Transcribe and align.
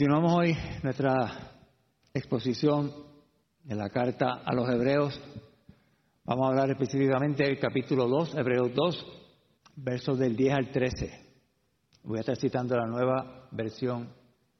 Continuamos 0.00 0.32
hoy 0.32 0.56
nuestra 0.82 1.52
exposición 2.14 2.90
de 3.62 3.74
la 3.74 3.90
carta 3.90 4.40
a 4.46 4.54
los 4.54 4.66
hebreos. 4.70 5.20
Vamos 6.24 6.46
a 6.46 6.48
hablar 6.48 6.70
específicamente 6.70 7.44
del 7.44 7.58
capítulo 7.58 8.08
2, 8.08 8.34
Hebreos 8.34 8.70
2, 8.74 9.06
versos 9.76 10.18
del 10.18 10.34
10 10.36 10.54
al 10.54 10.70
13. 10.70 11.26
Voy 12.04 12.16
a 12.16 12.20
estar 12.20 12.36
citando 12.38 12.78
la 12.78 12.86
nueva 12.86 13.46
versión 13.50 14.08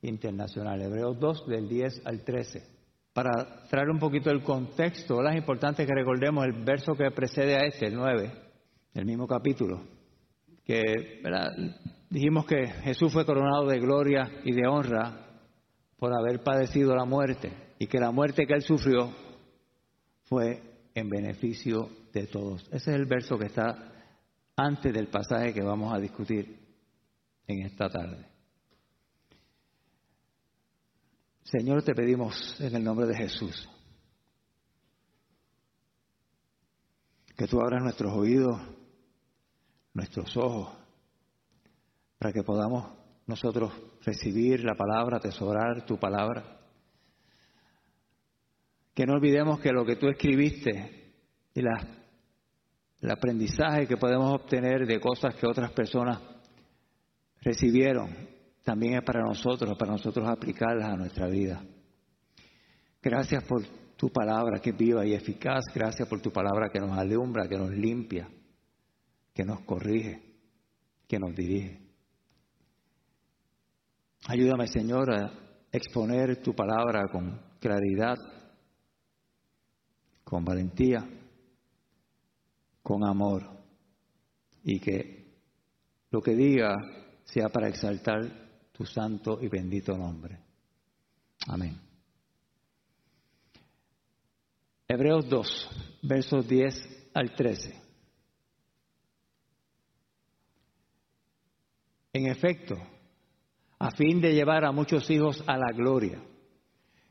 internacional, 0.02 0.82
Hebreos 0.82 1.18
2, 1.18 1.46
del 1.46 1.70
10 1.70 2.02
al 2.04 2.22
13. 2.22 2.62
Para 3.14 3.66
traer 3.70 3.88
un 3.88 3.98
poquito 3.98 4.28
el 4.28 4.42
contexto, 4.42 5.26
es 5.26 5.36
importante 5.36 5.86
que 5.86 5.94
recordemos 5.94 6.44
el 6.44 6.64
verso 6.64 6.92
que 6.92 7.10
precede 7.12 7.56
a 7.56 7.60
este, 7.60 7.86
el 7.86 7.94
9, 7.94 8.30
del 8.92 9.06
mismo 9.06 9.26
capítulo, 9.26 9.84
que 10.66 11.22
dijimos 12.10 12.44
que 12.44 12.66
Jesús 12.82 13.10
fue 13.10 13.24
coronado 13.24 13.64
de 13.68 13.78
gloria 13.78 14.30
y 14.44 14.52
de 14.52 14.68
honra 14.68 15.28
por 16.00 16.14
haber 16.14 16.42
padecido 16.42 16.96
la 16.96 17.04
muerte 17.04 17.52
y 17.78 17.86
que 17.86 18.00
la 18.00 18.10
muerte 18.10 18.46
que 18.46 18.54
él 18.54 18.62
sufrió 18.62 19.12
fue 20.24 20.88
en 20.94 21.10
beneficio 21.10 21.90
de 22.14 22.26
todos. 22.26 22.62
Ese 22.72 22.90
es 22.90 22.96
el 22.96 23.04
verso 23.04 23.38
que 23.38 23.46
está 23.46 23.92
antes 24.56 24.94
del 24.94 25.08
pasaje 25.08 25.52
que 25.52 25.62
vamos 25.62 25.92
a 25.92 25.98
discutir 25.98 26.58
en 27.46 27.66
esta 27.66 27.90
tarde. 27.90 28.26
Señor, 31.42 31.82
te 31.82 31.94
pedimos 31.94 32.58
en 32.60 32.74
el 32.74 32.82
nombre 32.82 33.06
de 33.06 33.16
Jesús 33.16 33.68
que 37.36 37.46
tú 37.46 37.60
abras 37.60 37.82
nuestros 37.82 38.12
oídos, 38.14 38.58
nuestros 39.92 40.34
ojos, 40.36 40.74
para 42.18 42.32
que 42.32 42.42
podamos 42.42 42.99
nosotros 43.30 43.72
recibir 44.04 44.62
la 44.64 44.74
palabra, 44.74 45.16
atesorar 45.16 45.86
tu 45.86 45.98
palabra. 45.98 46.58
Que 48.94 49.06
no 49.06 49.14
olvidemos 49.14 49.60
que 49.60 49.72
lo 49.72 49.84
que 49.86 49.96
tú 49.96 50.08
escribiste 50.08 51.14
y 51.54 51.60
el 51.60 53.10
aprendizaje 53.10 53.86
que 53.86 53.96
podemos 53.96 54.34
obtener 54.34 54.86
de 54.86 55.00
cosas 55.00 55.34
que 55.36 55.46
otras 55.46 55.72
personas 55.72 56.20
recibieron 57.40 58.10
también 58.62 58.94
es 58.94 59.02
para 59.02 59.22
nosotros, 59.22 59.76
para 59.78 59.92
nosotros 59.92 60.28
aplicarlas 60.28 60.90
a 60.90 60.96
nuestra 60.96 61.26
vida. 61.28 61.64
Gracias 63.02 63.42
por 63.44 63.64
tu 63.96 64.10
palabra 64.10 64.60
que 64.60 64.70
es 64.70 64.76
viva 64.76 65.06
y 65.06 65.14
eficaz. 65.14 65.64
Gracias 65.74 66.06
por 66.08 66.20
tu 66.20 66.30
palabra 66.30 66.68
que 66.70 66.80
nos 66.80 66.96
alumbra, 66.98 67.48
que 67.48 67.56
nos 67.56 67.70
limpia, 67.70 68.28
que 69.32 69.44
nos 69.44 69.60
corrige, 69.60 70.20
que 71.08 71.18
nos 71.18 71.34
dirige. 71.34 71.89
Ayúdame, 74.30 74.68
Señor, 74.68 75.12
a 75.12 75.32
exponer 75.72 76.40
tu 76.40 76.54
palabra 76.54 77.08
con 77.10 77.36
claridad, 77.58 78.16
con 80.22 80.44
valentía, 80.44 81.04
con 82.80 83.04
amor, 83.04 83.42
y 84.62 84.78
que 84.78 85.34
lo 86.12 86.20
que 86.22 86.36
diga 86.36 86.76
sea 87.24 87.48
para 87.48 87.66
exaltar 87.66 88.70
tu 88.70 88.86
santo 88.86 89.36
y 89.42 89.48
bendito 89.48 89.98
nombre. 89.98 90.38
Amén. 91.48 91.76
Hebreos 94.86 95.28
2, 95.28 95.98
versos 96.02 96.46
10 96.46 97.10
al 97.14 97.34
13. 97.34 97.82
En 102.12 102.26
efecto, 102.26 102.76
a 103.80 103.90
fin 103.92 104.20
de 104.20 104.34
llevar 104.34 104.64
a 104.66 104.72
muchos 104.72 105.10
hijos 105.10 105.42
a 105.46 105.56
la 105.56 105.72
gloria. 105.74 106.20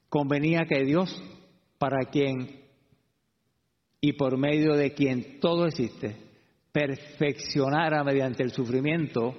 Convenía 0.07 0.65
que 0.65 0.83
Dios, 0.85 1.21
para 1.79 2.05
quien 2.11 2.59
y 3.99 4.13
por 4.13 4.37
medio 4.37 4.75
de 4.75 4.93
quien 4.93 5.39
todo 5.39 5.65
existe, 5.65 6.15
perfeccionara 6.71 8.03
mediante 8.03 8.43
el 8.43 8.51
sufrimiento 8.51 9.35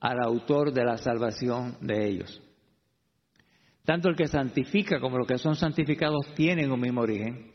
al 0.00 0.20
autor 0.24 0.72
de 0.72 0.84
la 0.84 0.96
salvación 0.96 1.76
de 1.82 2.08
ellos. 2.08 2.42
Tanto 3.84 4.08
el 4.08 4.16
que 4.16 4.26
santifica 4.26 5.00
como 5.00 5.18
los 5.18 5.26
que 5.26 5.38
son 5.38 5.56
santificados 5.56 6.34
tienen 6.34 6.72
un 6.72 6.80
mismo 6.80 7.02
origen, 7.02 7.52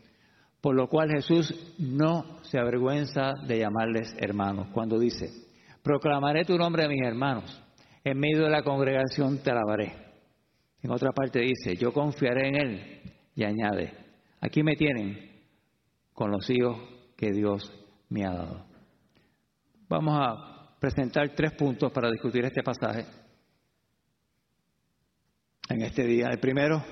por 0.61 0.75
lo 0.75 0.87
cual 0.87 1.09
Jesús 1.09 1.73
no 1.79 2.43
se 2.43 2.59
avergüenza 2.59 3.33
de 3.47 3.57
llamarles 3.57 4.15
hermanos 4.19 4.67
cuando 4.71 4.99
dice, 4.99 5.31
proclamaré 5.83 6.45
tu 6.45 6.57
nombre 6.57 6.85
a 6.85 6.87
mis 6.87 7.01
hermanos 7.03 7.64
en 8.05 8.19
medio 8.19 8.43
de 8.43 8.51
la 8.51 8.61
congregación 8.61 9.39
te 9.39 9.49
alabaré. 9.49 9.91
En 10.83 10.91
otra 10.91 11.11
parte 11.11 11.39
dice, 11.39 11.75
yo 11.75 11.91
confiaré 11.91 12.49
en 12.49 12.55
Él 12.55 13.01
y 13.33 13.43
añade, 13.43 13.93
aquí 14.39 14.61
me 14.61 14.75
tienen 14.75 15.31
con 16.13 16.29
los 16.29 16.47
hijos 16.51 16.77
que 17.17 17.31
Dios 17.31 17.73
me 18.09 18.23
ha 18.23 18.31
dado. 18.31 18.65
Vamos 19.89 20.15
a 20.19 20.77
presentar 20.79 21.33
tres 21.35 21.53
puntos 21.53 21.91
para 21.91 22.11
discutir 22.11 22.45
este 22.45 22.61
pasaje 22.61 23.07
en 25.67 25.81
este 25.81 26.03
día. 26.03 26.27
El 26.27 26.39
primero, 26.39 26.85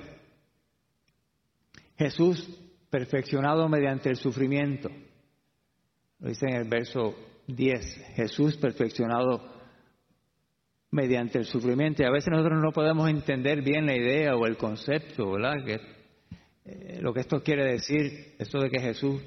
Jesús 1.96 2.60
perfeccionado 2.90 3.68
mediante 3.68 4.10
el 4.10 4.16
sufrimiento. 4.16 4.88
Lo 6.18 6.28
dice 6.28 6.46
en 6.48 6.56
el 6.56 6.68
verso 6.68 7.14
10, 7.46 8.14
Jesús 8.16 8.56
perfeccionado 8.56 9.54
mediante 10.94 11.38
el 11.38 11.44
sufrimiento. 11.44 12.02
Y 12.02 12.06
a 12.06 12.10
veces 12.10 12.30
nosotros 12.30 12.60
no 12.62 12.70
podemos 12.70 13.10
entender 13.10 13.62
bien 13.62 13.84
la 13.84 13.96
idea 13.96 14.36
o 14.36 14.46
el 14.46 14.56
concepto, 14.56 15.32
¿verdad? 15.32 15.64
Que, 15.64 15.80
eh, 16.66 16.98
lo 17.00 17.12
que 17.12 17.20
esto 17.20 17.42
quiere 17.42 17.64
decir, 17.64 18.36
esto 18.38 18.60
de 18.60 18.70
que 18.70 18.80
Jesús 18.80 19.20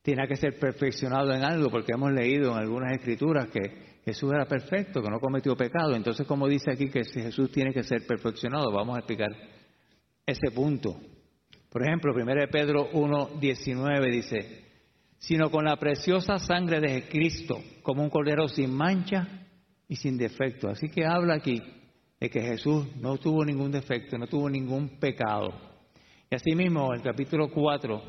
tiene 0.00 0.26
que 0.26 0.36
ser 0.36 0.58
perfeccionado 0.58 1.32
en 1.34 1.44
algo, 1.44 1.70
porque 1.70 1.92
hemos 1.92 2.10
leído 2.10 2.52
en 2.52 2.58
algunas 2.58 2.92
escrituras 2.94 3.48
que 3.48 4.00
Jesús 4.04 4.32
era 4.32 4.46
perfecto, 4.46 5.02
que 5.02 5.10
no 5.10 5.20
cometió 5.20 5.54
pecado. 5.54 5.94
Entonces, 5.94 6.26
como 6.26 6.48
dice 6.48 6.72
aquí 6.72 6.88
que 6.88 7.04
Jesús 7.04 7.52
tiene 7.52 7.72
que 7.72 7.82
ser 7.82 8.06
perfeccionado, 8.06 8.72
vamos 8.72 8.96
a 8.96 9.00
explicar 9.00 9.30
ese 10.26 10.50
punto. 10.54 10.98
Por 11.68 11.82
ejemplo, 11.82 12.14
1 12.14 12.24
Pedro 12.50 12.90
1.19 12.92 14.10
dice, 14.10 14.64
sino 15.18 15.50
con 15.50 15.66
la 15.66 15.76
preciosa 15.76 16.38
sangre 16.38 16.80
de 16.80 17.08
Cristo, 17.08 17.60
como 17.82 18.02
un 18.02 18.10
cordero 18.10 18.48
sin 18.48 18.74
mancha 18.74 19.43
y 19.88 19.96
sin 19.96 20.16
defecto. 20.16 20.68
Así 20.68 20.88
que 20.88 21.04
habla 21.04 21.34
aquí 21.34 21.62
de 22.20 22.30
que 22.30 22.40
Jesús 22.40 22.86
no 22.96 23.18
tuvo 23.18 23.44
ningún 23.44 23.70
defecto, 23.70 24.16
no 24.16 24.26
tuvo 24.26 24.48
ningún 24.48 24.98
pecado. 24.98 25.52
Y 26.30 26.34
asimismo, 26.34 26.92
el 26.92 27.02
capítulo 27.02 27.50
4 27.50 28.02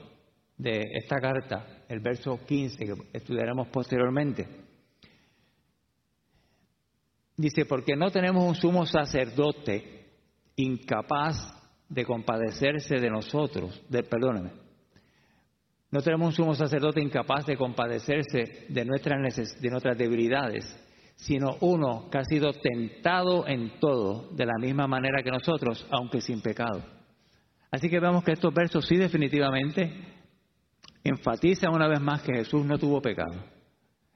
de 0.58 0.84
esta 0.94 1.19
carta, 1.19 1.84
el 1.90 2.00
verso 2.00 2.40
15, 2.46 2.86
que 2.86 2.94
estudiaremos 3.13 3.68
posteriormente, 3.68 4.47
dice, 7.36 7.66
porque 7.66 7.96
no 7.96 8.09
tenemos 8.09 8.44
un 8.44 8.56
sumo 8.56 8.86
sacerdote 8.86 10.06
incapaz 10.56 11.36
de 11.90 12.06
compadecerse 12.06 12.96
de 12.96 13.09
nosotros, 13.09 13.84
de, 13.90 14.03
perdóneme, 14.03 14.52
no 15.92 16.02
tenemos 16.02 16.28
un 16.28 16.34
sumo 16.34 16.56
sacerdote 16.56 17.02
incapaz 17.02 17.46
de 17.46 17.57
compadecerse 17.57 18.66
de 18.69 18.86
nuestras, 18.86 19.62
de 19.62 19.69
nuestras 19.69 19.97
debilidades, 19.97 20.66
sino 21.16 21.58
uno 21.62 22.09
que 22.12 22.18
ha 22.18 22.24
sido 22.26 22.53
tentado 22.53 23.48
en 23.48 23.80
todo, 23.80 24.30
de 24.31 24.46
la 24.46 24.58
misma 24.59 24.88
manera 24.88 25.24
que 25.24 25.31
nosotros, 25.31 25.88
aunque 25.90 26.22
sin 26.22 26.42
pecado. 26.42 26.84
Así 27.72 27.90
que 27.90 28.00
vemos 28.00 28.24
que 28.24 28.34
estos 28.34 28.53
versos 28.53 28.86
sí 28.86 28.96
definitivamente 28.96 29.92
enfatizan 31.04 31.74
una 31.74 31.88
vez 31.88 32.00
más 32.00 32.22
que 32.22 32.34
Jesús 32.34 32.66
no 32.66 32.78
tuvo 32.78 33.01
pecado. 33.01 33.44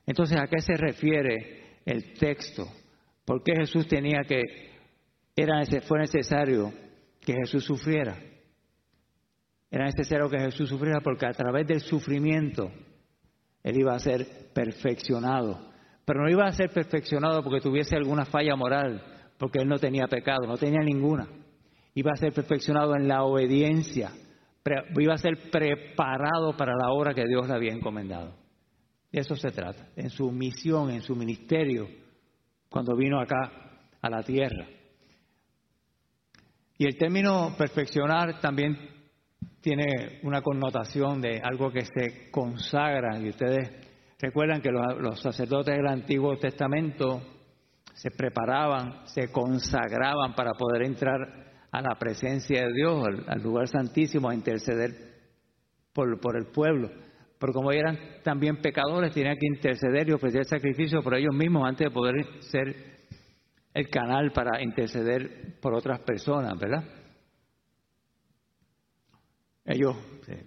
Entonces, 0.06 0.40
¿a 0.40 0.48
qué 0.48 0.60
se 0.60 0.76
refiere 0.76 1.80
el 1.86 2.14
texto? 2.14 2.68
¿Por 3.26 3.44
qué 3.44 3.54
Jesús 3.56 3.88
tenía 3.88 4.22
que, 4.28 4.42
era, 5.36 5.64
fue 5.82 6.00
necesario 6.00 6.74
que 7.22 7.34
Jesús 7.34 7.64
sufriera? 7.64 8.18
Era 9.72 9.86
necesario 9.86 10.30
que 10.30 10.40
Jesús 10.40 10.70
sufriera 10.70 11.00
porque 11.02 11.28
a 11.28 11.34
través 11.34 11.68
del 11.68 11.82
sufrimiento 11.82 12.72
Él 13.64 13.80
iba 13.80 13.94
a 13.94 14.00
ser 14.00 14.52
perfeccionado 14.54 15.69
pero 16.10 16.24
no 16.24 16.30
iba 16.32 16.48
a 16.48 16.52
ser 16.54 16.72
perfeccionado 16.72 17.44
porque 17.44 17.62
tuviese 17.62 17.96
alguna 17.96 18.26
falla 18.26 18.56
moral, 18.56 19.00
porque 19.38 19.60
él 19.60 19.68
no 19.68 19.78
tenía 19.78 20.08
pecado, 20.08 20.48
no 20.48 20.58
tenía 20.58 20.80
ninguna. 20.80 21.28
Iba 21.94 22.10
a 22.12 22.18
ser 22.18 22.34
perfeccionado 22.34 22.96
en 22.96 23.08
la 23.08 23.22
obediencia, 23.22 24.10
iba 24.98 25.14
a 25.14 25.18
ser 25.20 25.52
preparado 25.52 26.58
para 26.58 26.74
la 26.76 26.90
obra 26.90 27.14
que 27.14 27.28
Dios 27.28 27.48
le 27.48 27.54
había 27.54 27.74
encomendado. 27.74 28.34
De 29.12 29.20
eso 29.20 29.36
se 29.36 29.52
trata, 29.52 29.90
en 29.96 30.10
su 30.10 30.32
misión, 30.32 30.90
en 30.90 31.04
su 31.04 31.16
ministerio, 31.16 31.88
cuando 32.72 32.96
vino 32.96 33.22
acá 33.22 33.52
a 34.02 34.10
la 34.10 34.24
tierra. 34.24 34.66
Y 36.80 36.86
el 36.88 36.98
término 36.98 37.54
perfeccionar 37.56 38.40
también 38.42 38.80
tiene 39.62 40.22
una 40.24 40.42
connotación 40.42 41.22
de 41.22 41.40
algo 41.40 41.72
que 41.72 41.86
se 41.86 42.32
consagra, 42.32 43.20
y 43.20 43.30
ustedes 43.30 43.89
Recuerdan 44.20 44.62
que 44.62 44.70
los, 44.70 45.22
sacerdotes 45.22 45.78
del 45.78 45.88
Antiguo 45.88 46.38
Testamento 46.38 47.22
se 47.94 48.12
preparaban, 48.12 49.08
se 49.08 49.32
consagraban 49.32 50.36
para 50.36 50.52
poder 50.52 50.84
entrar 50.84 51.18
a 51.72 51.82
la 51.82 51.98
presencia 51.98 52.66
de 52.66 52.74
Dios, 52.74 53.08
al, 53.28 53.42
lugar 53.42 53.68
santísimo, 53.70 54.30
a 54.30 54.36
interceder 54.36 54.92
por, 55.94 56.36
el 56.36 56.48
pueblo. 56.48 56.90
Pero 57.40 57.54
como 57.54 57.72
eran 57.72 57.98
también 58.22 58.62
pecadores, 58.62 59.14
tenían 59.14 59.38
que 59.38 59.48
interceder 59.48 60.10
y 60.10 60.12
ofrecer 60.12 60.44
sacrificio 60.46 61.02
por 61.02 61.16
ellos 61.16 61.34
mismos 61.34 61.68
antes 61.68 61.88
de 61.88 61.94
poder 61.94 62.26
ser 62.42 62.76
el 63.74 63.90
canal 63.90 64.32
para 64.34 64.62
interceder 64.62 65.60
por 65.62 65.74
otras 65.74 66.02
personas, 66.02 66.60
¿verdad? 66.60 66.84
Ellos 69.64 69.96
se, 70.26 70.46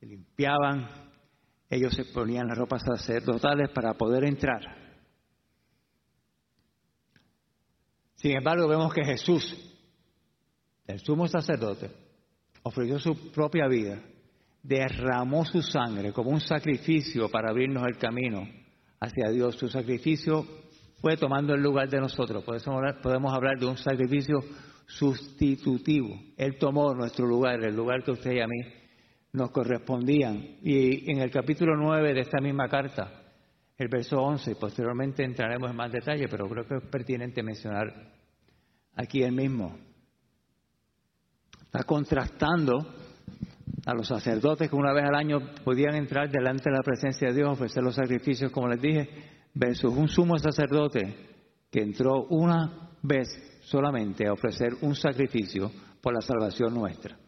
limpiaban, 0.00 0.88
ellos 1.68 1.94
se 1.94 2.04
ponían 2.04 2.46
las 2.46 2.58
ropas 2.58 2.82
sacerdotales 2.82 3.70
para 3.70 3.94
poder 3.94 4.24
entrar. 4.24 4.60
Sin 8.16 8.36
embargo, 8.36 8.68
vemos 8.68 8.92
que 8.92 9.04
Jesús, 9.04 9.72
el 10.86 10.98
sumo 11.00 11.26
sacerdote, 11.26 11.90
ofreció 12.62 12.98
su 12.98 13.32
propia 13.32 13.66
vida, 13.68 14.00
derramó 14.62 15.44
su 15.44 15.62
sangre 15.62 16.12
como 16.12 16.30
un 16.30 16.40
sacrificio 16.40 17.28
para 17.28 17.50
abrirnos 17.50 17.84
el 17.86 17.98
camino 17.98 18.48
hacia 19.00 19.30
Dios. 19.30 19.56
Su 19.56 19.68
sacrificio 19.68 20.46
fue 21.00 21.16
tomando 21.16 21.54
el 21.54 21.62
lugar 21.62 21.88
de 21.88 22.00
nosotros. 22.00 22.44
podemos 22.44 23.34
hablar 23.34 23.58
de 23.58 23.66
un 23.66 23.76
sacrificio 23.76 24.38
sustitutivo. 24.86 26.18
Él 26.36 26.56
tomó 26.58 26.94
nuestro 26.94 27.26
lugar, 27.26 27.62
el 27.62 27.74
lugar 27.74 28.02
que 28.02 28.12
usted 28.12 28.32
y 28.32 28.40
a 28.40 28.46
mí 28.46 28.83
nos 29.34 29.50
correspondían. 29.50 30.58
Y 30.62 31.10
en 31.10 31.18
el 31.18 31.30
capítulo 31.30 31.76
9 31.76 32.14
de 32.14 32.20
esta 32.20 32.40
misma 32.40 32.68
carta, 32.68 33.10
el 33.76 33.88
verso 33.88 34.16
11, 34.16 34.52
y 34.52 34.54
posteriormente 34.54 35.24
entraremos 35.24 35.70
en 35.70 35.76
más 35.76 35.92
detalle, 35.92 36.28
pero 36.28 36.48
creo 36.48 36.64
que 36.66 36.76
es 36.76 36.82
pertinente 36.90 37.42
mencionar 37.42 37.92
aquí 38.94 39.22
el 39.22 39.32
mismo. 39.32 39.76
Está 41.64 41.82
contrastando 41.82 42.78
a 43.84 43.92
los 43.92 44.06
sacerdotes 44.06 44.70
que 44.70 44.76
una 44.76 44.92
vez 44.92 45.04
al 45.04 45.16
año 45.16 45.40
podían 45.64 45.96
entrar 45.96 46.30
delante 46.30 46.70
de 46.70 46.76
la 46.76 46.82
presencia 46.82 47.28
de 47.28 47.34
Dios, 47.34 47.50
ofrecer 47.50 47.82
los 47.82 47.96
sacrificios, 47.96 48.52
como 48.52 48.68
les 48.68 48.80
dije, 48.80 49.08
versus 49.52 49.92
un 49.92 50.06
sumo 50.06 50.38
sacerdote 50.38 51.02
que 51.72 51.82
entró 51.82 52.26
una 52.30 52.92
vez 53.02 53.28
solamente 53.62 54.28
a 54.28 54.32
ofrecer 54.32 54.74
un 54.82 54.94
sacrificio 54.94 55.72
por 56.00 56.14
la 56.14 56.20
salvación 56.20 56.72
nuestra. 56.72 57.18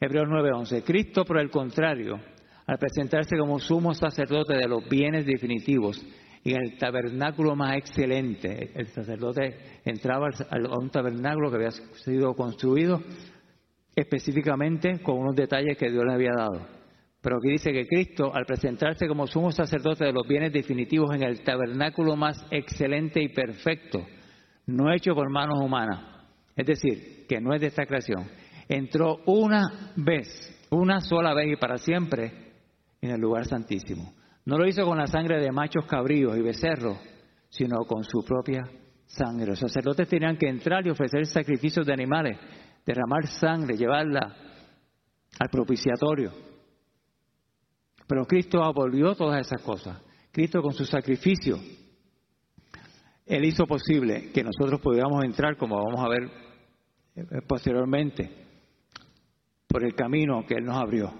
Hebreos 0.00 0.28
9:11. 0.28 0.82
Cristo, 0.84 1.24
por 1.24 1.38
el 1.38 1.50
contrario, 1.50 2.20
al 2.66 2.78
presentarse 2.78 3.36
como 3.36 3.58
sumo 3.58 3.94
sacerdote 3.94 4.54
de 4.54 4.68
los 4.68 4.88
bienes 4.88 5.26
definitivos 5.26 6.04
y 6.44 6.52
en 6.52 6.62
el 6.62 6.78
tabernáculo 6.78 7.56
más 7.56 7.76
excelente, 7.76 8.70
el 8.74 8.86
sacerdote 8.88 9.80
entraba 9.84 10.28
a 10.28 10.78
un 10.78 10.90
tabernáculo 10.90 11.50
que 11.50 11.56
había 11.56 11.70
sido 11.70 12.34
construido 12.34 13.02
específicamente 13.96 15.00
con 15.02 15.18
unos 15.18 15.34
detalles 15.34 15.76
que 15.76 15.90
Dios 15.90 16.04
le 16.06 16.14
había 16.14 16.32
dado. 16.36 16.68
Pero 17.20 17.38
aquí 17.38 17.50
dice 17.50 17.72
que 17.72 17.86
Cristo, 17.86 18.32
al 18.32 18.46
presentarse 18.46 19.08
como 19.08 19.26
sumo 19.26 19.50
sacerdote 19.50 20.04
de 20.04 20.12
los 20.12 20.26
bienes 20.28 20.52
definitivos 20.52 21.12
en 21.12 21.24
el 21.24 21.42
tabernáculo 21.42 22.14
más 22.14 22.46
excelente 22.52 23.20
y 23.20 23.30
perfecto, 23.30 24.06
no 24.66 24.92
hecho 24.92 25.14
por 25.14 25.28
manos 25.30 25.58
humanas, 25.60 26.00
es 26.54 26.66
decir, 26.66 27.26
que 27.28 27.40
no 27.40 27.52
es 27.52 27.60
de 27.60 27.66
esta 27.66 27.86
creación, 27.86 28.28
entró 28.68 29.20
una 29.26 29.92
vez, 29.96 30.28
una 30.70 31.00
sola 31.00 31.34
vez 31.34 31.52
y 31.52 31.56
para 31.56 31.78
siempre 31.78 32.52
en 33.00 33.10
el 33.10 33.20
lugar 33.20 33.46
santísimo. 33.46 34.12
No 34.44 34.58
lo 34.58 34.66
hizo 34.66 34.84
con 34.84 34.98
la 34.98 35.06
sangre 35.06 35.40
de 35.40 35.52
machos 35.52 35.86
cabríos 35.86 36.36
y 36.36 36.42
becerros, 36.42 36.98
sino 37.48 37.78
con 37.86 38.04
su 38.04 38.24
propia 38.24 38.64
sangre. 39.06 39.46
Los 39.46 39.58
sacerdotes 39.58 40.08
tenían 40.08 40.36
que 40.36 40.48
entrar 40.48 40.86
y 40.86 40.90
ofrecer 40.90 41.26
sacrificios 41.26 41.86
de 41.86 41.92
animales, 41.92 42.38
derramar 42.84 43.26
sangre, 43.26 43.76
llevarla 43.76 44.34
al 45.38 45.48
propiciatorio. 45.50 46.32
Pero 48.06 48.24
Cristo 48.24 48.62
abolió 48.62 49.14
todas 49.14 49.46
esas 49.46 49.62
cosas. 49.62 50.00
Cristo 50.32 50.62
con 50.62 50.72
su 50.72 50.84
sacrificio 50.84 51.58
él 53.28 53.44
hizo 53.44 53.66
posible 53.66 54.30
que 54.32 54.42
nosotros 54.42 54.80
pudiéramos 54.80 55.22
entrar, 55.22 55.56
como 55.58 55.76
vamos 55.76 56.00
a 56.00 56.08
ver 56.08 56.30
eh, 57.14 57.42
posteriormente, 57.46 58.47
por 59.68 59.84
el 59.84 59.94
camino 59.94 60.44
que 60.46 60.54
Él 60.54 60.64
nos 60.64 60.76
abrió. 60.76 61.12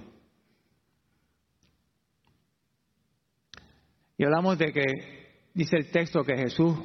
Y 4.16 4.24
hablamos 4.24 4.58
de 4.58 4.72
que, 4.72 4.82
dice 5.54 5.76
el 5.76 5.90
texto, 5.90 6.24
que 6.24 6.36
Jesús 6.36 6.76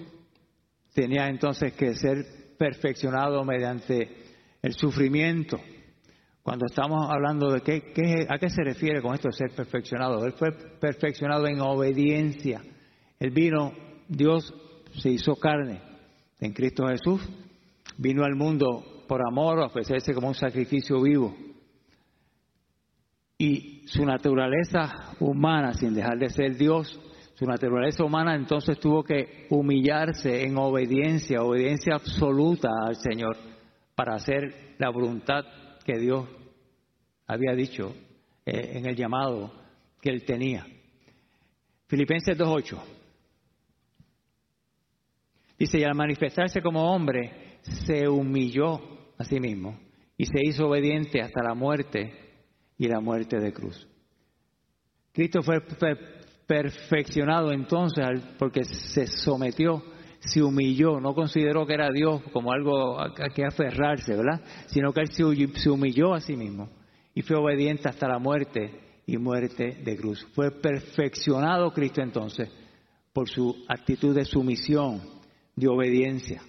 tenía 0.94 1.28
entonces 1.28 1.74
que 1.74 1.96
ser 1.96 2.56
perfeccionado 2.60 3.44
mediante 3.44 4.08
el 4.62 4.74
sufrimiento. 4.74 5.60
Cuando 6.44 6.66
estamos 6.66 7.10
hablando 7.10 7.50
de 7.52 7.62
qué, 7.62 8.28
a 8.30 8.38
qué 8.38 8.50
se 8.50 8.64
refiere 8.64 9.02
con 9.02 9.16
esto 9.16 9.30
de 9.30 9.34
ser 9.34 9.52
perfeccionado, 9.56 10.24
Él 10.26 10.34
fue 10.34 10.52
perfeccionado 10.80 11.48
en 11.48 11.60
obediencia. 11.62 12.62
Él 13.20 13.32
vino, 13.32 13.72
Dios 14.08 14.54
se 15.00 15.10
hizo 15.10 15.36
carne 15.36 15.82
en 16.40 16.54
Cristo 16.54 16.86
Jesús, 16.86 17.22
vino 17.98 18.26
al 18.26 18.36
mundo 18.36 19.06
por 19.08 19.22
amor 19.26 19.60
a 19.60 19.66
ofrecerse 19.66 20.14
como 20.14 20.28
un 20.28 20.36
sacrificio 20.36 21.02
vivo. 21.02 21.36
Y 23.44 23.82
su 23.88 24.06
naturaleza 24.06 25.16
humana, 25.20 25.74
sin 25.74 25.94
dejar 25.94 26.18
de 26.18 26.30
ser 26.30 26.56
Dios, 26.56 26.98
su 27.34 27.46
naturaleza 27.46 28.06
humana 28.06 28.36
entonces 28.36 28.80
tuvo 28.80 29.04
que 29.04 29.48
humillarse 29.50 30.46
en 30.46 30.58
obediencia, 30.58 31.44
obediencia 31.44 31.96
absoluta 31.96 32.70
al 32.88 32.96
Señor, 32.96 33.36
para 33.96 34.16
hacer 34.16 34.76
la 34.78 34.90
voluntad 34.92 35.44
que 35.84 36.00
Dios 36.00 36.26
había 37.28 37.54
dicho 37.54 37.94
eh, 38.46 38.76
en 38.76 38.86
el 38.86 38.96
llamado 38.96 39.52
que 40.02 40.12
él 40.12 40.24
tenía. 40.24 40.66
Filipenses 41.88 42.38
2.8. 42.38 42.82
Dice, 45.60 45.80
y 45.80 45.84
al 45.84 45.96
manifestarse 45.96 46.62
como 46.62 46.94
hombre, 46.94 47.60
se 47.86 48.08
humilló 48.08 48.80
a 49.18 49.26
sí 49.26 49.42
mismo 49.42 49.78
y 50.16 50.28
se 50.28 50.40
hizo 50.46 50.70
obediente 50.70 51.22
hasta 51.22 51.44
la 51.44 51.54
muerte 51.54 52.23
y 52.78 52.88
la 52.88 53.00
muerte 53.00 53.40
de 53.40 53.54
cruz. 53.54 53.88
Cristo 55.12 55.42
fue 55.44 55.62
perfeccionado 56.48 57.52
entonces 57.52 58.06
porque 58.38 58.64
se 58.64 59.08
sometió, 59.08 59.84
se 60.20 60.42
humilló, 60.42 61.00
no 61.00 61.14
consideró 61.14 61.66
que 61.66 61.74
era 61.74 61.92
Dios 61.92 62.22
como 62.32 62.52
algo 62.52 63.00
a, 63.00 63.14
que 63.14 63.46
aferrarse, 63.46 64.16
¿verdad? 64.16 64.42
Sino 64.68 64.92
que 64.92 65.02
él 65.02 65.10
se 65.12 65.70
humilló 65.70 66.14
a 66.14 66.22
sí 66.22 66.36
mismo 66.36 66.70
y 67.14 67.22
fue 67.22 67.38
obediente 67.38 67.90
hasta 67.90 68.08
la 68.08 68.20
muerte 68.20 69.02
y 69.06 69.18
muerte 69.18 69.82
de 69.84 69.98
cruz. 69.98 70.26
Fue 70.34 70.52
perfeccionado 70.52 71.72
Cristo 71.74 72.02
entonces 72.02 72.50
por 73.12 73.30
su 73.30 73.64
actitud 73.68 74.16
de 74.16 74.26
sumisión 74.26 75.02
de 75.56 75.68
obediencia. 75.68 76.42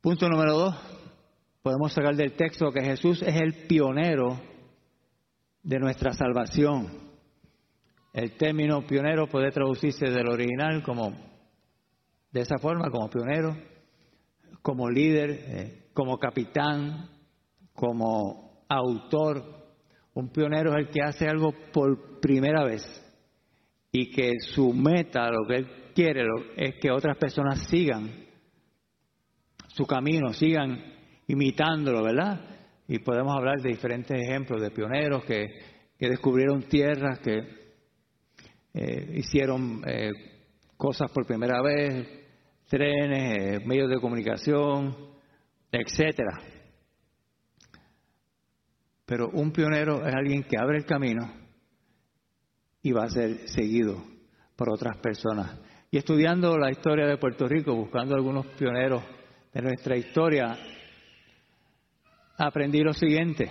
Punto 0.00 0.28
número 0.28 0.58
dos, 0.58 0.74
podemos 1.62 1.92
sacar 1.92 2.16
del 2.16 2.32
texto 2.32 2.72
que 2.72 2.82
Jesús 2.82 3.22
es 3.22 3.40
el 3.40 3.66
pionero 3.66 4.40
de 5.62 5.78
nuestra 5.78 6.12
salvación. 6.12 6.88
El 8.12 8.36
término 8.36 8.84
pionero 8.86 9.28
puede 9.28 9.50
traducirse 9.52 10.10
del 10.10 10.28
original 10.28 10.82
como 10.82 11.12
de 12.30 12.40
esa 12.40 12.58
forma, 12.58 12.90
como 12.90 13.08
pionero, 13.08 13.56
como 14.60 14.90
líder, 14.90 15.30
eh, 15.30 15.88
como 15.94 16.18
capitán, 16.18 17.08
como 17.72 18.64
autor. 18.68 19.44
Un 20.14 20.28
pionero 20.30 20.72
es 20.72 20.86
el 20.86 20.90
que 20.90 21.02
hace 21.02 21.28
algo 21.28 21.54
por 21.72 22.20
primera 22.20 22.64
vez 22.64 22.82
y 23.92 24.10
que 24.10 24.32
su 24.40 24.72
meta, 24.72 25.30
lo 25.30 25.46
que 25.46 25.56
él 25.56 25.66
quiere, 25.94 26.24
es 26.56 26.74
que 26.80 26.90
otras 26.90 27.16
personas 27.16 27.66
sigan 27.68 28.26
su 29.68 29.86
camino, 29.86 30.32
sigan 30.32 31.01
imitándolo, 31.28 32.02
¿verdad? 32.02 32.40
Y 32.88 32.98
podemos 32.98 33.34
hablar 33.36 33.60
de 33.60 33.70
diferentes 33.70 34.16
ejemplos 34.20 34.60
de 34.60 34.70
pioneros 34.70 35.24
que, 35.24 35.72
descubrieron 35.98 36.64
tierras, 36.64 37.20
que 37.20 37.38
eh, 38.74 39.12
hicieron 39.14 39.82
eh, 39.86 40.10
cosas 40.76 41.10
por 41.12 41.24
primera 41.24 41.62
vez, 41.62 42.08
trenes, 42.68 43.60
eh, 43.62 43.64
medios 43.64 43.88
de 43.88 44.00
comunicación, 44.00 44.96
etcétera. 45.70 46.40
Pero 49.06 49.28
un 49.30 49.52
pionero 49.52 50.04
es 50.06 50.14
alguien 50.14 50.42
que 50.42 50.58
abre 50.58 50.78
el 50.78 50.84
camino 50.84 51.32
y 52.82 52.92
va 52.92 53.04
a 53.04 53.10
ser 53.10 53.48
seguido 53.48 54.02
por 54.56 54.70
otras 54.70 54.96
personas. 54.98 55.56
Y 55.90 55.98
estudiando 55.98 56.56
la 56.58 56.70
historia 56.70 57.06
de 57.06 57.18
Puerto 57.18 57.46
Rico, 57.46 57.74
buscando 57.74 58.14
algunos 58.14 58.46
pioneros 58.46 59.04
de 59.52 59.62
nuestra 59.62 59.96
historia, 59.96 60.58
aprendí 62.36 62.80
lo 62.80 62.92
siguiente. 62.92 63.50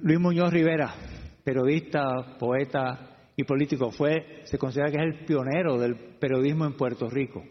Luis 0.00 0.20
Muñoz 0.20 0.52
Rivera, 0.52 0.94
periodista, 1.42 2.36
poeta 2.38 3.30
y 3.34 3.44
político, 3.44 3.90
fue, 3.90 4.42
se 4.44 4.58
considera 4.58 4.90
que 4.90 4.98
es 4.98 5.02
el 5.02 5.24
pionero 5.24 5.78
del 5.78 5.96
periodismo 6.18 6.66
en 6.66 6.76
Puerto 6.76 7.08
Rico. 7.08 7.42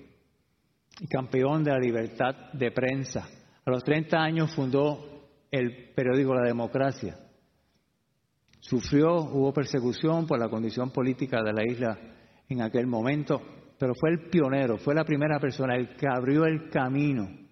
y 0.98 1.08
campeón 1.08 1.62
de 1.62 1.72
la 1.72 1.80
libertad 1.80 2.54
de 2.54 2.72
prensa. 2.72 3.28
A 3.66 3.70
los 3.70 3.84
30 3.84 4.18
años 4.18 4.56
fundó 4.56 5.28
el 5.52 5.92
periódico 5.94 6.34
La 6.34 6.48
Democracia. 6.48 7.18
Sufrió, 8.62 9.16
hubo 9.16 9.52
persecución 9.52 10.26
por 10.26 10.40
la 10.40 10.48
condición 10.48 10.92
política 10.92 11.44
de 11.44 11.52
la 11.52 11.70
isla 11.70 12.00
en 12.48 12.62
aquel 12.62 12.88
momento, 12.88 13.42
pero 13.78 13.94
fue 13.94 14.12
el 14.12 14.30
pionero, 14.30 14.78
fue 14.78 14.96
la 14.96 15.04
primera 15.04 15.38
persona, 15.38 15.76
el 15.76 15.98
que 15.98 16.08
abrió 16.08 16.46
el 16.46 16.70
camino 16.70 17.45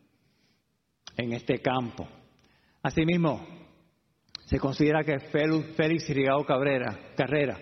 en 1.17 1.34
este 1.34 1.60
campo. 1.60 2.08
Asimismo, 2.82 3.46
se 4.46 4.60
considera 4.60 5.03
que 5.03 5.20
Félix 5.20 6.10
Rigao 6.10 6.46
Cabrera, 6.46 7.13
Carrera, 7.15 7.58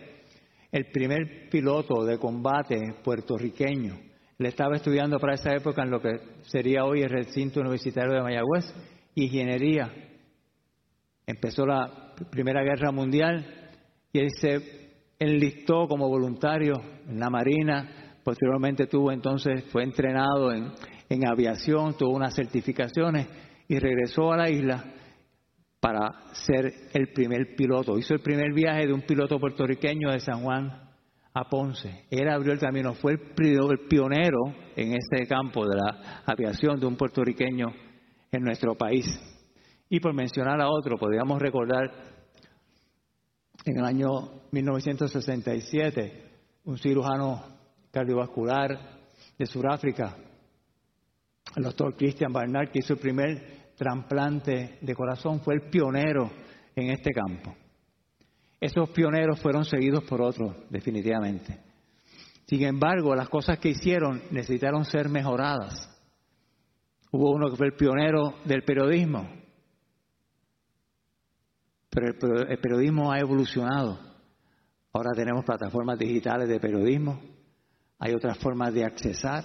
el 0.71 0.85
primer 0.87 1.49
piloto 1.49 2.03
de 2.05 2.17
combate 2.17 2.77
puertorriqueño, 3.03 3.97
le 4.37 4.49
estaba 4.49 4.75
estudiando 4.75 5.19
para 5.19 5.35
esa 5.35 5.53
época 5.53 5.83
en 5.83 5.91
lo 5.91 6.01
que 6.01 6.19
sería 6.43 6.85
hoy 6.85 7.01
el 7.01 7.09
recinto 7.09 7.59
universitario 7.59 8.13
de 8.13 8.23
Mayagüez, 8.23 8.65
ingeniería. 9.15 9.93
Empezó 11.27 11.65
la 11.65 12.15
Primera 12.31 12.63
Guerra 12.63 12.91
Mundial 12.91 13.69
y 14.11 14.19
él 14.19 14.29
se 14.39 14.81
enlistó 15.19 15.87
como 15.87 16.09
voluntario 16.09 16.73
en 17.07 17.19
la 17.19 17.29
Marina, 17.29 18.17
posteriormente 18.23 18.87
tuvo 18.87 19.11
entonces, 19.11 19.63
fue 19.71 19.83
entrenado 19.83 20.51
en, 20.51 20.71
en 21.11 21.27
aviación, 21.27 21.97
tuvo 21.97 22.15
unas 22.15 22.33
certificaciones 22.33 23.27
y 23.67 23.77
regresó 23.77 24.31
a 24.31 24.37
la 24.37 24.49
isla 24.49 24.81
para 25.81 26.33
ser 26.33 26.73
el 26.93 27.11
primer 27.11 27.53
piloto. 27.53 27.97
Hizo 27.97 28.13
el 28.13 28.21
primer 28.21 28.53
viaje 28.53 28.87
de 28.87 28.93
un 28.93 29.01
piloto 29.01 29.37
puertorriqueño 29.37 30.09
de 30.09 30.21
San 30.21 30.41
Juan 30.41 30.89
a 31.33 31.49
Ponce. 31.49 32.05
Él 32.09 32.29
abrió 32.29 32.53
el 32.53 32.59
camino, 32.59 32.93
fue 32.93 33.13
el 33.13 33.19
pionero 33.89 34.55
en 34.77 34.93
este 34.93 35.27
campo 35.27 35.67
de 35.67 35.75
la 35.75 36.23
aviación 36.25 36.79
de 36.79 36.85
un 36.85 36.95
puertorriqueño 36.95 37.67
en 38.31 38.41
nuestro 38.41 38.75
país. 38.75 39.05
Y 39.89 39.99
por 39.99 40.13
mencionar 40.13 40.61
a 40.61 40.69
otro, 40.69 40.97
podríamos 40.97 41.41
recordar 41.41 41.91
en 43.65 43.77
el 43.77 43.83
año 43.83 44.43
1967 44.51 46.23
un 46.63 46.77
cirujano 46.77 47.43
cardiovascular 47.91 48.79
de 49.37 49.45
Sudáfrica, 49.45 50.15
el 51.55 51.63
doctor 51.63 51.95
Christian 51.95 52.31
Barnard, 52.31 52.71
que 52.71 52.79
hizo 52.79 52.93
el 52.93 52.99
primer 52.99 53.73
trasplante 53.75 54.77
de 54.81 54.95
corazón, 54.95 55.41
fue 55.41 55.55
el 55.55 55.69
pionero 55.69 56.31
en 56.75 56.91
este 56.91 57.11
campo. 57.11 57.55
Esos 58.59 58.89
pioneros 58.91 59.39
fueron 59.39 59.65
seguidos 59.65 60.03
por 60.03 60.21
otros, 60.21 60.55
definitivamente. 60.69 61.59
Sin 62.45 62.63
embargo, 62.63 63.15
las 63.15 63.29
cosas 63.29 63.59
que 63.59 63.69
hicieron 63.69 64.21
necesitaron 64.31 64.85
ser 64.85 65.09
mejoradas. 65.09 65.89
Hubo 67.11 67.31
uno 67.31 67.49
que 67.49 67.57
fue 67.57 67.67
el 67.67 67.73
pionero 67.73 68.35
del 68.45 68.63
periodismo, 68.63 69.27
pero 71.89 72.07
el 72.47 72.59
periodismo 72.59 73.11
ha 73.11 73.19
evolucionado. 73.19 73.99
Ahora 74.93 75.11
tenemos 75.15 75.43
plataformas 75.43 75.97
digitales 75.97 76.47
de 76.47 76.59
periodismo, 76.59 77.19
hay 77.99 78.13
otras 78.13 78.37
formas 78.37 78.73
de 78.73 78.85
accesar, 78.85 79.43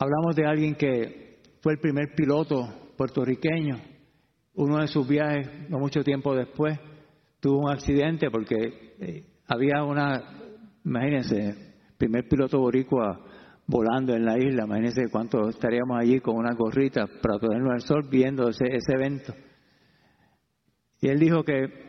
Hablamos 0.00 0.36
de 0.36 0.46
alguien 0.46 0.76
que 0.76 1.40
fue 1.60 1.72
el 1.72 1.80
primer 1.80 2.14
piloto 2.14 2.92
puertorriqueño. 2.96 3.80
Uno 4.54 4.78
de 4.78 4.86
sus 4.86 5.08
viajes, 5.08 5.68
no 5.68 5.80
mucho 5.80 6.04
tiempo 6.04 6.36
después, 6.36 6.78
tuvo 7.40 7.64
un 7.64 7.70
accidente 7.70 8.30
porque 8.30 8.94
eh, 9.00 9.24
había 9.48 9.82
una, 9.82 10.22
imagínense, 10.84 11.74
primer 11.96 12.28
piloto 12.28 12.60
boricua 12.60 13.24
volando 13.66 14.14
en 14.14 14.24
la 14.24 14.38
isla. 14.38 14.66
Imagínense 14.66 15.08
cuánto 15.10 15.48
estaríamos 15.48 15.98
allí 15.98 16.20
con 16.20 16.36
una 16.36 16.54
gorrita 16.54 17.08
para 17.20 17.40
ponernos 17.40 17.72
al 17.72 17.80
sol 17.80 18.06
viendo 18.08 18.48
ese, 18.48 18.66
ese 18.66 18.92
evento. 18.92 19.34
Y 21.00 21.08
él 21.08 21.18
dijo 21.18 21.42
que 21.42 21.88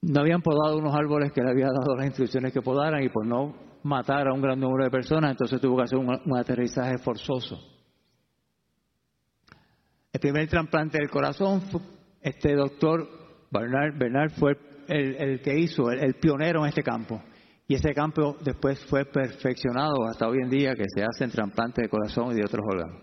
no 0.00 0.20
habían 0.20 0.40
podado 0.40 0.78
unos 0.78 0.94
árboles 0.94 1.30
que 1.32 1.42
le 1.42 1.50
había 1.50 1.66
dado 1.66 1.94
las 1.94 2.06
instrucciones 2.06 2.54
que 2.54 2.62
podaran 2.62 3.02
y 3.02 3.10
por 3.10 3.26
no 3.26 3.71
matar 3.82 4.28
a 4.28 4.32
un 4.32 4.40
gran 4.40 4.58
número 4.58 4.84
de 4.84 4.90
personas, 4.90 5.32
entonces 5.32 5.60
tuvo 5.60 5.76
que 5.76 5.84
hacer 5.84 5.98
un, 5.98 6.36
aterrizaje 6.36 6.98
forzoso. 6.98 7.58
El 10.12 10.20
primer 10.20 10.48
trasplante 10.48 10.98
del 10.98 11.10
corazón, 11.10 11.62
este 12.20 12.54
doctor 12.54 13.08
Bernard, 13.50 13.98
Bernard 13.98 14.30
fue 14.32 14.56
el, 14.88 15.40
que 15.40 15.58
hizo, 15.58 15.90
el, 15.90 16.14
pionero 16.14 16.62
en 16.62 16.68
este 16.68 16.82
campo. 16.82 17.22
Y 17.66 17.74
ese 17.74 17.94
campo 17.94 18.36
después 18.42 18.84
fue 18.86 19.04
perfeccionado 19.06 20.04
hasta 20.04 20.28
hoy 20.28 20.38
en 20.42 20.50
día 20.50 20.74
que 20.74 20.84
se 20.94 21.02
hacen 21.02 21.30
trasplantes 21.30 21.82
de 21.82 21.88
corazón 21.88 22.32
y 22.32 22.34
de 22.34 22.44
otros 22.44 22.64
órganos. 22.66 23.02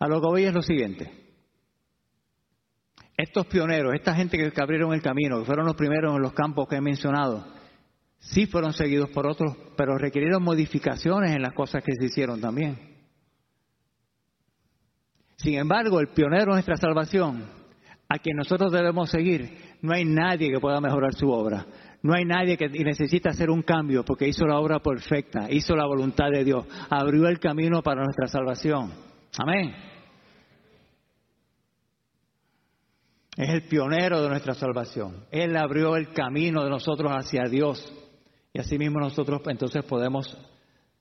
A 0.00 0.08
lo 0.08 0.20
que 0.20 0.26
voy 0.26 0.44
es 0.44 0.54
lo 0.54 0.62
siguiente. 0.62 1.10
Estos 3.16 3.46
pioneros, 3.46 3.94
esta 3.94 4.14
gente 4.14 4.38
que 4.38 4.60
abrieron 4.60 4.92
el 4.92 5.02
camino, 5.02 5.40
que 5.40 5.44
fueron 5.44 5.66
los 5.66 5.76
primeros 5.76 6.14
en 6.14 6.22
los 6.22 6.32
campos 6.32 6.68
que 6.68 6.76
he 6.76 6.80
mencionado, 6.80 7.57
sí 8.18 8.46
fueron 8.46 8.72
seguidos 8.72 9.10
por 9.10 9.26
otros, 9.26 9.56
pero 9.76 9.98
requirieron 9.98 10.42
modificaciones 10.42 11.32
en 11.32 11.42
las 11.42 11.52
cosas 11.52 11.82
que 11.82 11.92
se 11.98 12.06
hicieron 12.06 12.40
también. 12.40 12.78
Sin 15.36 15.54
embargo, 15.54 16.00
el 16.00 16.08
pionero 16.08 16.46
de 16.46 16.54
nuestra 16.54 16.76
salvación, 16.76 17.44
a 18.08 18.18
quien 18.18 18.36
nosotros 18.36 18.72
debemos 18.72 19.10
seguir, 19.10 19.76
no 19.82 19.94
hay 19.94 20.04
nadie 20.04 20.50
que 20.50 20.58
pueda 20.58 20.80
mejorar 20.80 21.14
su 21.14 21.30
obra. 21.30 21.64
No 22.02 22.14
hay 22.14 22.24
nadie 22.24 22.56
que 22.56 22.68
necesita 22.68 23.30
hacer 23.30 23.50
un 23.50 23.62
cambio 23.62 24.04
porque 24.04 24.28
hizo 24.28 24.46
la 24.46 24.58
obra 24.58 24.80
perfecta, 24.80 25.50
hizo 25.50 25.74
la 25.74 25.86
voluntad 25.86 26.30
de 26.30 26.44
Dios, 26.44 26.64
abrió 26.88 27.28
el 27.28 27.40
camino 27.40 27.82
para 27.82 28.04
nuestra 28.04 28.28
salvación. 28.28 28.92
Amén. 29.36 29.74
Es 33.36 33.50
el 33.50 33.62
pionero 33.68 34.22
de 34.22 34.28
nuestra 34.28 34.54
salvación. 34.54 35.24
Él 35.30 35.56
abrió 35.56 35.96
el 35.96 36.12
camino 36.12 36.64
de 36.64 36.70
nosotros 36.70 37.12
hacia 37.12 37.44
Dios. 37.44 37.92
Y 38.52 38.60
así 38.60 38.78
mismo 38.78 39.00
nosotros 39.00 39.40
entonces 39.46 39.84
podemos 39.84 40.36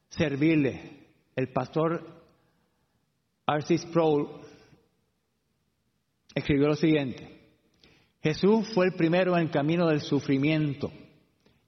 servirle. 0.10 1.08
El 1.36 1.50
pastor 1.50 2.06
Arcis 3.46 3.82
Sproul 3.82 4.28
escribió 6.34 6.68
lo 6.68 6.76
siguiente. 6.76 7.38
Jesús 8.22 8.68
fue 8.74 8.88
el 8.88 8.94
primero 8.94 9.38
en 9.38 9.44
el 9.44 9.52
camino 9.52 9.88
del 9.88 10.02
sufrimiento 10.02 10.92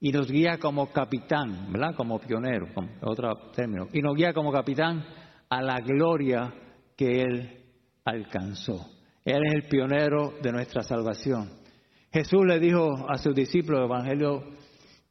y 0.02 0.12
nos 0.12 0.30
guía 0.30 0.58
como 0.58 0.92
capitán, 0.92 1.72
¿verdad? 1.72 1.96
Como 1.96 2.20
pionero, 2.20 2.68
otro 3.02 3.52
término. 3.54 3.88
Y 3.94 4.02
nos 4.02 4.16
guía 4.16 4.34
como 4.34 4.52
capitán 4.52 5.06
a 5.50 5.62
la 5.62 5.80
gloria 5.80 6.54
que 6.96 7.22
Él 7.22 7.64
alcanzó. 8.06 8.90
Él 9.26 9.42
es 9.46 9.54
el 9.54 9.64
pionero 9.68 10.34
de 10.42 10.52
nuestra 10.52 10.84
salvación. 10.84 11.50
Jesús 12.12 12.46
le 12.46 12.60
dijo 12.60 13.10
a 13.10 13.18
sus 13.18 13.36
discípulos, 13.36 13.86
Evangelio 13.86 14.44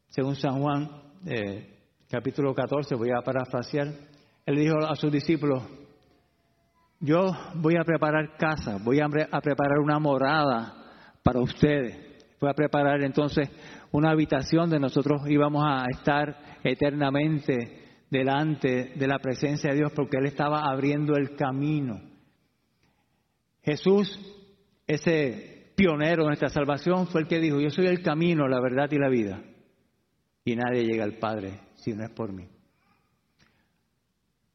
según 0.08 0.36
San 0.36 0.60
Juan, 0.60 0.88
eh, 1.26 1.78
capítulo 2.10 2.54
14, 2.54 2.94
voy 2.94 3.10
a 3.10 3.22
parafrasear, 3.22 3.88
él 4.46 4.56
dijo 4.56 4.78
a 4.78 4.94
sus 4.96 5.12
discípulos, 5.12 5.62
yo 7.00 7.30
voy 7.56 7.76
a 7.76 7.84
preparar 7.84 8.36
casa, 8.38 8.78
voy 8.82 9.00
a, 9.00 9.08
preparar 9.08 9.78
una 9.78 9.98
morada 9.98 10.74
para 11.22 11.40
ustedes, 11.40 12.24
voy 12.40 12.50
a 12.50 12.54
preparar 12.54 13.02
entonces 13.02 13.50
una 13.92 14.10
habitación 14.10 14.70
de 14.70 14.80
nosotros 14.80 15.22
íbamos 15.28 15.64
a 15.66 15.84
estar 15.90 16.58
eternamente 16.64 18.04
delante 18.10 18.92
de 18.96 19.06
la 19.06 19.18
presencia 19.18 19.70
de 19.70 19.76
Dios 19.76 19.92
porque 19.94 20.16
Él 20.16 20.26
estaba 20.26 20.62
abriendo 20.64 21.14
el 21.14 21.36
camino. 21.36 22.00
Jesús, 23.62 24.18
ese 24.86 25.72
pionero 25.76 26.22
de 26.22 26.28
nuestra 26.28 26.48
salvación, 26.48 27.06
fue 27.08 27.20
el 27.20 27.28
que 27.28 27.38
dijo, 27.38 27.60
yo 27.60 27.68
soy 27.68 27.86
el 27.86 28.02
camino, 28.02 28.48
la 28.48 28.60
verdad 28.60 28.88
y 28.90 28.98
la 28.98 29.10
vida 29.10 29.42
y 30.52 30.56
nadie 30.56 30.84
llega 30.84 31.04
al 31.04 31.18
Padre 31.18 31.60
si 31.76 31.92
no 31.92 32.04
es 32.04 32.10
por 32.10 32.32
mí. 32.32 32.48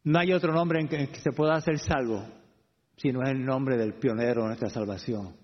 No 0.05 0.19
hay 0.19 0.33
otro 0.33 0.51
nombre 0.51 0.79
en 0.81 0.87
que 0.87 1.07
se 1.19 1.31
pueda 1.31 1.55
hacer 1.55 1.79
salvo 1.79 2.25
si 2.97 3.11
no 3.11 3.21
es 3.23 3.29
el 3.29 3.45
nombre 3.45 3.77
del 3.77 3.93
pionero 3.93 4.41
de 4.41 4.47
nuestra 4.47 4.69
salvación, 4.69 5.35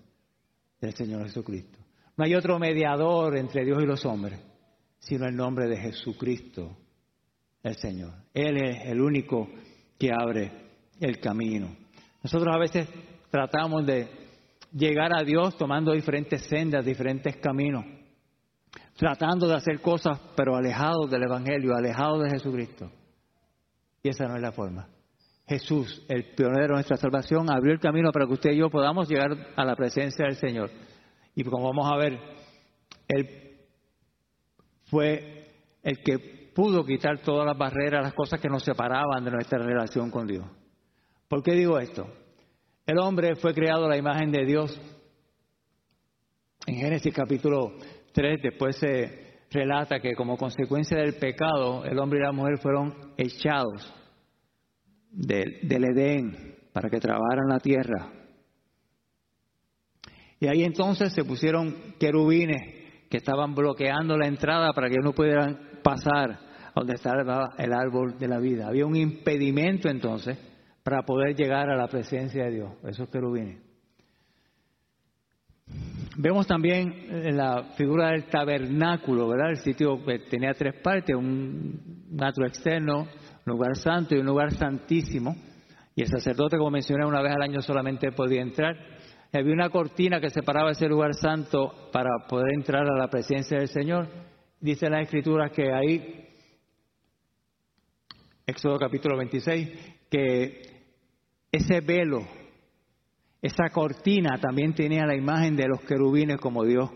del 0.80 0.94
Señor 0.94 1.24
Jesucristo. 1.24 1.78
No 2.16 2.24
hay 2.24 2.34
otro 2.34 2.58
mediador 2.58 3.36
entre 3.36 3.64
Dios 3.64 3.82
y 3.82 3.86
los 3.86 4.04
hombres, 4.04 4.40
sino 4.98 5.26
el 5.26 5.36
nombre 5.36 5.68
de 5.68 5.76
Jesucristo, 5.76 6.76
el 7.62 7.76
Señor. 7.76 8.12
Él 8.34 8.56
es 8.62 8.86
el 8.86 9.00
único 9.00 9.48
que 9.98 10.10
abre 10.12 10.50
el 11.00 11.18
camino. 11.20 11.76
Nosotros 12.22 12.54
a 12.54 12.58
veces 12.58 12.88
tratamos 13.30 13.86
de 13.86 14.08
llegar 14.72 15.12
a 15.16 15.22
Dios 15.22 15.56
tomando 15.56 15.92
diferentes 15.92 16.42
sendas, 16.42 16.84
diferentes 16.84 17.36
caminos 17.36 17.99
tratando 19.00 19.48
de 19.48 19.54
hacer 19.54 19.80
cosas, 19.80 20.20
pero 20.36 20.54
alejados 20.54 21.10
del 21.10 21.22
Evangelio, 21.22 21.74
alejados 21.74 22.22
de 22.22 22.30
Jesucristo. 22.32 22.92
Y 24.02 24.10
esa 24.10 24.26
no 24.26 24.36
es 24.36 24.42
la 24.42 24.52
forma. 24.52 24.88
Jesús, 25.46 26.04
el 26.06 26.34
pionero 26.34 26.66
de 26.66 26.74
nuestra 26.74 26.98
salvación, 26.98 27.50
abrió 27.50 27.72
el 27.72 27.80
camino 27.80 28.12
para 28.12 28.26
que 28.26 28.34
usted 28.34 28.50
y 28.50 28.58
yo 28.58 28.68
podamos 28.68 29.08
llegar 29.08 29.30
a 29.56 29.64
la 29.64 29.74
presencia 29.74 30.26
del 30.26 30.36
Señor. 30.36 30.70
Y 31.34 31.42
como 31.44 31.64
vamos 31.64 31.90
a 31.90 31.96
ver, 31.96 32.20
Él 33.08 33.56
fue 34.90 35.48
el 35.82 36.02
que 36.02 36.50
pudo 36.54 36.84
quitar 36.84 37.22
todas 37.22 37.46
las 37.46 37.56
barreras, 37.56 38.04
las 38.04 38.12
cosas 38.12 38.38
que 38.38 38.50
nos 38.50 38.62
separaban 38.62 39.24
de 39.24 39.30
nuestra 39.30 39.60
relación 39.60 40.10
con 40.10 40.26
Dios. 40.26 40.44
¿Por 41.26 41.42
qué 41.42 41.52
digo 41.52 41.78
esto? 41.78 42.06
El 42.84 42.98
hombre 42.98 43.34
fue 43.36 43.54
creado 43.54 43.86
a 43.86 43.88
la 43.88 43.96
imagen 43.96 44.30
de 44.30 44.44
Dios. 44.44 44.78
En 46.66 46.74
Génesis 46.74 47.14
capítulo 47.14 47.72
3 48.12 48.42
después 48.42 48.76
se 48.76 49.30
relata 49.50 50.00
que 50.00 50.14
como 50.14 50.36
consecuencia 50.36 50.98
del 50.98 51.14
pecado 51.14 51.84
el 51.84 51.98
hombre 51.98 52.20
y 52.20 52.22
la 52.22 52.32
mujer 52.32 52.58
fueron 52.58 53.12
echados 53.16 53.92
del, 55.10 55.84
Edén 55.84 56.56
para 56.72 56.88
que 56.88 57.00
trabajaran 57.00 57.48
la 57.48 57.58
tierra. 57.58 58.12
Y 60.38 60.46
ahí 60.46 60.64
entonces 60.64 61.12
se 61.12 61.24
pusieron 61.24 61.94
querubines 61.98 63.06
que 63.10 63.18
estaban 63.18 63.54
bloqueando 63.54 64.16
la 64.16 64.26
entrada 64.26 64.72
para 64.72 64.88
que 64.88 64.96
no 65.02 65.12
pudieran 65.12 65.80
pasar 65.82 66.30
a 66.30 66.72
donde 66.74 66.94
estaba 66.94 67.50
el 67.58 67.72
árbol 67.72 68.18
de 68.18 68.28
la 68.28 68.38
vida. 68.38 68.68
Había 68.68 68.86
un 68.86 68.96
impedimento 68.96 69.88
entonces 69.88 70.38
para 70.82 71.02
poder 71.02 71.34
llegar 71.34 71.68
a 71.68 71.76
la 71.76 71.88
presencia 71.88 72.44
de 72.44 72.52
Dios, 72.52 72.72
esos 72.84 73.08
querubines. 73.10 73.69
Vemos 76.16 76.46
también 76.46 77.06
en 77.08 77.36
la 77.36 77.72
figura 77.76 78.10
del 78.10 78.24
tabernáculo, 78.24 79.28
¿verdad? 79.28 79.50
El 79.50 79.58
sitio 79.58 80.04
que 80.04 80.18
tenía 80.18 80.52
tres 80.52 80.74
partes, 80.82 81.16
un 81.16 82.16
atrio 82.20 82.46
externo, 82.46 83.08
un 83.46 83.52
lugar 83.52 83.76
santo 83.76 84.14
y 84.14 84.18
un 84.18 84.26
lugar 84.26 84.52
santísimo. 84.52 85.34
Y 85.94 86.02
el 86.02 86.08
sacerdote, 86.08 86.58
como 86.58 86.72
mencioné, 86.72 87.06
una 87.06 87.22
vez 87.22 87.32
al 87.34 87.42
año 87.42 87.62
solamente 87.62 88.12
podía 88.12 88.42
entrar. 88.42 88.76
Había 89.32 89.52
una 89.52 89.70
cortina 89.70 90.20
que 90.20 90.30
separaba 90.30 90.72
ese 90.72 90.88
lugar 90.88 91.14
santo 91.14 91.90
para 91.92 92.10
poder 92.28 92.54
entrar 92.54 92.82
a 92.82 92.98
la 92.98 93.08
presencia 93.08 93.58
del 93.58 93.68
Señor. 93.68 94.08
Dice 94.60 94.90
la 94.90 95.00
Escritura 95.00 95.50
que 95.50 95.72
ahí, 95.72 96.28
Éxodo 98.44 98.78
capítulo 98.78 99.16
26, 99.16 99.68
que 100.10 100.62
ese 101.52 101.80
velo, 101.80 102.26
esa 103.42 103.70
cortina 103.70 104.38
también 104.38 104.74
tenía 104.74 105.06
la 105.06 105.16
imagen 105.16 105.56
de 105.56 105.66
los 105.66 105.80
querubines 105.80 106.38
como 106.38 106.64
Dios 106.64 106.90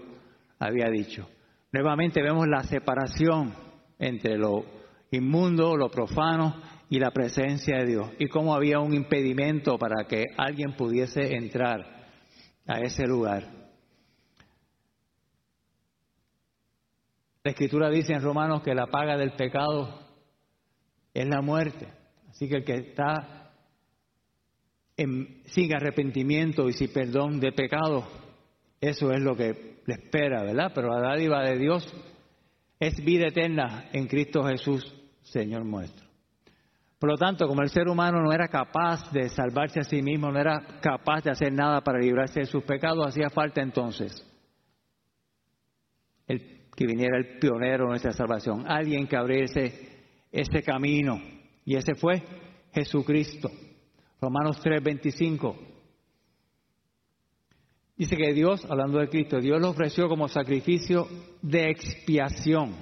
había 0.59 0.89
dicho. 0.91 1.29
Nuevamente 1.73 2.23
vemos 2.23 2.47
la 2.47 2.63
separación 2.63 3.55
entre 3.99 4.37
lo 4.37 4.65
inmundo, 5.11 5.77
lo 5.77 5.91
profano 5.91 6.61
y 6.91 6.99
la 6.99 7.11
presencia 7.11 7.79
de 7.79 7.87
Dios 7.87 8.11
y 8.19 8.29
cómo 8.29 8.55
había 8.55 8.79
un 8.79 8.95
impedimento 8.95 9.79
para 9.79 10.07
que 10.07 10.27
alguien 10.37 10.77
pudiese 10.77 11.35
entrar 11.35 11.85
a 12.67 12.81
ese 12.81 13.07
lugar. 13.07 13.65
La 17.43 17.51
escritura 17.51 17.91
dice 17.91 18.13
en 18.13 18.23
Romanos 18.23 18.63
que 18.63 18.75
la 18.75 18.87
paga 18.87 19.17
del 19.17 19.33
pecado 19.33 20.01
es 21.13 21.27
la 21.27 21.43
muerte. 21.43 21.89
Así 22.31 22.49
que 22.49 22.57
el 22.57 22.65
que 22.65 22.75
está 22.75 23.44
en, 24.97 25.43
sin 25.47 25.75
arrepentimiento 25.75 26.69
y 26.69 26.73
sin 26.73 26.93
perdón 26.93 27.41
de 27.41 27.53
pecado, 27.53 28.07
eso 28.81 29.11
es 29.13 29.21
lo 29.21 29.37
que 29.37 29.81
le 29.87 29.95
espera, 29.95 30.43
¿verdad? 30.43 30.73
Pero 30.75 30.89
la 30.89 31.09
dádiva 31.09 31.43
de 31.43 31.59
Dios 31.59 31.93
es 32.79 33.03
vida 33.05 33.29
eterna 33.29 33.89
en 33.93 34.07
Cristo 34.07 34.45
Jesús, 34.45 34.95
Señor 35.23 35.65
nuestro. 35.65 36.05
Por 36.99 37.11
lo 37.11 37.17
tanto, 37.17 37.47
como 37.47 37.63
el 37.63 37.69
ser 37.69 37.89
humano 37.89 38.23
no 38.23 38.33
era 38.33 38.49
capaz 38.49 39.11
de 39.13 39.29
salvarse 39.29 39.81
a 39.81 39.85
sí 39.85 40.01
mismo, 40.01 40.31
no 40.31 40.39
era 40.39 40.79
capaz 40.81 41.23
de 41.23 41.31
hacer 41.31 41.53
nada 41.53 41.83
para 41.83 41.99
librarse 41.99 42.41
de 42.41 42.47
sus 42.47 42.63
pecados, 42.63 43.07
hacía 43.07 43.29
falta 43.31 43.61
entonces 43.61 44.27
el, 46.27 46.69
que 46.75 46.87
viniera 46.87 47.19
el 47.19 47.39
pionero 47.39 47.85
de 47.85 47.91
nuestra 47.91 48.13
salvación, 48.13 48.65
alguien 48.67 49.07
que 49.07 49.17
abriese 49.17 49.95
ese 50.33 50.63
camino. 50.63 51.21
Y 51.65 51.77
ese 51.77 51.95
fue 51.95 52.23
Jesucristo. 52.73 53.51
Romanos 54.21 54.61
3:25. 54.63 55.57
Dice 57.97 58.17
que 58.17 58.33
Dios, 58.33 58.65
hablando 58.69 58.99
de 58.99 59.09
Cristo, 59.09 59.39
Dios 59.39 59.61
lo 59.61 59.71
ofreció 59.71 60.09
como 60.09 60.27
sacrificio 60.29 61.07
de 61.43 61.71
expiación, 61.71 62.75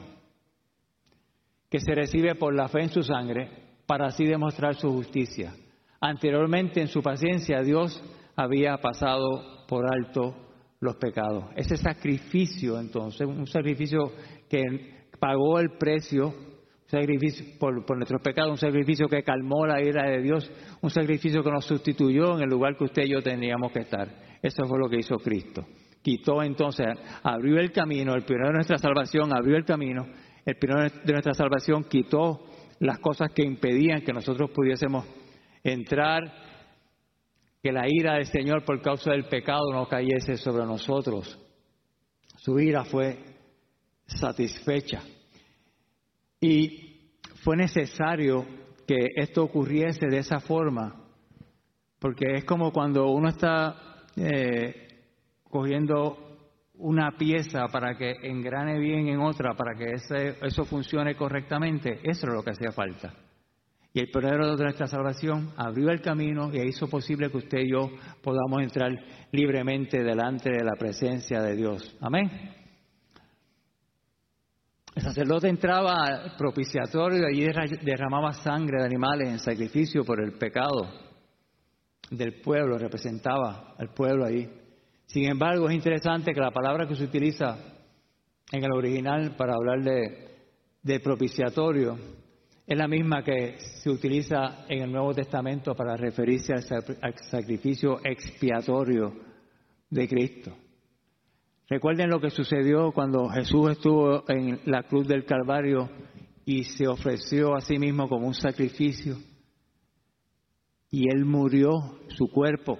que 1.68 1.80
se 1.80 1.94
recibe 1.94 2.34
por 2.34 2.54
la 2.54 2.68
fe 2.68 2.82
en 2.82 2.88
su 2.88 3.02
sangre, 3.02 3.50
para 3.86 4.06
así 4.06 4.24
demostrar 4.24 4.74
su 4.76 4.90
justicia. 4.90 5.54
Anteriormente, 6.00 6.80
en 6.80 6.88
su 6.88 7.02
paciencia, 7.02 7.60
Dios 7.60 8.02
había 8.34 8.78
pasado 8.78 9.66
por 9.68 9.84
alto 9.92 10.34
los 10.80 10.96
pecados. 10.96 11.44
Ese 11.56 11.76
sacrificio, 11.76 12.80
entonces, 12.80 13.26
un 13.26 13.46
sacrificio 13.46 14.12
que 14.48 14.62
pagó 15.20 15.58
el 15.58 15.76
precio 15.78 16.51
sacrificio 16.92 17.46
por, 17.58 17.84
por, 17.86 17.96
nuestros 17.96 18.20
pecados, 18.20 18.50
un 18.50 18.58
sacrificio 18.58 19.08
que 19.08 19.22
calmó 19.22 19.66
la 19.66 19.82
ira 19.82 20.10
de 20.10 20.20
Dios, 20.20 20.50
un 20.82 20.90
sacrificio 20.90 21.42
que 21.42 21.50
nos 21.50 21.64
sustituyó 21.64 22.36
en 22.36 22.42
el 22.42 22.50
lugar 22.50 22.76
que 22.76 22.84
usted 22.84 23.04
y 23.04 23.12
yo 23.12 23.22
teníamos 23.22 23.72
que 23.72 23.80
estar. 23.80 24.08
Eso 24.42 24.66
fue 24.66 24.78
lo 24.78 24.88
que 24.88 24.98
hizo 24.98 25.16
Cristo. 25.16 25.66
Quitó 26.02 26.42
entonces, 26.42 26.86
abrió 27.22 27.58
el 27.58 27.72
camino, 27.72 28.14
el 28.14 28.24
primero 28.24 28.48
de 28.48 28.54
nuestra 28.54 28.76
salvación 28.76 29.34
abrió 29.34 29.56
el 29.56 29.64
camino, 29.64 30.06
el 30.44 30.56
primero 30.56 30.82
de 30.82 31.12
nuestra 31.12 31.32
salvación 31.32 31.84
quitó 31.84 32.44
las 32.80 32.98
cosas 32.98 33.30
que 33.32 33.42
impedían 33.42 34.02
que 34.02 34.12
nosotros 34.12 34.50
pudiésemos 34.50 35.06
entrar, 35.62 36.20
que 37.62 37.72
la 37.72 37.86
ira 37.88 38.14
del 38.14 38.26
Señor 38.26 38.64
por 38.64 38.82
causa 38.82 39.12
del 39.12 39.24
pecado 39.24 39.72
no 39.72 39.86
cayese 39.86 40.36
sobre 40.36 40.66
nosotros. 40.66 41.38
Su 42.36 42.58
ira 42.58 42.84
fue 42.84 43.18
satisfecha. 44.06 45.02
Y 46.42 47.12
fue 47.44 47.56
necesario 47.56 48.44
que 48.84 49.12
esto 49.14 49.44
ocurriese 49.44 50.08
de 50.08 50.18
esa 50.18 50.40
forma, 50.40 50.92
porque 52.00 52.34
es 52.34 52.44
como 52.44 52.72
cuando 52.72 53.06
uno 53.10 53.28
está 53.28 54.04
eh, 54.16 54.88
cogiendo 55.44 56.18
una 56.74 57.12
pieza 57.12 57.68
para 57.68 57.96
que 57.96 58.10
engrane 58.24 58.76
bien 58.80 59.06
en 59.06 59.20
otra, 59.20 59.54
para 59.54 59.76
que 59.76 59.92
ese, 59.92 60.36
eso 60.42 60.64
funcione 60.64 61.14
correctamente, 61.14 62.00
eso 62.02 62.26
es 62.26 62.34
lo 62.34 62.42
que 62.42 62.50
hacía 62.50 62.72
falta. 62.72 63.14
Y 63.94 64.00
el 64.00 64.10
poder 64.10 64.40
de 64.40 64.64
nuestra 64.64 64.88
salvación 64.88 65.50
abrió 65.56 65.90
el 65.90 66.00
camino 66.00 66.50
y 66.52 66.60
hizo 66.66 66.88
posible 66.88 67.30
que 67.30 67.36
usted 67.36 67.58
y 67.58 67.70
yo 67.70 67.88
podamos 68.20 68.62
entrar 68.62 68.90
libremente 69.30 70.02
delante 70.02 70.50
de 70.50 70.64
la 70.64 70.74
presencia 70.76 71.40
de 71.40 71.54
Dios. 71.54 71.96
Amén. 72.00 72.61
El 74.94 75.02
sacerdote 75.02 75.48
entraba 75.48 76.04
al 76.04 76.36
propiciatorio 76.36 77.30
y 77.30 77.46
allí 77.46 77.76
derramaba 77.82 78.34
sangre 78.34 78.78
de 78.78 78.84
animales 78.84 79.28
en 79.28 79.38
sacrificio 79.38 80.04
por 80.04 80.22
el 80.22 80.32
pecado 80.32 80.86
del 82.10 82.40
pueblo, 82.42 82.76
representaba 82.76 83.74
al 83.78 83.88
pueblo 83.94 84.26
ahí. 84.26 84.50
Sin 85.06 85.24
embargo, 85.24 85.68
es 85.68 85.74
interesante 85.74 86.34
que 86.34 86.40
la 86.40 86.50
palabra 86.50 86.86
que 86.86 86.94
se 86.94 87.04
utiliza 87.04 87.56
en 88.50 88.64
el 88.64 88.72
original 88.72 89.34
para 89.34 89.54
hablar 89.54 89.82
de, 89.82 91.00
propiciatorio 91.00 91.98
es 92.66 92.76
la 92.76 92.86
misma 92.86 93.24
que 93.24 93.56
se 93.82 93.88
utiliza 93.88 94.66
en 94.68 94.82
el 94.82 94.92
Nuevo 94.92 95.14
Testamento 95.14 95.74
para 95.74 95.96
referirse 95.96 96.52
al 96.52 97.14
sacrificio 97.30 97.98
expiatorio 98.04 99.14
de 99.88 100.08
Cristo. 100.08 100.52
Recuerden 101.68 102.10
lo 102.10 102.20
que 102.20 102.30
sucedió 102.30 102.92
cuando 102.92 103.28
Jesús 103.28 103.70
estuvo 103.70 104.24
en 104.28 104.60
la 104.66 104.82
cruz 104.82 105.06
del 105.06 105.24
Calvario 105.24 105.88
y 106.44 106.64
se 106.64 106.86
ofreció 106.86 107.54
a 107.54 107.60
sí 107.60 107.78
mismo 107.78 108.08
como 108.08 108.26
un 108.26 108.34
sacrificio. 108.34 109.16
Y 110.90 111.08
él 111.08 111.24
murió, 111.24 111.98
su 112.08 112.28
cuerpo. 112.28 112.78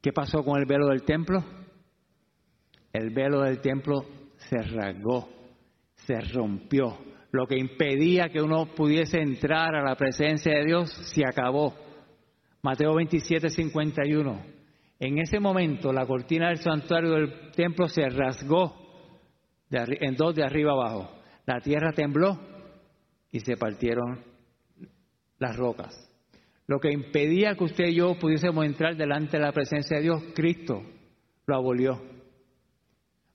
¿Qué 0.00 0.12
pasó 0.12 0.44
con 0.44 0.58
el 0.58 0.66
velo 0.66 0.88
del 0.88 1.02
templo? 1.02 1.42
El 2.92 3.10
velo 3.10 3.40
del 3.40 3.60
templo 3.60 4.04
se 4.36 4.58
rasgó, 4.58 5.28
se 5.94 6.20
rompió. 6.20 6.98
Lo 7.32 7.46
que 7.46 7.58
impedía 7.58 8.28
que 8.28 8.42
uno 8.42 8.66
pudiese 8.74 9.18
entrar 9.18 9.74
a 9.74 9.82
la 9.82 9.96
presencia 9.96 10.52
de 10.52 10.64
Dios 10.66 10.90
se 11.14 11.22
acabó. 11.26 11.74
Mateo 12.60 12.94
27, 12.94 13.48
51. 13.48 14.51
En 15.02 15.18
ese 15.18 15.40
momento 15.40 15.92
la 15.92 16.06
cortina 16.06 16.46
del 16.46 16.58
santuario 16.58 17.10
del 17.10 17.50
templo 17.56 17.88
se 17.88 18.08
rasgó 18.08 18.72
en 19.68 20.14
dos 20.14 20.32
de 20.32 20.44
arriba 20.44 20.74
abajo. 20.74 21.10
La 21.44 21.60
tierra 21.60 21.90
tembló 21.92 22.38
y 23.32 23.40
se 23.40 23.56
partieron 23.56 24.20
las 25.40 25.56
rocas. 25.56 25.92
Lo 26.68 26.78
que 26.78 26.92
impedía 26.92 27.56
que 27.56 27.64
usted 27.64 27.86
y 27.86 27.96
yo 27.96 28.16
pudiésemos 28.16 28.64
entrar 28.64 28.94
delante 28.94 29.38
de 29.38 29.42
la 29.42 29.50
presencia 29.50 29.96
de 29.96 30.04
Dios, 30.04 30.22
Cristo 30.36 30.84
lo 31.46 31.56
abolió. 31.56 32.00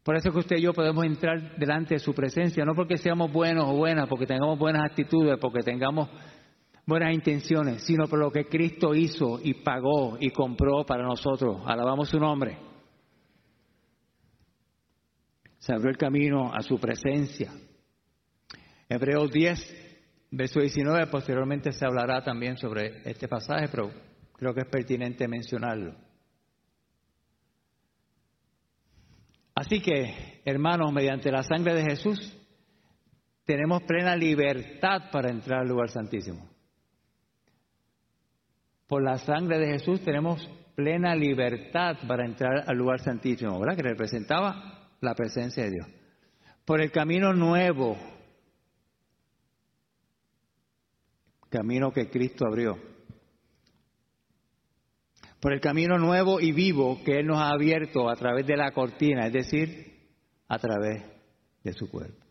Por 0.04 0.16
eso 0.16 0.32
que 0.32 0.40
usted 0.40 0.56
y 0.60 0.62
yo 0.62 0.72
podemos 0.72 1.04
entrar 1.04 1.58
delante 1.58 1.96
de 1.96 2.00
su 2.00 2.14
presencia, 2.14 2.64
no 2.64 2.76
porque 2.76 2.96
seamos 2.96 3.30
buenos 3.30 3.66
o 3.66 3.76
buenas, 3.76 4.08
porque 4.08 4.26
tengamos 4.26 4.58
buenas 4.58 4.86
actitudes, 4.86 5.38
porque 5.38 5.64
tengamos 5.64 6.08
buenas 6.88 7.14
intenciones, 7.14 7.84
sino 7.84 8.08
por 8.08 8.18
lo 8.18 8.32
que 8.32 8.46
Cristo 8.46 8.96
hizo 8.96 9.40
y 9.44 9.56
pagó 9.56 10.18
y 10.20 10.32
compró 10.32 10.86
para 10.86 11.04
nosotros. 11.04 11.62
Alabamos 11.66 12.10
su 12.10 12.18
nombre. 12.18 12.58
Se 15.60 15.74
abrió 15.74 15.90
el 15.92 15.98
camino 15.98 16.52
a 16.54 16.62
su 16.62 16.80
presencia. 16.80 17.52
Hebreos 18.88 19.30
10, 19.32 20.30
verso 20.32 20.62
19, 20.62 21.08
posteriormente 21.08 21.74
se 21.74 21.86
hablará 21.86 22.24
también 22.24 22.58
sobre 22.58 23.02
este 23.04 23.28
pasaje, 23.28 23.68
pero 23.68 23.92
creo 24.34 24.54
que 24.54 24.62
es 24.62 24.68
pertinente 24.68 25.28
mencionarlo. 25.28 25.94
Así 29.54 29.82
que, 29.82 30.42
hermanos, 30.46 30.94
mediante 30.94 31.32
la 31.32 31.44
sangre 31.44 31.74
de 31.74 31.84
Jesús, 31.84 32.34
tenemos 33.44 33.82
plena 33.84 34.16
libertad 34.16 35.10
para 35.12 35.32
entrar 35.32 35.62
al 35.62 35.68
lugar 35.68 35.90
santísimo. 35.90 36.57
Por 38.88 39.04
la 39.04 39.18
sangre 39.18 39.60
de 39.60 39.74
Jesús 39.74 40.02
tenemos 40.02 40.50
plena 40.76 41.16
libertad 41.16 41.98
para 42.08 42.26
entrar 42.26 42.64
al 42.68 42.78
lugar 42.78 43.00
santísimo, 43.02 43.60
¿verdad? 43.60 43.76
Que 43.76 43.84
representaba 43.84 44.90
la 45.02 45.14
presencia 45.14 45.64
de 45.64 45.72
Dios. 45.72 45.88
Por 46.66 46.82
el 46.82 46.92
camino 46.92 47.34
nuevo, 47.34 47.98
camino 51.50 51.92
que 51.92 52.10
Cristo 52.10 52.46
abrió. 52.48 52.78
Por 55.40 55.54
el 55.54 55.62
camino 55.62 55.98
nuevo 55.98 56.40
y 56.40 56.52
vivo 56.52 57.00
que 57.04 57.20
Él 57.20 57.28
nos 57.28 57.38
ha 57.38 57.50
abierto 57.50 58.10
a 58.10 58.16
través 58.16 58.46
de 58.48 58.58
la 58.58 58.72
cortina, 58.72 59.28
es 59.28 59.34
decir, 59.34 59.98
a 60.48 60.58
través 60.60 61.04
de 61.64 61.74
su 61.74 61.90
cuerpo. 61.90 62.26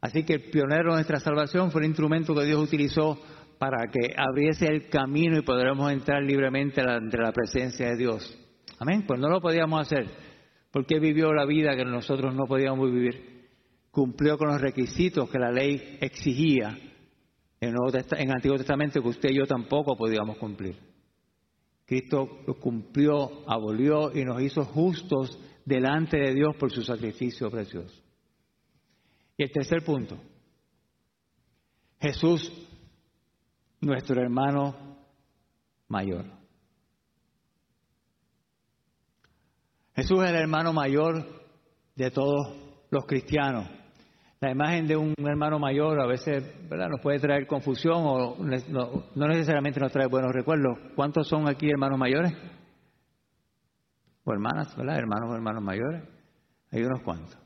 Así 0.00 0.24
que 0.24 0.34
el 0.34 0.50
pionero 0.50 0.90
de 0.90 0.96
nuestra 0.96 1.20
salvación 1.20 1.70
fue 1.70 1.82
el 1.82 1.88
instrumento 1.88 2.34
que 2.34 2.44
Dios 2.44 2.62
utilizó 2.62 3.20
para 3.60 3.88
que 3.88 4.14
abriese 4.16 4.68
el 4.68 4.88
camino 4.88 5.36
y 5.36 5.42
podremos 5.42 5.92
entrar 5.92 6.22
libremente 6.22 6.80
entre 6.80 7.20
la 7.20 7.30
presencia 7.30 7.90
de 7.90 7.96
Dios. 7.98 8.34
Amén. 8.78 9.04
Pues 9.06 9.20
no 9.20 9.28
lo 9.28 9.38
podíamos 9.38 9.82
hacer 9.82 10.06
porque 10.70 10.98
vivió 10.98 11.34
la 11.34 11.44
vida 11.44 11.76
que 11.76 11.84
nosotros 11.84 12.34
no 12.34 12.46
podíamos 12.46 12.90
vivir. 12.90 13.50
Cumplió 13.90 14.38
con 14.38 14.48
los 14.48 14.62
requisitos 14.62 15.28
que 15.28 15.38
la 15.38 15.52
ley 15.52 15.98
exigía 16.00 16.68
en 17.60 17.74
el, 18.16 18.30
Antiguo 18.30 18.56
Testamento 18.56 19.02
que 19.02 19.08
usted 19.08 19.28
y 19.28 19.36
yo 19.36 19.44
tampoco 19.44 19.94
podíamos 19.94 20.38
cumplir. 20.38 20.76
Cristo 21.84 22.38
cumplió, 22.60 23.46
abolió 23.46 24.10
y 24.16 24.24
nos 24.24 24.40
hizo 24.40 24.64
justos 24.64 25.38
delante 25.66 26.16
de 26.16 26.32
Dios 26.32 26.56
por 26.56 26.72
su 26.72 26.80
sacrificio 26.80 27.50
precioso. 27.50 27.94
Y 29.36 29.42
el 29.42 29.50
tercer 29.50 29.84
punto, 29.84 30.18
Jesús 32.00 32.50
nuestro 33.80 34.20
hermano 34.20 34.74
mayor. 35.88 36.24
Jesús 39.94 40.22
es 40.22 40.30
el 40.30 40.36
hermano 40.36 40.72
mayor 40.72 41.24
de 41.94 42.10
todos 42.10 42.56
los 42.90 43.04
cristianos. 43.06 43.68
La 44.40 44.50
imagen 44.50 44.86
de 44.86 44.96
un 44.96 45.14
hermano 45.18 45.58
mayor 45.58 46.00
a 46.00 46.06
veces 46.06 46.42
¿verdad? 46.68 46.88
nos 46.88 47.00
puede 47.00 47.18
traer 47.18 47.46
confusión 47.46 48.02
o 48.06 48.36
no, 48.38 49.28
necesariamente 49.28 49.80
nos 49.80 49.92
trae 49.92 50.06
buenos 50.06 50.32
recuerdos. 50.32 50.78
¿Cuántos 50.96 51.28
son 51.28 51.46
aquí 51.48 51.68
hermanos 51.68 51.98
mayores? 51.98 52.32
O 54.24 54.32
hermanas, 54.32 54.74
¿verdad? 54.76 54.96
Hermanos 54.96 55.30
o 55.30 55.34
hermanos 55.34 55.62
mayores. 55.62 56.04
Hay 56.72 56.82
unos 56.82 57.02
cuantos. 57.02 57.39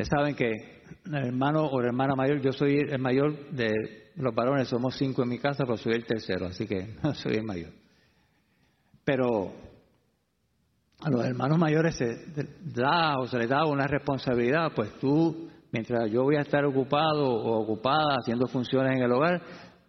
Ustedes 0.00 0.18
saben 0.18 0.34
que 0.34 0.80
el 1.04 1.26
hermano 1.26 1.66
o 1.66 1.82
hermana 1.82 2.14
mayor, 2.14 2.40
yo 2.40 2.52
soy 2.52 2.78
el 2.78 2.98
mayor 2.98 3.50
de 3.50 3.70
los 4.16 4.34
varones 4.34 4.66
somos 4.66 4.96
cinco 4.96 5.22
en 5.22 5.28
mi 5.28 5.38
casa, 5.38 5.64
pero 5.66 5.76
soy 5.76 5.92
el 5.92 6.06
tercero, 6.06 6.46
así 6.46 6.66
que 6.66 6.96
no 7.02 7.12
soy 7.12 7.34
el 7.34 7.44
mayor. 7.44 7.70
Pero 9.04 9.52
a 11.00 11.10
los 11.10 11.22
hermanos 11.26 11.58
mayores 11.58 11.96
se 11.96 12.16
da 12.64 13.18
o 13.18 13.26
se 13.26 13.36
les 13.36 13.50
da 13.50 13.66
una 13.66 13.86
responsabilidad, 13.86 14.72
pues 14.74 14.90
tú, 14.98 15.50
mientras 15.70 16.10
yo 16.10 16.22
voy 16.22 16.36
a 16.36 16.42
estar 16.42 16.64
ocupado 16.64 17.28
o 17.28 17.60
ocupada 17.60 18.16
haciendo 18.22 18.46
funciones 18.46 18.96
en 18.96 19.02
el 19.02 19.12
hogar, 19.12 19.42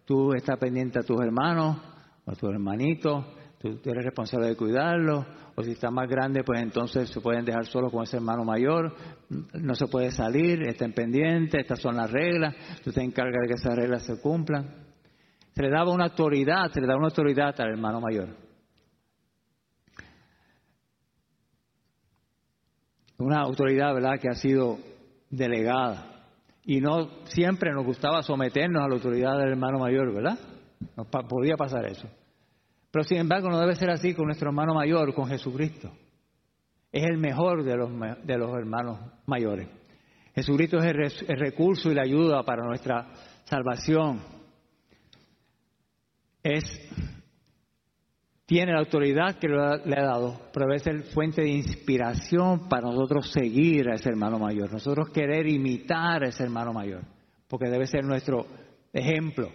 tú 0.04 0.34
estás 0.34 0.58
pendiente 0.58 0.98
a 0.98 1.04
tus 1.04 1.22
hermanos 1.22 1.78
o 2.26 2.30
a 2.30 2.34
tus 2.34 2.50
hermanitos, 2.50 3.24
tú 3.62 3.90
eres 3.90 4.04
responsable 4.04 4.48
de 4.48 4.56
cuidarlos, 4.56 5.24
o 5.54 5.62
si 5.62 5.72
está 5.72 5.90
más 5.90 6.08
grande, 6.08 6.42
pues 6.42 6.60
entonces 6.60 7.08
se 7.08 7.20
pueden 7.20 7.44
dejar 7.44 7.66
solos 7.66 7.92
con 7.92 8.02
ese 8.02 8.16
hermano 8.16 8.44
mayor, 8.44 8.94
no 9.28 9.74
se 9.74 9.86
puede 9.86 10.10
salir, 10.10 10.62
estén 10.62 10.92
pendientes, 10.92 11.60
estas 11.60 11.80
son 11.80 11.96
las 11.96 12.10
reglas, 12.10 12.54
tú 12.82 12.90
te 12.92 13.02
encargas 13.02 13.42
de 13.42 13.48
que 13.48 13.54
esas 13.54 13.76
reglas 13.76 14.04
se 14.04 14.20
cumplan. 14.20 14.82
Se 15.54 15.62
le 15.62 15.70
daba 15.70 15.92
una 15.92 16.04
autoridad, 16.04 16.72
se 16.72 16.80
le 16.80 16.86
da 16.86 16.96
una 16.96 17.08
autoridad 17.08 17.54
al 17.60 17.70
hermano 17.70 18.00
mayor. 18.00 18.28
Una 23.18 23.40
autoridad, 23.40 23.94
¿verdad?, 23.94 24.18
que 24.18 24.28
ha 24.28 24.34
sido 24.34 24.78
delegada. 25.30 26.26
Y 26.64 26.80
no 26.80 27.24
siempre 27.26 27.72
nos 27.72 27.84
gustaba 27.84 28.22
someternos 28.22 28.82
a 28.82 28.88
la 28.88 28.94
autoridad 28.94 29.38
del 29.38 29.50
hermano 29.50 29.78
mayor, 29.78 30.12
¿verdad? 30.12 30.38
No 30.96 31.04
podía 31.04 31.56
pasar 31.56 31.86
eso. 31.86 32.08
Pero 32.92 33.04
sin 33.04 33.16
embargo 33.16 33.48
no 33.48 33.58
debe 33.58 33.74
ser 33.74 33.90
así 33.90 34.14
con 34.14 34.26
nuestro 34.26 34.50
hermano 34.50 34.74
mayor, 34.74 35.14
con 35.14 35.26
Jesucristo. 35.26 35.90
Es 36.92 37.04
el 37.04 37.16
mejor 37.16 37.64
de 37.64 37.74
los, 37.74 37.90
de 38.22 38.36
los 38.36 38.54
hermanos 38.54 38.98
mayores. 39.24 39.66
Jesucristo 40.34 40.76
es 40.76 41.24
el, 41.26 41.38
recurso 41.38 41.90
y 41.90 41.94
la 41.94 42.02
ayuda 42.02 42.42
para 42.42 42.64
nuestra 42.64 43.10
salvación. 43.44 44.20
Es, 46.42 46.64
tiene 48.44 48.72
la 48.72 48.80
autoridad 48.80 49.38
que 49.38 49.48
le 49.48 49.96
ha 49.96 50.04
dado, 50.04 50.50
pero 50.52 50.66
debe 50.66 50.78
ser 50.78 51.02
fuente 51.14 51.40
de 51.40 51.50
inspiración 51.50 52.68
para 52.68 52.90
nosotros 52.90 53.30
seguir 53.30 53.88
a 53.88 53.94
ese 53.94 54.10
hermano 54.10 54.38
mayor, 54.38 54.70
nosotros 54.70 55.08
querer 55.10 55.48
imitar 55.48 56.24
a 56.24 56.28
ese 56.28 56.42
hermano 56.42 56.74
mayor, 56.74 57.04
porque 57.48 57.70
debe 57.70 57.86
ser 57.86 58.04
nuestro 58.04 58.46
ejemplo. 58.92 59.48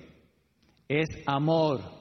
Es 0.87 1.09
amor, 1.27 1.96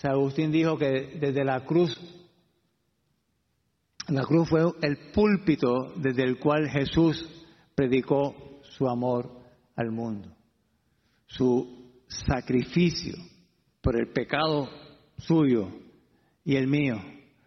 San 0.00 0.12
Agustín 0.12 0.50
dijo 0.50 0.78
que 0.78 1.18
desde 1.20 1.44
la 1.44 1.62
cruz, 1.66 1.94
la 4.08 4.22
cruz 4.22 4.48
fue 4.48 4.62
el 4.80 5.10
púlpito 5.12 5.92
desde 5.96 6.24
el 6.24 6.38
cual 6.38 6.70
Jesús 6.70 7.22
predicó 7.74 8.34
su 8.62 8.88
amor 8.88 9.30
al 9.76 9.90
mundo, 9.90 10.34
su 11.26 12.02
sacrificio 12.06 13.12
por 13.82 14.00
el 14.00 14.10
pecado 14.10 14.70
suyo 15.18 15.68
y 16.44 16.56
el 16.56 16.66
mío 16.66 16.96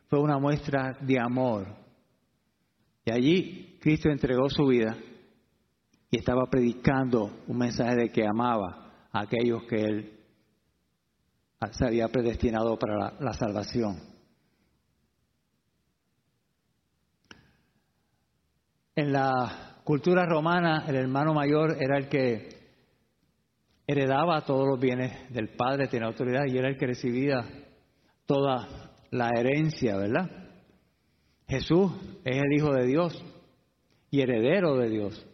fue 0.07 0.19
una 0.19 0.37
muestra 0.37 0.95
de 1.01 1.19
amor. 1.19 1.75
Y 3.03 3.11
allí 3.13 3.79
Cristo 3.81 4.09
entregó 4.09 4.47
su 4.49 4.67
vida 4.67 4.95
y 6.11 6.19
estaba 6.19 6.45
predicando 6.51 7.31
un 7.47 7.57
mensaje 7.57 7.95
de 7.95 8.11
que 8.11 8.27
amaba 8.27 9.07
a 9.11 9.21
aquellos 9.21 9.63
que 9.63 9.81
él 9.81 10.12
se 11.71 11.85
había 11.85 12.07
predestinado 12.07 12.77
para 12.77 13.13
la, 13.19 13.33
salvación. 13.33 13.99
En 18.95 19.11
la 19.11 19.79
cultura 19.83 20.25
romana, 20.25 20.85
el 20.87 20.95
hermano 20.95 21.33
mayor 21.33 21.77
era 21.79 21.97
el 21.97 22.09
que 22.09 22.49
heredaba 23.87 24.45
todos 24.45 24.67
los 24.67 24.79
bienes 24.79 25.33
del 25.33 25.49
padre, 25.49 25.87
tenía 25.87 26.07
autoridad 26.07 26.45
y 26.47 26.57
era 26.57 26.69
el 26.69 26.77
que 26.77 26.87
recibía 26.87 27.45
toda 28.25 28.93
la 29.11 29.29
herencia, 29.35 29.97
¿verdad? 29.97 30.29
Jesús 31.47 31.91
es 32.23 32.37
el 32.37 32.53
Hijo 32.53 32.73
de 32.73 32.85
Dios 32.85 33.23
y 34.09 34.21
heredero 34.21 34.77
de 34.77 34.89
Dios. 34.89 35.27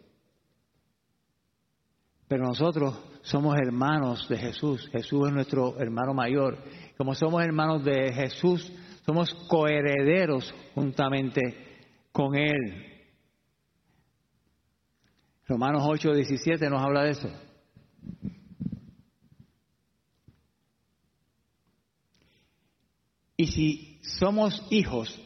Pero 2.28 2.44
nosotros 2.44 3.09
somos 3.22 3.56
hermanos 3.56 4.28
de 4.28 4.38
Jesús. 4.38 4.88
Jesús 4.90 5.28
es 5.28 5.34
nuestro 5.34 5.78
hermano 5.78 6.14
mayor. 6.14 6.58
Como 6.96 7.14
somos 7.14 7.42
hermanos 7.42 7.84
de 7.84 8.12
Jesús, 8.12 8.72
somos 9.06 9.32
coherederos 9.48 10.54
juntamente 10.74 11.40
con 12.12 12.34
Él. 12.36 12.86
Romanos 15.46 15.82
8, 15.84 16.12
17 16.12 16.70
nos 16.70 16.82
habla 16.82 17.04
de 17.04 17.10
eso. 17.10 17.30
Y 23.36 23.46
si 23.46 24.00
somos 24.02 24.66
hijos, 24.70 25.18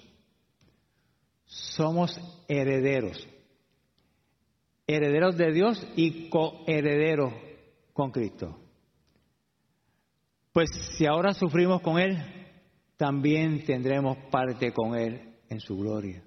somos 1.47 2.19
herederos 2.49 3.29
herederos 4.87 5.37
de 5.37 5.53
Dios 5.53 5.87
y 5.97 6.29
coherederos 6.29 7.33
con 7.95 8.11
Cristo. 8.11 8.59
Pues 10.53 10.69
si 10.99 11.07
ahora 11.07 11.33
sufrimos 11.33 11.81
con 11.81 11.99
Él, 11.99 12.19
también 12.99 13.65
tendremos 13.65 14.19
parte 14.31 14.73
con 14.73 14.95
Él 14.95 15.37
en 15.49 15.61
su 15.61 15.77
gloria. 15.77 16.23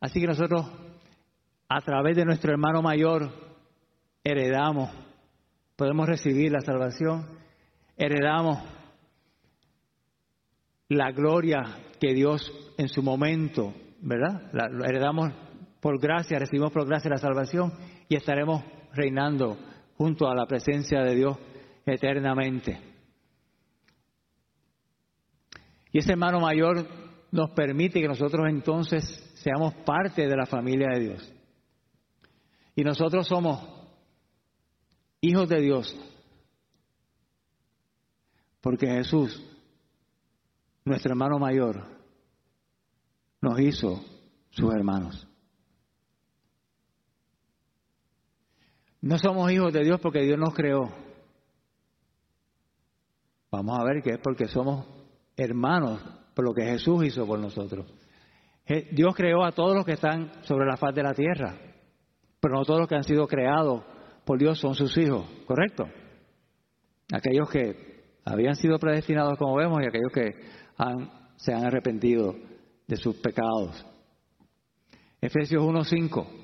Así 0.00 0.20
que 0.20 0.26
nosotros, 0.26 0.66
a 1.68 1.80
través 1.80 2.16
de 2.16 2.24
nuestro 2.24 2.52
hermano 2.52 2.82
mayor, 2.82 3.30
heredamos, 4.22 4.90
podemos 5.76 6.06
recibir 6.06 6.52
la 6.52 6.60
salvación, 6.60 7.26
heredamos 7.96 8.58
la 10.88 11.10
gloria 11.12 11.62
que 12.00 12.14
Dios 12.14 12.52
en 12.76 12.88
su 12.88 13.02
momento, 13.02 13.72
¿verdad? 14.00 14.50
La, 14.52 14.66
heredamos 14.88 15.32
por 15.80 16.00
gracia, 16.00 16.38
recibimos 16.38 16.72
por 16.72 16.86
gracia 16.86 17.10
la 17.10 17.18
salvación 17.18 17.72
y 18.08 18.16
estaremos 18.16 18.62
reinando 18.92 19.56
junto 19.96 20.28
a 20.28 20.34
la 20.34 20.46
presencia 20.46 21.00
de 21.02 21.14
Dios 21.14 21.36
eternamente. 21.86 22.80
Y 25.92 25.98
ese 25.98 26.12
hermano 26.12 26.40
mayor 26.40 26.86
nos 27.30 27.50
permite 27.50 28.00
que 28.00 28.08
nosotros 28.08 28.46
entonces 28.48 29.04
seamos 29.34 29.74
parte 29.84 30.26
de 30.26 30.36
la 30.36 30.46
familia 30.46 30.88
de 30.94 31.00
Dios. 31.00 31.32
Y 32.74 32.82
nosotros 32.82 33.26
somos 33.26 33.60
hijos 35.20 35.48
de 35.48 35.60
Dios. 35.60 35.96
Porque 38.60 38.86
Jesús, 38.86 39.42
nuestro 40.84 41.12
hermano 41.12 41.38
mayor, 41.38 41.84
nos 43.40 43.60
hizo 43.60 44.02
sus 44.50 44.72
hermanos. 44.72 45.26
No 49.02 49.18
somos 49.18 49.50
hijos 49.52 49.72
de 49.72 49.82
Dios 49.84 50.00
porque 50.00 50.22
Dios 50.22 50.38
nos 50.38 50.54
creó. 50.54 50.90
Vamos 53.50 53.78
a 53.78 53.84
ver 53.84 54.02
que 54.02 54.10
es 54.10 54.18
porque 54.18 54.46
somos 54.46 54.86
hermanos 55.36 56.00
por 56.34 56.44
lo 56.44 56.54
que 56.54 56.64
Jesús 56.64 57.04
hizo 57.04 57.26
por 57.26 57.38
nosotros. 57.38 57.92
Dios 58.92 59.14
creó 59.14 59.44
a 59.44 59.52
todos 59.52 59.74
los 59.74 59.84
que 59.84 59.92
están 59.92 60.32
sobre 60.44 60.66
la 60.66 60.76
faz 60.76 60.94
de 60.94 61.02
la 61.02 61.12
tierra, 61.12 61.54
pero 62.40 62.54
no 62.54 62.64
todos 62.64 62.80
los 62.80 62.88
que 62.88 62.94
han 62.94 63.04
sido 63.04 63.26
creados 63.26 63.82
por 64.24 64.38
Dios 64.38 64.58
son 64.58 64.74
sus 64.74 64.96
hijos, 64.96 65.26
¿correcto? 65.46 65.84
Aquellos 67.12 67.50
que 67.50 68.04
habían 68.24 68.54
sido 68.54 68.78
predestinados, 68.78 69.36
como 69.36 69.56
vemos, 69.56 69.82
y 69.82 69.86
aquellos 69.86 70.12
que 70.12 70.36
se 71.36 71.52
han 71.52 71.66
arrepentido 71.66 72.34
de 72.86 72.96
sus 72.96 73.16
pecados. 73.16 73.84
Efesios 75.20 75.62
1.5. 75.62 76.41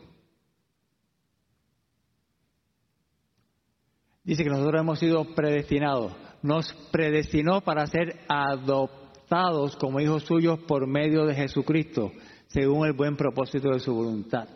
Dice 4.28 4.44
que 4.44 4.50
nosotros 4.50 4.78
hemos 4.78 4.98
sido 4.98 5.24
predestinados. 5.34 6.12
Nos 6.42 6.70
predestinó 6.92 7.62
para 7.62 7.86
ser 7.86 8.20
adoptados 8.28 9.74
como 9.76 10.00
hijos 10.00 10.24
suyos 10.24 10.58
por 10.68 10.86
medio 10.86 11.24
de 11.24 11.34
Jesucristo, 11.34 12.12
según 12.48 12.86
el 12.86 12.92
buen 12.92 13.16
propósito 13.16 13.70
de 13.70 13.80
su 13.80 13.94
voluntad. 13.94 14.46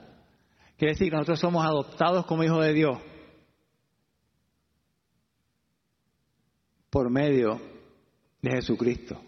Quiere 0.77 0.93
decir 0.93 1.09
que 1.09 1.17
nosotros 1.17 1.41
somos 1.41 1.65
adoptados 1.65 2.27
como 2.27 2.45
hijos 2.45 2.63
de 2.63 2.75
Dios 2.75 2.99
por 6.91 7.09
medio 7.09 7.59
de 8.43 8.51
Jesucristo. 8.51 9.19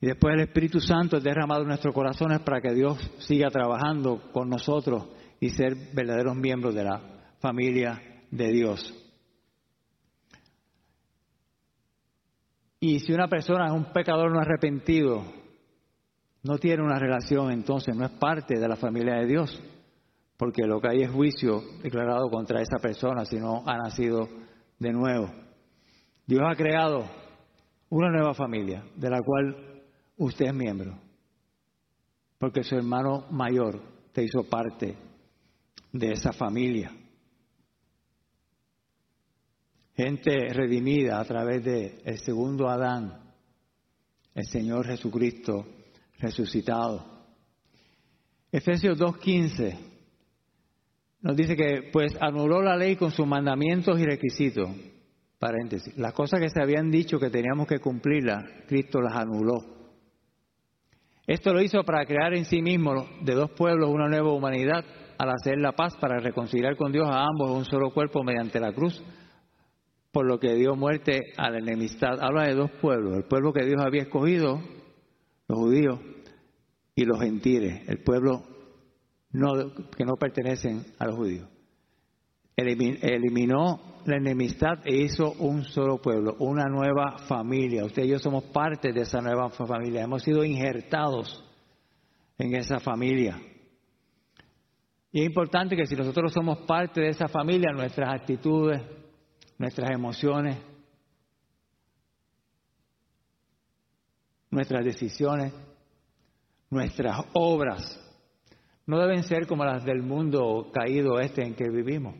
Y 0.00 0.06
después 0.06 0.34
el 0.34 0.42
Espíritu 0.42 0.78
Santo 0.78 1.16
es 1.16 1.24
derramado 1.24 1.62
en 1.62 1.68
nuestros 1.68 1.92
corazones 1.92 2.38
para 2.42 2.60
que 2.60 2.72
Dios 2.72 2.96
siga 3.18 3.50
trabajando 3.50 4.30
con 4.30 4.48
nosotros 4.48 5.08
y 5.40 5.48
ser 5.50 5.74
verdaderos 5.94 6.36
miembros 6.36 6.74
de 6.74 6.84
la 6.84 7.00
familia 7.40 8.00
de 8.30 8.52
Dios. 8.52 8.94
Y 12.78 13.00
si 13.00 13.12
una 13.12 13.28
persona 13.28 13.66
es 13.66 13.72
un 13.72 13.92
pecador 13.92 14.30
no 14.30 14.40
arrepentido, 14.40 15.24
no 16.42 16.58
tiene 16.58 16.82
una 16.82 16.98
relación, 16.98 17.50
entonces 17.50 17.96
no 17.96 18.04
es 18.04 18.12
parte 18.12 18.58
de 18.58 18.68
la 18.68 18.76
familia 18.76 19.16
de 19.16 19.26
Dios, 19.26 19.62
porque 20.36 20.66
lo 20.66 20.80
que 20.80 20.88
hay 20.88 21.02
es 21.02 21.10
juicio 21.10 21.62
declarado 21.82 22.30
contra 22.30 22.62
esa 22.62 22.78
persona 22.78 23.24
si 23.24 23.36
no 23.36 23.62
ha 23.66 23.76
nacido 23.76 24.28
de 24.78 24.92
nuevo. 24.92 25.30
Dios 26.26 26.42
ha 26.46 26.54
creado 26.54 27.04
una 27.90 28.10
nueva 28.10 28.34
familia, 28.34 28.84
de 28.94 29.10
la 29.10 29.20
cual 29.20 29.82
usted 30.16 30.46
es 30.46 30.54
miembro, 30.54 30.98
porque 32.38 32.62
su 32.62 32.76
hermano 32.76 33.26
mayor 33.30 33.80
te 34.12 34.22
hizo 34.22 34.44
parte 34.44 34.96
de 35.92 36.12
esa 36.12 36.32
familia. 36.32 36.92
Gente 39.94 40.48
redimida 40.52 41.20
a 41.20 41.24
través 41.24 41.64
de 41.64 42.00
el 42.04 42.18
segundo 42.18 42.68
Adán, 42.68 43.34
el 44.34 44.46
Señor 44.46 44.86
Jesucristo 44.86 45.66
resucitado. 46.18 47.04
Efesios 48.52 48.98
2.15 48.98 49.90
nos 51.22 51.36
dice 51.36 51.54
que 51.54 51.90
pues 51.92 52.16
anuló 52.20 52.62
la 52.62 52.76
ley 52.76 52.96
con 52.96 53.10
sus 53.10 53.26
mandamientos 53.26 54.00
y 54.00 54.04
requisitos. 54.04 54.70
Paréntesis. 55.38 55.96
Las 55.96 56.12
cosas 56.12 56.40
que 56.40 56.50
se 56.50 56.62
habían 56.62 56.90
dicho 56.90 57.18
que 57.18 57.30
teníamos 57.30 57.66
que 57.66 57.78
cumplirlas, 57.78 58.44
Cristo 58.66 59.00
las 59.00 59.14
anuló. 59.14 59.64
Esto 61.26 61.52
lo 61.52 61.62
hizo 61.62 61.82
para 61.84 62.04
crear 62.04 62.34
en 62.34 62.44
sí 62.44 62.60
mismo 62.60 63.08
de 63.22 63.34
dos 63.34 63.50
pueblos 63.52 63.90
una 63.90 64.08
nueva 64.08 64.32
humanidad 64.32 64.84
al 65.20 65.28
hacer 65.28 65.58
la 65.58 65.72
paz 65.72 65.94
para 66.00 66.18
reconciliar 66.18 66.76
con 66.76 66.92
Dios 66.92 67.06
a 67.06 67.26
ambos 67.26 67.50
un 67.50 67.66
solo 67.66 67.90
cuerpo 67.90 68.24
mediante 68.24 68.58
la 68.58 68.72
cruz, 68.72 69.02
por 70.12 70.26
lo 70.26 70.40
que 70.40 70.54
dio 70.54 70.74
muerte 70.76 71.34
a 71.36 71.50
la 71.50 71.58
enemistad. 71.58 72.18
Habla 72.22 72.44
de 72.44 72.54
dos 72.54 72.70
pueblos, 72.80 73.18
el 73.18 73.24
pueblo 73.24 73.52
que 73.52 73.66
Dios 73.66 73.82
había 73.84 74.00
escogido, 74.00 74.62
los 75.46 75.58
judíos, 75.58 76.00
y 76.94 77.04
los 77.04 77.20
gentiles, 77.20 77.86
el 77.86 77.98
pueblo 77.98 78.42
que 79.30 80.04
no 80.06 80.16
pertenecen 80.16 80.86
a 80.98 81.04
los 81.04 81.16
judíos. 81.16 81.46
Eliminó 82.56 84.00
la 84.06 84.16
enemistad 84.16 84.78
e 84.86 85.02
hizo 85.02 85.32
un 85.32 85.64
solo 85.64 85.98
pueblo, 85.98 86.36
una 86.38 86.64
nueva 86.64 87.18
familia. 87.28 87.84
Usted 87.84 88.04
y 88.04 88.08
yo 88.08 88.18
somos 88.18 88.44
parte 88.44 88.90
de 88.94 89.02
esa 89.02 89.20
nueva 89.20 89.50
familia, 89.50 90.02
hemos 90.02 90.22
sido 90.22 90.44
injertados 90.44 91.44
en 92.38 92.54
esa 92.54 92.80
familia. 92.80 93.38
Y 95.12 95.20
es 95.20 95.26
importante 95.26 95.76
que 95.76 95.86
si 95.86 95.96
nosotros 95.96 96.32
somos 96.32 96.58
parte 96.58 97.00
de 97.00 97.08
esa 97.08 97.26
familia, 97.26 97.72
nuestras 97.72 98.14
actitudes, 98.14 98.80
nuestras 99.58 99.90
emociones, 99.90 100.56
nuestras 104.50 104.84
decisiones, 104.84 105.52
nuestras 106.70 107.24
obras, 107.32 107.98
no 108.86 108.98
deben 108.98 109.24
ser 109.24 109.46
como 109.46 109.64
las 109.64 109.84
del 109.84 110.02
mundo 110.02 110.70
caído 110.72 111.18
este 111.18 111.42
en 111.42 111.54
que 111.54 111.68
vivimos. 111.68 112.14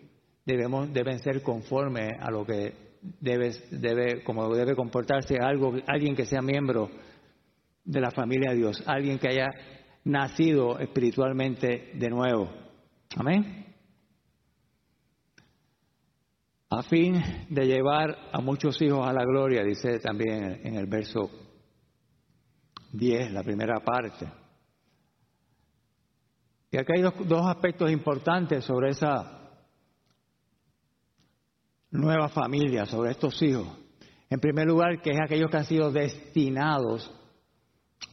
Debemos, 0.44 0.92
deben 0.92 1.20
ser 1.20 1.42
conformes 1.42 2.12
a 2.20 2.30
lo 2.30 2.44
que 2.44 2.74
debe, 3.20 3.52
debe, 3.70 4.24
como 4.24 4.52
debe 4.54 4.74
comportarse 4.74 5.36
algo, 5.40 5.74
alguien 5.86 6.16
que 6.16 6.26
sea 6.26 6.42
miembro 6.42 6.90
de 7.84 8.00
la 8.00 8.10
familia 8.10 8.50
de 8.50 8.56
Dios, 8.56 8.82
alguien 8.86 9.18
que 9.18 9.28
haya 9.28 9.48
nacido 10.04 10.78
espiritualmente 10.78 11.92
de 11.94 12.08
nuevo. 12.08 12.69
Amén. 13.16 13.66
A 16.68 16.82
fin 16.82 17.20
de 17.48 17.66
llevar 17.66 18.16
a 18.32 18.40
muchos 18.40 18.80
hijos 18.80 19.04
a 19.06 19.12
la 19.12 19.24
gloria, 19.24 19.64
dice 19.64 19.98
también 19.98 20.60
en 20.62 20.76
el 20.76 20.86
verso 20.86 21.28
10, 22.92 23.32
la 23.32 23.42
primera 23.42 23.80
parte. 23.80 24.30
Y 26.70 26.76
acá 26.76 26.92
hay 26.94 27.02
dos, 27.02 27.46
aspectos 27.48 27.90
importantes 27.90 28.64
sobre 28.64 28.90
esa 28.90 29.50
nueva 31.90 32.28
familia, 32.28 32.86
sobre 32.86 33.10
estos 33.10 33.42
hijos. 33.42 33.66
En 34.28 34.38
primer 34.38 34.68
lugar, 34.68 35.02
que 35.02 35.10
es 35.10 35.18
aquellos 35.20 35.50
que 35.50 35.56
han 35.56 35.64
sido 35.64 35.90
destinados 35.90 37.12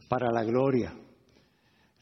para 0.08 0.32
la 0.32 0.42
gloria. 0.42 0.92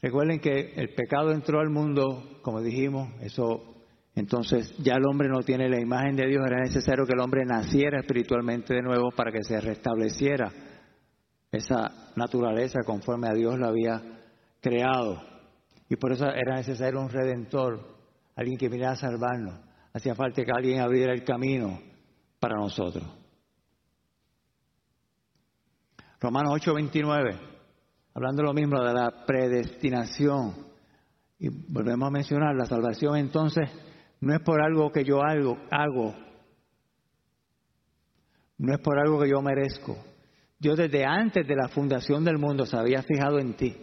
Recuerden 0.01 0.39
que 0.39 0.73
el 0.75 0.93
pecado 0.93 1.31
entró 1.31 1.59
al 1.59 1.69
mundo, 1.69 2.39
como 2.41 2.61
dijimos, 2.61 3.09
eso 3.21 3.73
entonces 4.13 4.75
ya 4.79 4.95
el 4.95 5.05
hombre 5.05 5.27
no 5.29 5.41
tiene 5.41 5.69
la 5.69 5.79
imagen 5.79 6.15
de 6.15 6.27
Dios, 6.27 6.43
era 6.45 6.59
necesario 6.61 7.05
que 7.05 7.13
el 7.13 7.19
hombre 7.19 7.45
naciera 7.45 7.99
espiritualmente 7.99 8.73
de 8.73 8.81
nuevo 8.81 9.11
para 9.11 9.31
que 9.31 9.43
se 9.43 9.61
restableciera 9.61 10.51
esa 11.51 12.11
naturaleza 12.15 12.79
conforme 12.83 13.27
a 13.27 13.33
Dios 13.33 13.59
la 13.59 13.67
había 13.67 14.01
creado. 14.59 15.21
Y 15.89 15.95
por 15.95 16.11
eso 16.11 16.25
era 16.25 16.55
necesario 16.55 16.99
un 16.99 17.09
redentor, 17.09 17.79
alguien 18.35 18.57
que 18.57 18.69
viniera 18.69 18.93
a 18.93 18.95
salvarnos. 18.95 19.59
Hacía 19.93 20.15
falta 20.15 20.43
que 20.43 20.51
alguien 20.51 20.81
abriera 20.81 21.13
el 21.13 21.23
camino 21.23 21.79
para 22.39 22.55
nosotros. 22.55 23.05
Romanos 26.19 26.53
8:29 26.53 27.56
hablando 28.17 28.41
lo 28.41 28.53
mismo 28.53 28.81
de 28.81 28.93
la 28.95 29.25
predestinación. 29.27 30.55
Y 31.37 31.49
volvemos 31.49 32.07
a 32.07 32.11
mencionar, 32.11 32.55
la 32.55 32.65
salvación 32.65 33.15
entonces 33.15 33.69
no 34.21 34.33
es 34.33 34.41
por 34.41 34.59
algo 34.59 34.91
que 34.91 35.03
yo 35.03 35.21
hago, 35.21 35.55
hago, 35.69 36.15
no 38.57 38.73
es 38.73 38.79
por 38.79 38.97
algo 38.97 39.21
que 39.21 39.29
yo 39.29 39.39
merezco. 39.43 39.95
Dios 40.57 40.77
desde 40.79 41.05
antes 41.05 41.47
de 41.47 41.55
la 41.55 41.67
fundación 41.67 42.25
del 42.25 42.39
mundo 42.39 42.65
se 42.65 42.75
había 42.75 43.03
fijado 43.03 43.37
en 43.37 43.53
ti. 43.53 43.77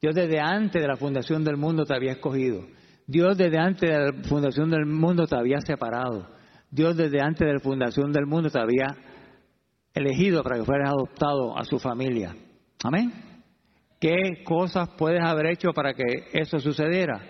Dios 0.00 0.14
desde 0.14 0.38
antes 0.38 0.80
de 0.80 0.86
la 0.86 0.96
fundación 0.96 1.42
del 1.42 1.56
mundo 1.56 1.84
te 1.84 1.96
había 1.96 2.12
escogido. 2.12 2.64
Dios 3.08 3.36
desde 3.36 3.58
antes 3.58 3.90
de 3.90 3.98
la 3.98 4.12
fundación 4.28 4.70
del 4.70 4.86
mundo 4.86 5.26
te 5.26 5.36
había 5.36 5.60
separado. 5.60 6.28
Dios 6.70 6.96
desde 6.96 7.20
antes 7.20 7.44
de 7.44 7.54
la 7.54 7.58
fundación 7.58 8.12
del 8.12 8.26
mundo 8.26 8.48
te 8.48 8.60
había 8.60 8.96
elegido 9.92 10.44
para 10.44 10.58
que 10.58 10.64
fueras 10.64 10.90
adoptado 10.90 11.58
a 11.58 11.64
su 11.64 11.80
familia. 11.80 12.36
Amén. 12.84 13.31
¿Qué 14.02 14.42
cosas 14.42 14.88
puedes 14.98 15.22
haber 15.22 15.46
hecho 15.46 15.72
para 15.72 15.94
que 15.94 16.02
eso 16.32 16.58
sucediera? 16.58 17.20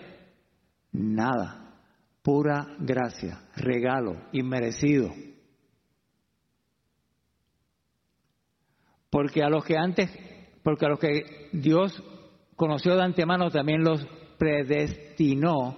Nada. 0.91 1.71
Pura 2.23 2.65
gracia, 2.79 3.41
regalo, 3.55 4.15
inmerecido. 4.31 5.11
Porque 9.11 9.43
a 9.43 9.49
los 9.49 9.63
que 9.63 9.77
antes, 9.77 10.09
porque 10.63 10.87
a 10.87 10.89
los 10.89 10.97
que 10.97 11.49
Dios 11.51 12.03
conoció 12.55 12.95
de 12.95 13.03
antemano 13.03 13.51
también 13.51 13.83
los 13.83 14.03
predestinó 14.39 15.77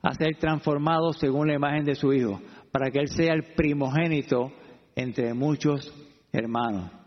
a 0.00 0.14
ser 0.14 0.36
transformados 0.38 1.18
según 1.18 1.48
la 1.48 1.54
imagen 1.54 1.84
de 1.84 1.96
su 1.96 2.12
Hijo, 2.12 2.40
para 2.70 2.92
que 2.92 3.00
Él 3.00 3.08
sea 3.08 3.34
el 3.34 3.54
primogénito 3.56 4.52
entre 4.94 5.34
muchos 5.34 5.92
hermanos. 6.30 6.97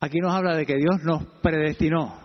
Aquí 0.00 0.18
nos 0.18 0.32
habla 0.32 0.56
de 0.56 0.64
que 0.64 0.76
Dios 0.76 1.02
nos 1.04 1.24
predestinó, 1.42 2.18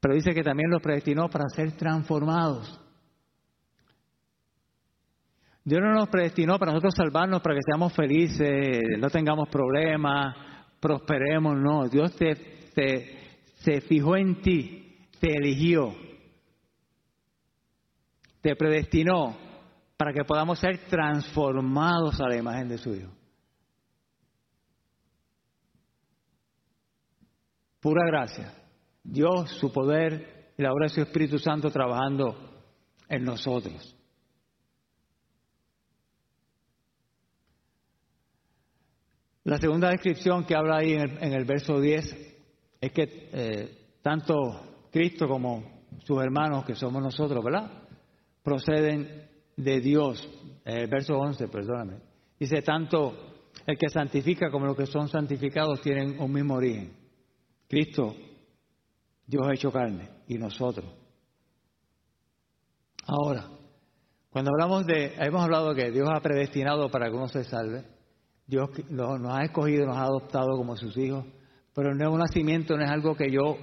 pero 0.00 0.14
dice 0.14 0.34
que 0.34 0.42
también 0.42 0.70
los 0.70 0.82
predestinó 0.82 1.28
para 1.28 1.48
ser 1.48 1.72
transformados. 1.76 2.80
Dios 5.64 5.80
no 5.80 5.92
nos 5.92 6.08
predestinó 6.08 6.58
para 6.58 6.72
nosotros 6.72 6.94
salvarnos, 6.96 7.40
para 7.40 7.54
que 7.54 7.62
seamos 7.64 7.94
felices, 7.94 8.82
no 8.98 9.08
tengamos 9.08 9.48
problemas, 9.48 10.34
prosperemos, 10.80 11.56
no. 11.56 11.88
Dios 11.88 12.16
te, 12.16 12.34
te, 12.74 13.38
se 13.60 13.80
fijó 13.82 14.16
en 14.16 14.42
ti, 14.42 15.06
te 15.20 15.36
eligió, 15.36 15.94
te 18.40 18.56
predestinó 18.56 19.36
para 19.96 20.12
que 20.12 20.24
podamos 20.24 20.58
ser 20.58 20.78
transformados 20.88 22.20
a 22.20 22.26
la 22.28 22.36
imagen 22.36 22.68
de 22.68 22.78
su 22.78 22.92
Hijo. 22.92 23.21
Pura 27.82 28.06
gracia. 28.06 28.54
Dios, 29.02 29.50
su 29.58 29.72
poder 29.72 30.52
y 30.56 30.62
la 30.62 30.72
obra 30.72 30.84
de 30.84 30.90
su 30.94 31.00
Espíritu 31.00 31.36
Santo 31.40 31.68
trabajando 31.68 32.36
en 33.08 33.24
nosotros. 33.24 33.96
La 39.42 39.58
segunda 39.58 39.90
descripción 39.90 40.44
que 40.44 40.54
habla 40.54 40.76
ahí 40.76 40.92
en 40.92 41.32
el, 41.32 41.44
verso 41.44 41.80
10 41.80 42.36
es 42.80 42.92
que 42.92 43.28
eh, 43.32 43.96
tanto 44.00 44.86
Cristo 44.92 45.26
como 45.26 45.82
sus 46.04 46.22
hermanos, 46.22 46.64
que 46.64 46.76
somos 46.76 47.02
nosotros, 47.02 47.42
¿verdad? 47.44 47.82
Proceden 48.44 49.28
de 49.56 49.80
Dios. 49.80 50.30
El 50.64 50.88
verso 50.88 51.14
11, 51.18 51.48
perdóname. 51.48 51.98
Dice, 52.38 52.62
tanto 52.62 53.50
el 53.66 53.76
que 53.76 53.88
santifica 53.88 54.52
como 54.52 54.66
los 54.66 54.76
que 54.76 54.86
son 54.86 55.08
santificados 55.08 55.80
tienen 55.80 56.20
un 56.20 56.30
mismo 56.30 56.54
origen. 56.54 57.01
Cristo, 57.72 58.14
Dios 59.26 59.48
ha 59.48 59.54
hecho 59.54 59.72
carne 59.72 60.06
y 60.28 60.36
nosotros. 60.36 60.84
Ahora, 63.06 63.48
cuando 64.28 64.50
hablamos 64.50 64.84
de, 64.84 65.14
hemos 65.16 65.42
hablado 65.42 65.74
que 65.74 65.90
Dios 65.90 66.06
ha 66.12 66.20
predestinado 66.20 66.90
para 66.90 67.08
que 67.08 67.16
uno 67.16 67.28
se 67.28 67.44
salve, 67.44 67.82
Dios 68.46 68.68
nos 68.90 69.34
ha 69.34 69.44
escogido, 69.44 69.86
nos 69.86 69.96
ha 69.96 70.02
adoptado 70.02 70.54
como 70.58 70.76
sus 70.76 70.94
hijos, 70.98 71.24
pero 71.74 71.92
el 71.92 71.96
nuevo 71.96 72.18
nacimiento 72.18 72.76
no 72.76 72.84
es 72.84 72.90
algo 72.90 73.16
que 73.16 73.32
yo 73.32 73.56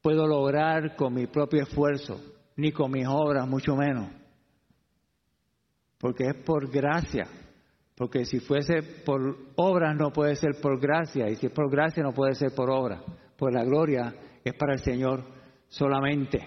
puedo 0.00 0.26
lograr 0.26 0.96
con 0.96 1.12
mi 1.12 1.26
propio 1.26 1.64
esfuerzo, 1.64 2.18
ni 2.56 2.72
con 2.72 2.92
mis 2.92 3.06
obras, 3.06 3.46
mucho 3.46 3.76
menos, 3.76 4.08
porque 5.98 6.28
es 6.28 6.34
por 6.46 6.70
gracia, 6.70 7.28
porque 7.94 8.24
si 8.24 8.40
fuese 8.40 8.82
por 9.04 9.36
obras 9.56 9.94
no 9.98 10.14
puede 10.14 10.34
ser 10.34 10.52
por 10.62 10.80
gracia, 10.80 11.28
y 11.28 11.36
si 11.36 11.48
es 11.48 11.52
por 11.52 11.70
gracia 11.70 12.02
no 12.02 12.14
puede 12.14 12.34
ser 12.36 12.54
por 12.54 12.70
obra 12.70 13.02
pues 13.36 13.54
la 13.54 13.64
gloria 13.64 14.14
es 14.44 14.54
para 14.54 14.74
el 14.74 14.80
Señor 14.80 15.24
solamente. 15.68 16.46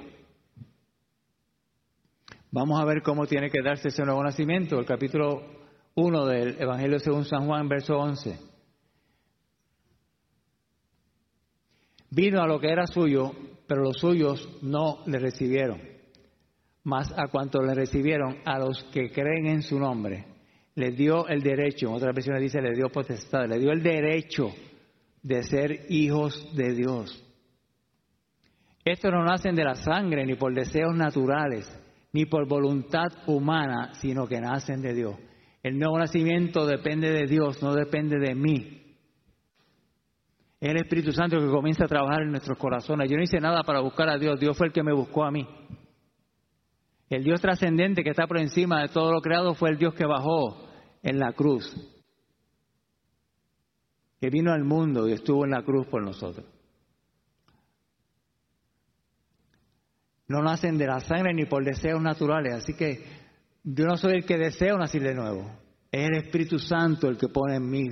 Vamos 2.52 2.80
a 2.80 2.86
ver 2.86 3.02
cómo 3.02 3.26
tiene 3.26 3.50
que 3.50 3.62
darse 3.62 3.89
ese 3.89 4.04
nuevo 4.04 4.23
nacimiento, 4.23 4.80
el 4.80 4.86
capítulo 4.86 5.43
1 5.95 6.26
del 6.28 6.62
Evangelio 6.62 7.00
según 7.00 7.26
San 7.26 7.45
Juan, 7.45 7.67
verso 7.67 7.97
11. 7.97 8.39
Vino 12.12 12.41
a 12.41 12.47
lo 12.47 12.60
que 12.60 12.69
era 12.69 12.88
suyo, 12.88 13.32
pero 13.67 13.84
los 13.84 13.97
suyos 13.97 14.47
no 14.62 15.04
le 15.08 15.19
recibieron. 15.19 15.82
Mas 16.84 17.12
a 17.17 17.28
cuanto 17.28 17.62
le 17.62 17.73
recibieron, 17.73 18.38
a 18.45 18.58
los 18.60 18.82
que 18.86 19.12
creen 19.12 19.47
en 19.47 19.62
su 19.62 19.78
nombre, 19.78 20.26
le 20.76 20.91
dio 20.91 21.28
el 21.28 21.41
derecho, 21.41 21.88
en 21.88 21.95
otras 21.95 22.15
versiones 22.15 22.43
dice, 22.43 22.62
le 22.62 22.73
dio 22.73 22.89
potestad, 22.89 23.45
le 23.47 23.60
dio 23.60 23.71
el 23.71 23.84
derecho 23.84 24.54
de 25.27 25.43
ser 25.43 25.85
hijos 25.89 26.55
de 26.55 26.73
Dios. 26.73 27.23
Estos 28.85 29.11
no 29.11 29.25
nacen 29.25 29.55
de 29.55 29.65
la 29.65 29.75
sangre 29.75 30.25
ni 30.25 30.35
por 30.35 30.53
deseos 30.53 30.95
naturales, 30.95 31.69
ni 32.13 32.25
por 32.25 32.47
voluntad 32.47 33.09
humana, 33.27 33.93
sino 33.95 34.25
que 34.25 34.39
nacen 34.39 34.81
de 34.81 34.93
Dios. 34.93 35.15
El 35.61 35.77
nuevo 35.77 35.99
nacimiento 35.99 36.65
depende 36.65 37.11
de 37.11 37.27
Dios, 37.27 37.61
no 37.61 37.73
depende 37.73 38.17
de 38.19 38.35
mí. 38.35 38.95
Es 40.61 40.69
el 40.69 40.77
Espíritu 40.77 41.11
Santo 41.11 41.37
que 41.37 41.47
comienza 41.47 41.83
a 41.83 41.89
trabajar 41.89 42.21
en 42.21 42.31
nuestros 42.31 42.57
corazones. 42.57 43.09
Yo 43.09 43.17
no 43.17 43.23
hice 43.23 43.41
nada 43.41 43.63
para 43.63 43.81
buscar 43.81 44.07
a 44.09 44.17
Dios, 44.17 44.39
Dios 44.39 44.57
fue 44.57 44.67
el 44.67 44.73
que 44.73 44.81
me 44.81 44.93
buscó 44.93 45.25
a 45.25 45.31
mí. 45.31 45.45
El 47.09 47.25
Dios 47.25 47.41
trascendente 47.41 48.01
que 48.01 48.11
está 48.11 48.27
por 48.27 48.37
encima 48.37 48.81
de 48.81 48.87
todo 48.87 49.11
lo 49.11 49.19
creado 49.19 49.55
fue 49.55 49.71
el 49.71 49.77
Dios 49.77 49.93
que 49.93 50.05
bajó 50.05 50.69
en 51.03 51.19
la 51.19 51.33
cruz 51.33 51.96
que 54.19 54.30
vino 54.30 54.51
al 54.51 54.63
mundo 54.63 55.08
y 55.08 55.13
estuvo 55.13 55.45
en 55.45 55.51
la 55.51 55.63
cruz 55.63 55.88
por 55.88 56.03
nosotros. 56.03 56.45
No 60.27 60.41
nacen 60.41 60.77
de 60.77 60.88
la 60.88 60.99
sangre 60.99 61.34
ni 61.34 61.45
por 61.45 61.63
deseos 61.63 62.01
naturales, 62.01 62.53
así 62.53 62.73
que 62.73 63.03
yo 63.63 63.86
no 63.86 63.97
soy 63.97 64.17
el 64.17 64.25
que 64.25 64.38
deseo 64.38 64.77
nacer 64.77 65.01
de 65.01 65.15
nuevo. 65.15 65.49
Es 65.91 66.08
el 66.08 66.17
Espíritu 66.17 66.60
Santo 66.60 67.08
el 67.08 67.17
que 67.17 67.30
pone 67.30 67.56
en 67.56 67.69
mí 67.69 67.88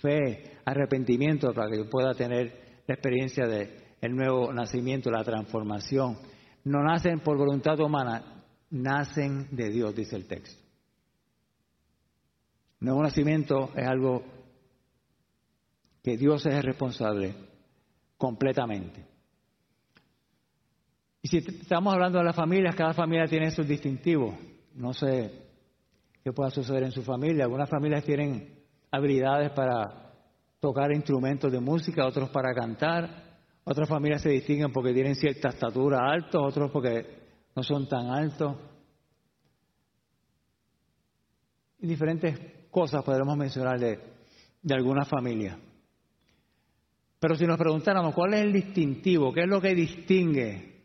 fe, 0.00 0.58
arrepentimiento 0.64 1.52
para 1.52 1.70
que 1.70 1.78
yo 1.78 1.88
pueda 1.88 2.12
tener 2.14 2.82
la 2.86 2.94
experiencia 2.94 3.46
de 3.46 3.86
el 4.00 4.14
nuevo 4.14 4.52
nacimiento, 4.52 5.10
la 5.10 5.24
transformación. 5.24 6.18
No 6.64 6.82
nacen 6.82 7.20
por 7.20 7.38
voluntad 7.38 7.78
humana, 7.80 8.44
nacen 8.70 9.48
de 9.52 9.70
Dios, 9.70 9.94
dice 9.94 10.16
el 10.16 10.26
texto. 10.26 10.62
Nuevo 12.80 13.02
nacimiento 13.02 13.70
es 13.74 13.86
algo 13.86 14.22
que 16.06 16.16
Dios 16.16 16.46
es 16.46 16.54
el 16.54 16.62
responsable 16.62 17.34
completamente. 18.16 19.04
Y 21.20 21.26
si 21.26 21.38
estamos 21.38 21.92
hablando 21.92 22.18
de 22.18 22.24
las 22.24 22.36
familias, 22.36 22.76
cada 22.76 22.94
familia 22.94 23.26
tiene 23.26 23.50
sus 23.50 23.66
distintivos. 23.66 24.36
No 24.76 24.92
sé 24.92 25.32
qué 26.22 26.32
pueda 26.32 26.50
suceder 26.50 26.84
en 26.84 26.92
su 26.92 27.02
familia. 27.02 27.42
Algunas 27.42 27.68
familias 27.68 28.04
tienen 28.04 28.56
habilidades 28.92 29.50
para 29.50 30.12
tocar 30.60 30.92
instrumentos 30.92 31.50
de 31.50 31.58
música, 31.58 32.06
otros 32.06 32.30
para 32.30 32.54
cantar. 32.54 33.40
Otras 33.64 33.88
familias 33.88 34.22
se 34.22 34.28
distinguen 34.28 34.72
porque 34.72 34.94
tienen 34.94 35.16
cierta 35.16 35.48
estatura 35.48 36.08
alta, 36.08 36.38
otros 36.38 36.70
porque 36.70 37.04
no 37.56 37.64
son 37.64 37.88
tan 37.88 38.10
altos. 38.10 38.56
Y 41.80 41.88
diferentes 41.88 42.68
cosas 42.70 43.02
podremos 43.02 43.36
mencionar 43.36 43.80
de, 43.80 43.98
de 44.62 44.74
algunas 44.76 45.08
familias. 45.08 45.58
Pero 47.26 47.34
si 47.34 47.44
nos 47.44 47.58
preguntáramos 47.58 48.14
cuál 48.14 48.34
es 48.34 48.42
el 48.42 48.52
distintivo, 48.52 49.32
qué 49.32 49.40
es 49.40 49.48
lo 49.48 49.60
que 49.60 49.74
distingue 49.74 50.76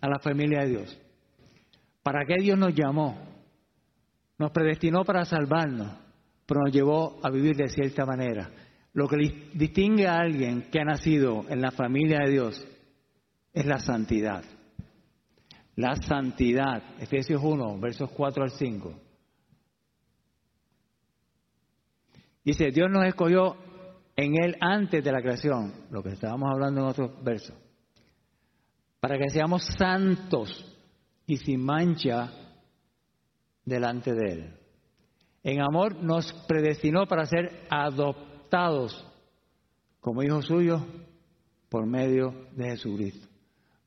a 0.00 0.08
la 0.08 0.18
familia 0.18 0.62
de 0.62 0.70
Dios, 0.70 1.00
¿para 2.02 2.26
qué 2.26 2.34
Dios 2.42 2.58
nos 2.58 2.74
llamó? 2.74 3.16
Nos 4.36 4.50
predestinó 4.50 5.04
para 5.04 5.24
salvarnos, 5.24 5.92
pero 6.46 6.62
nos 6.62 6.72
llevó 6.74 7.20
a 7.22 7.30
vivir 7.30 7.54
de 7.54 7.68
cierta 7.68 8.04
manera. 8.04 8.50
Lo 8.92 9.06
que 9.06 9.18
distingue 9.54 10.08
a 10.08 10.18
alguien 10.18 10.62
que 10.62 10.80
ha 10.80 10.84
nacido 10.84 11.44
en 11.48 11.60
la 11.60 11.70
familia 11.70 12.24
de 12.24 12.32
Dios 12.32 12.66
es 13.52 13.64
la 13.64 13.78
santidad. 13.78 14.42
La 15.76 15.94
santidad, 15.94 16.82
Efesios 16.98 17.40
1, 17.40 17.78
versos 17.78 18.10
4 18.10 18.42
al 18.42 18.50
5. 18.50 18.94
Dice, 22.44 22.72
Dios 22.72 22.90
nos 22.90 23.06
escogió 23.06 23.73
en 24.16 24.42
Él 24.42 24.56
antes 24.60 25.02
de 25.02 25.12
la 25.12 25.20
creación, 25.20 25.72
lo 25.90 26.02
que 26.02 26.10
estábamos 26.10 26.50
hablando 26.52 26.82
en 26.82 26.86
otros 26.86 27.24
versos, 27.24 27.56
para 29.00 29.18
que 29.18 29.28
seamos 29.30 29.64
santos 29.76 30.64
y 31.26 31.36
sin 31.36 31.64
mancha 31.64 32.30
delante 33.64 34.12
de 34.12 34.32
Él. 34.32 34.54
En 35.42 35.60
amor 35.60 35.96
nos 35.96 36.32
predestinó 36.46 37.06
para 37.06 37.26
ser 37.26 37.66
adoptados 37.68 39.06
como 40.00 40.22
hijos 40.22 40.46
suyos 40.46 40.82
por 41.68 41.86
medio 41.86 42.48
de 42.52 42.70
Jesucristo, 42.70 43.26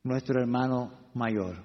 nuestro 0.02 0.40
hermano 0.40 0.92
mayor. 1.14 1.56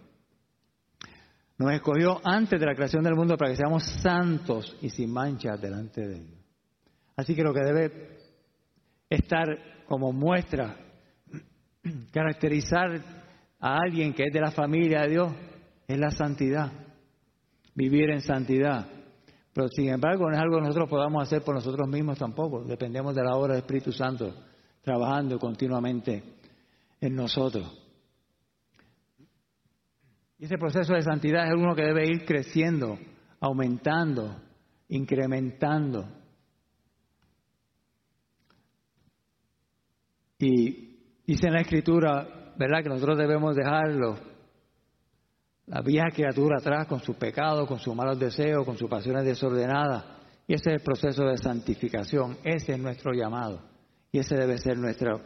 Nos 1.58 1.72
escogió 1.74 2.20
antes 2.24 2.60
de 2.60 2.66
la 2.66 2.76
creación 2.76 3.04
del 3.04 3.16
mundo 3.16 3.38
para 3.38 3.52
que 3.52 3.58
seamos 3.58 3.84
santos 4.02 4.76
y 4.82 4.90
sin 4.90 5.12
mancha 5.12 5.58
delante 5.58 6.08
de 6.08 6.16
Él. 6.16 6.28
Así 7.16 7.36
que 7.36 7.44
lo 7.44 7.54
que 7.54 7.62
debe 7.62 8.13
estar 9.16 9.46
como 9.88 10.12
muestra, 10.12 10.76
caracterizar 12.12 13.02
a 13.60 13.78
alguien 13.78 14.14
que 14.14 14.24
es 14.24 14.34
de 14.34 14.42
la 14.42 14.52
familia 14.52 15.02
de 15.02 15.10
Dios, 15.10 15.34
es 15.88 16.00
la 16.00 16.12
santidad, 16.12 16.72
vivir 17.76 18.10
en 18.10 18.22
santidad. 18.22 18.88
Pero 19.54 19.68
sin 19.70 19.90
embargo 19.90 20.28
no 20.28 20.36
es 20.36 20.42
algo 20.42 20.58
que 20.58 20.64
nosotros 20.64 20.90
podamos 20.90 21.24
hacer 21.24 21.44
por 21.44 21.56
nosotros 21.56 21.88
mismos 21.88 22.18
tampoco, 22.18 22.64
dependemos 22.64 23.14
de 23.14 23.24
la 23.24 23.36
obra 23.36 23.54
del 23.54 23.64
Espíritu 23.64 23.92
Santo 23.92 24.34
trabajando 24.82 25.40
continuamente 25.40 26.24
en 27.00 27.16
nosotros. 27.16 27.80
Y 30.38 30.46
ese 30.46 30.58
proceso 30.58 30.94
de 30.94 31.02
santidad 31.02 31.48
es 31.48 31.54
uno 31.54 31.74
que 31.74 31.84
debe 31.84 32.06
ir 32.06 32.26
creciendo, 32.26 32.98
aumentando, 33.40 34.42
incrementando. 34.90 36.06
Y 40.44 40.98
dice 41.26 41.48
en 41.48 41.54
la 41.54 41.62
Escritura, 41.62 42.54
¿verdad?, 42.58 42.84
que 42.84 42.90
nosotros 42.90 43.18
debemos 43.18 43.56
dejarlo, 43.56 44.18
la 45.68 45.82
vieja 45.82 46.08
criatura 46.14 46.58
atrás 46.60 46.86
con 46.88 47.00
su 47.00 47.14
pecado, 47.14 47.66
con 47.66 47.80
sus 47.80 47.96
malos 47.96 48.20
deseos, 48.20 48.66
con 48.66 48.78
sus 48.78 48.90
pasiones 48.90 49.24
desordenadas. 49.24 50.04
Y 50.46 50.56
ese 50.56 50.72
es 50.72 50.76
el 50.76 50.82
proceso 50.82 51.24
de 51.24 51.38
santificación, 51.38 52.38
ese 52.44 52.74
es 52.74 52.80
nuestro 52.80 53.14
llamado. 53.14 53.62
Y 54.12 54.20
ese 54.20 54.36
debe 54.36 54.58
ser 54.58 54.78
nuestro 54.78 55.22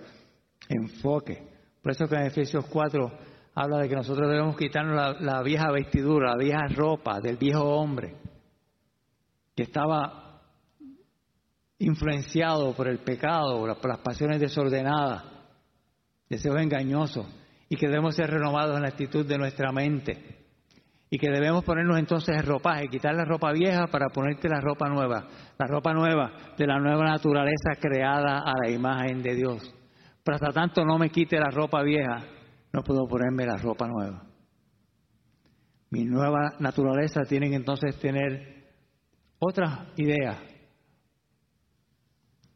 enfoque. 0.69 1.47
Por 1.81 1.93
eso 1.93 2.07
que 2.07 2.15
en 2.15 2.27
Efesios 2.27 2.65
4 2.67 3.11
habla 3.55 3.79
de 3.79 3.89
que 3.89 3.95
nosotros 3.95 4.29
debemos 4.29 4.55
quitarnos 4.55 4.95
la, 4.95 5.13
la 5.19 5.41
vieja 5.41 5.71
vestidura, 5.71 6.33
la 6.33 6.37
vieja 6.37 6.67
ropa 6.75 7.19
del 7.19 7.37
viejo 7.37 7.63
hombre, 7.63 8.13
que 9.55 9.63
estaba 9.63 10.26
influenciado 11.79 12.73
por 12.73 12.87
el 12.87 12.99
pecado, 12.99 13.59
por 13.59 13.89
las 13.89 13.99
pasiones 13.99 14.39
desordenadas, 14.39 15.23
deseos 16.29 16.59
engañosos, 16.61 17.27
y 17.69 17.75
que 17.75 17.87
debemos 17.87 18.15
ser 18.15 18.29
renovados 18.29 18.75
en 18.77 18.83
la 18.83 18.89
actitud 18.89 19.25
de 19.25 19.37
nuestra 19.37 19.71
mente. 19.71 20.35
Y 21.09 21.17
que 21.17 21.29
debemos 21.29 21.63
ponernos 21.63 21.97
entonces 21.97 22.35
el 22.35 22.45
ropaje, 22.45 22.89
quitar 22.89 23.15
la 23.15 23.23
ropa 23.23 23.53
vieja 23.53 23.87
para 23.87 24.09
ponerte 24.09 24.49
la 24.49 24.59
ropa 24.59 24.89
nueva, 24.89 25.25
la 25.57 25.67
ropa 25.67 25.93
nueva 25.93 26.33
de 26.57 26.67
la 26.67 26.79
nueva 26.79 27.05
naturaleza 27.05 27.75
creada 27.79 28.39
a 28.39 28.53
la 28.61 28.69
imagen 28.69 29.21
de 29.21 29.35
Dios. 29.35 29.73
Pero 30.23 30.35
hasta 30.35 30.51
tanto 30.51 30.83
no 30.83 30.97
me 30.97 31.09
quite 31.09 31.39
la 31.39 31.49
ropa 31.49 31.81
vieja, 31.81 32.25
no 32.73 32.83
puedo 32.83 33.07
ponerme 33.07 33.45
la 33.45 33.55
ropa 33.55 33.87
nueva. 33.87 34.23
Mi 35.89 36.03
nueva 36.03 36.55
naturaleza 36.59 37.21
tiene 37.23 37.55
entonces 37.55 37.97
tener 37.97 38.65
otras 39.39 39.87
ideas, 39.95 40.37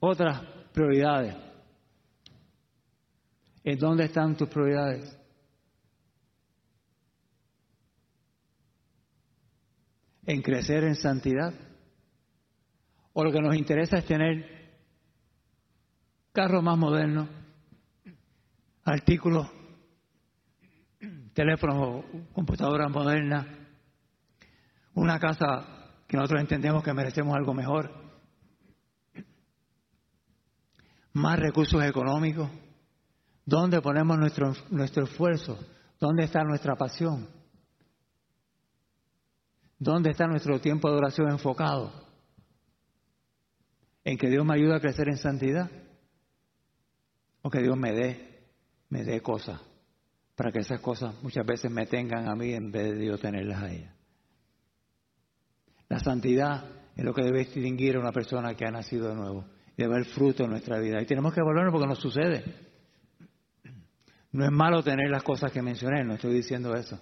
otras 0.02 0.42
prioridades. 0.74 1.36
¿En 3.64 3.78
dónde 3.78 4.06
están 4.06 4.36
tus 4.36 4.50
prioridades? 4.50 5.18
¿En 10.26 10.42
crecer 10.42 10.84
en 10.84 10.96
santidad? 10.96 11.54
¿O 13.14 13.24
lo 13.24 13.32
que 13.32 13.42
nos 13.42 13.56
interesa 13.56 13.98
es 13.98 14.06
tener 14.06 14.62
carros 16.32 16.64
más 16.64 16.78
modernos, 16.78 17.30
artículos, 18.84 19.48
teléfonos, 21.34 22.06
computadoras 22.34 22.90
modernas, 22.90 23.46
una 24.96 25.20
casa 25.20 25.92
que 26.08 26.18
nosotros 26.18 26.42
entendemos 26.42 26.84
que 26.84 26.94
merecemos 26.94 27.36
algo 27.36 27.54
mejor, 27.54 28.01
más 31.14 31.40
recursos 31.40 31.84
económicos? 31.84 32.50
¿Dónde 33.46 33.82
ponemos 33.82 34.18
nuestro, 34.18 34.54
nuestro 34.70 35.04
esfuerzo? 35.04 35.58
¿Dónde 36.00 36.24
está 36.24 36.44
nuestra 36.44 36.76
pasión? 36.76 37.28
¿Dónde 39.78 40.12
está 40.12 40.28
nuestro 40.28 40.60
tiempo 40.60 40.90
de 40.90 40.98
oración 40.98 41.32
enfocado? 41.32 41.92
¿En 44.04 44.18
que 44.18 44.30
Dios 44.30 44.46
me 44.46 44.56
ayude 44.56 44.76
a 44.76 44.80
crecer 44.80 45.10
en 45.10 45.18
santidad? 45.18 45.70
¿O 47.42 47.50
que 47.50 47.62
Dios 47.62 47.76
me 47.78 47.92
dé, 47.92 48.46
me 48.90 49.04
dé 49.04 49.22
cosas 49.22 49.60
para 50.36 50.52
que 50.52 50.60
esas 50.60 50.80
cosas 50.80 51.16
muchas 51.22 51.46
veces 51.46 51.72
me 51.72 51.86
tengan 51.88 52.30
a 52.30 52.36
mí 52.36 52.54
en 52.54 52.72
vez 52.72 52.98
de 52.98 53.06
yo 53.08 53.18
tenerlas 53.18 53.62
a 53.62 53.72
ella? 53.72 53.96
La 55.90 56.00
santidad 56.00 56.66
es 56.96 57.04
lo 57.04 57.14
que 57.14 57.24
debe 57.24 57.40
distinguir 57.40 57.96
a 57.96 58.00
una 58.00 58.12
persona 58.12 58.56
que 58.56 58.66
ha 58.66 58.72
nacido 58.72 59.10
de 59.10 59.16
nuevo 59.16 59.46
debe 59.84 59.96
ver 59.96 60.06
fruto 60.06 60.44
en 60.44 60.52
nuestra 60.52 60.80
vida. 60.80 61.02
Y 61.02 61.06
tenemos 61.06 61.34
que 61.34 61.42
volvernos 61.42 61.72
porque 61.72 61.88
nos 61.88 62.00
sucede. 62.00 62.44
No 64.32 64.46
es 64.46 64.52
malo 64.52 64.82
tener 64.82 65.10
las 65.10 65.24
cosas 65.24 65.52
que 65.52 65.62
mencioné, 65.62 66.04
no 66.04 66.14
estoy 66.14 66.34
diciendo 66.34 66.74
eso. 66.74 67.00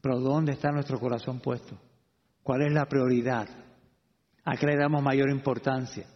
Pero 0.00 0.18
¿dónde 0.18 0.52
está 0.52 0.70
nuestro 0.70 0.98
corazón 0.98 1.40
puesto? 1.40 1.78
¿Cuál 2.42 2.62
es 2.62 2.72
la 2.72 2.86
prioridad? 2.86 3.48
¿A 4.44 4.56
qué 4.56 4.66
le 4.66 4.76
damos 4.76 5.02
mayor 5.02 5.30
importancia? 5.30 6.06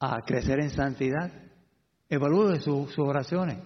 ¿A 0.00 0.20
crecer 0.22 0.60
en 0.60 0.70
santidad? 0.70 1.30
Evalúe 2.08 2.56
sus 2.60 2.98
oraciones. 2.98 3.58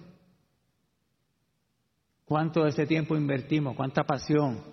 ¿Cuánto 2.25 2.63
de 2.63 2.69
ese 2.69 2.85
tiempo 2.85 3.15
invertimos? 3.15 3.75
¿Cuánta 3.75 4.03
pasión 4.03 4.63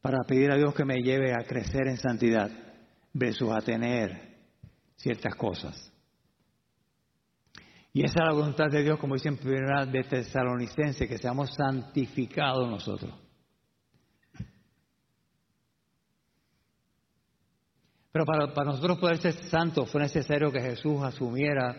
para 0.00 0.18
pedir 0.26 0.50
a 0.50 0.56
Dios 0.56 0.74
que 0.74 0.84
me 0.84 1.02
lleve 1.02 1.32
a 1.32 1.44
crecer 1.44 1.86
en 1.88 1.96
santidad 1.96 2.50
versus 3.12 3.50
a 3.50 3.60
tener 3.60 4.29
ciertas 5.00 5.34
cosas? 5.34 5.92
Y 7.92 8.04
esa 8.04 8.20
es 8.20 8.26
la 8.28 8.34
voluntad 8.34 8.66
de 8.70 8.82
Dios, 8.84 8.98
como 8.98 9.14
dice 9.14 9.28
en 9.28 9.36
primera 9.36 9.84
de 9.84 10.04
Tesalonicense, 10.04 11.08
que 11.08 11.18
seamos 11.18 11.52
santificados 11.54 12.70
nosotros. 12.70 13.12
Pero 18.12 18.24
para, 18.24 18.52
para, 18.52 18.70
nosotros 18.70 18.98
poder 18.98 19.18
ser 19.18 19.32
santos 19.32 19.90
fue 19.90 20.00
necesario 20.00 20.52
que 20.52 20.60
Jesús 20.60 21.02
asumiera, 21.02 21.76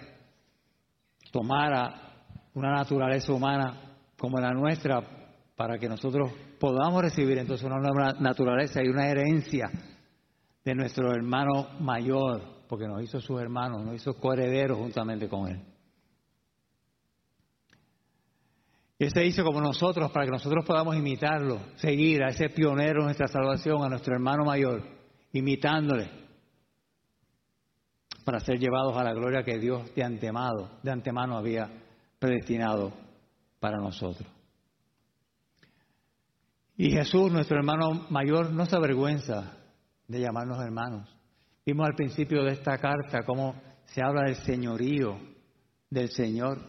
tomara 1.31 2.25
una 2.53 2.71
naturaleza 2.71 3.31
humana 3.31 3.97
como 4.17 4.39
la 4.39 4.51
nuestra, 4.51 5.01
para 5.55 5.77
que 5.77 5.87
nosotros 5.87 6.31
podamos 6.59 7.01
recibir 7.01 7.37
entonces 7.37 7.65
una 7.65 7.79
nueva 7.79 8.13
naturaleza 8.19 8.81
y 8.83 8.87
una 8.89 9.09
herencia 9.09 9.69
de 10.63 10.75
nuestro 10.75 11.11
hermano 11.11 11.79
mayor, 11.79 12.60
porque 12.71 12.87
nos 12.87 13.03
hizo 13.03 13.19
sus 13.19 13.41
hermanos, 13.41 13.83
nos 13.83 13.95
hizo 13.95 14.13
coherederos 14.13 14.77
juntamente 14.77 15.27
con 15.27 15.45
él. 15.45 15.61
Él 18.97 19.11
se 19.11 19.25
hizo 19.25 19.43
como 19.43 19.59
nosotros 19.59 20.09
para 20.09 20.25
que 20.25 20.31
nosotros 20.31 20.63
podamos 20.65 20.95
imitarlo, 20.95 21.59
seguir 21.75 22.23
a 22.23 22.29
ese 22.29 22.47
pionero 22.47 23.01
de 23.01 23.07
nuestra 23.07 23.27
salvación, 23.27 23.83
a 23.83 23.89
nuestro 23.89 24.13
hermano 24.13 24.45
mayor, 24.45 24.83
imitándole, 25.33 26.09
para 28.23 28.39
ser 28.39 28.57
llevados 28.57 28.95
a 28.95 29.03
la 29.03 29.11
gloria 29.11 29.43
que 29.43 29.59
Dios 29.59 29.93
de 29.93 30.05
antemano, 30.05 30.79
de 30.81 30.91
antemano 30.91 31.35
había 31.35 31.69
predestinado 32.19 32.93
para 33.59 33.79
nosotros. 33.79 34.29
Y 36.77 36.89
Jesús, 36.91 37.33
nuestro 37.33 37.57
hermano 37.57 38.07
mayor, 38.09 38.49
no 38.53 38.65
se 38.65 38.77
avergüenza 38.77 39.57
de 40.07 40.21
llamarnos 40.21 40.57
hermanos. 40.63 41.20
Vimos 41.71 41.87
al 41.87 41.95
principio 41.95 42.43
de 42.43 42.51
esta 42.51 42.77
carta 42.77 43.23
cómo 43.25 43.55
se 43.85 44.03
habla 44.03 44.23
del 44.23 44.35
señorío 44.35 45.17
del 45.89 46.09
Señor 46.09 46.59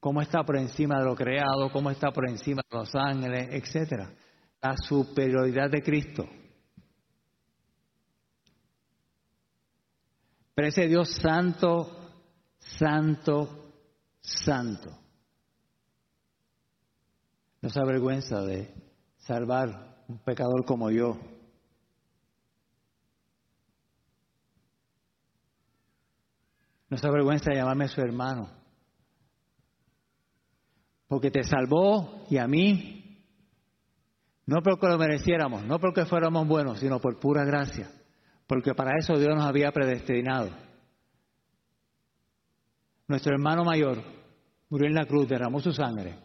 cómo 0.00 0.22
está 0.22 0.42
por 0.42 0.56
encima 0.56 0.98
de 0.98 1.04
lo 1.04 1.14
creado, 1.14 1.70
cómo 1.70 1.90
está 1.90 2.10
por 2.12 2.30
encima 2.30 2.62
de 2.70 2.78
los 2.78 2.94
ángeles, 2.94 3.48
etcétera. 3.50 4.10
La 4.62 4.74
superioridad 4.88 5.68
de 5.68 5.82
Cristo. 5.82 6.26
Pero 10.54 10.68
ese 10.68 10.88
Dios 10.88 11.10
santo, 11.20 11.94
santo, 12.58 13.74
santo. 14.22 14.98
No 17.60 17.68
se 17.68 17.78
avergüenza 17.78 18.40
de 18.40 18.72
salvar 19.18 20.04
un 20.08 20.20
pecador 20.20 20.64
como 20.64 20.90
yo. 20.90 21.31
No 26.92 26.98
se 26.98 27.08
avergüenza 27.08 27.50
de 27.50 27.56
llamarme 27.56 27.88
su 27.88 28.02
hermano 28.02 28.50
porque 31.08 31.30
te 31.30 31.42
salvó 31.42 32.26
y 32.28 32.36
a 32.36 32.46
mí, 32.46 33.18
no 34.44 34.60
porque 34.62 34.88
lo 34.88 34.98
mereciéramos, 34.98 35.64
no 35.64 35.78
porque 35.78 36.04
fuéramos 36.04 36.46
buenos, 36.46 36.80
sino 36.80 37.00
por 37.00 37.18
pura 37.18 37.46
gracia, 37.46 37.90
porque 38.46 38.74
para 38.74 38.98
eso 38.98 39.14
Dios 39.18 39.34
nos 39.34 39.46
había 39.46 39.72
predestinado. 39.72 40.50
Nuestro 43.08 43.32
hermano 43.32 43.64
mayor 43.64 44.02
murió 44.68 44.86
en 44.86 44.94
la 44.94 45.06
cruz, 45.06 45.26
derramó 45.26 45.60
su 45.60 45.72
sangre, 45.72 46.18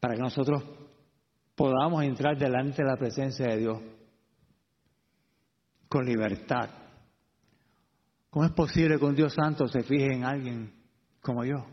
para 0.00 0.16
que 0.16 0.20
nosotros 0.20 0.62
podamos 1.54 2.04
entrar 2.04 2.36
delante 2.36 2.82
de 2.82 2.90
la 2.90 2.98
presencia 2.98 3.46
de 3.46 3.56
Dios 3.56 3.80
con 5.88 6.04
libertad. 6.04 6.81
¿Cómo 8.32 8.46
es 8.46 8.52
posible 8.52 8.98
que 8.98 9.04
un 9.04 9.14
Dios 9.14 9.32
santo 9.32 9.68
se 9.68 9.84
fije 9.84 10.12
en 10.12 10.24
alguien 10.24 10.74
como 11.20 11.44
yo? 11.44 11.64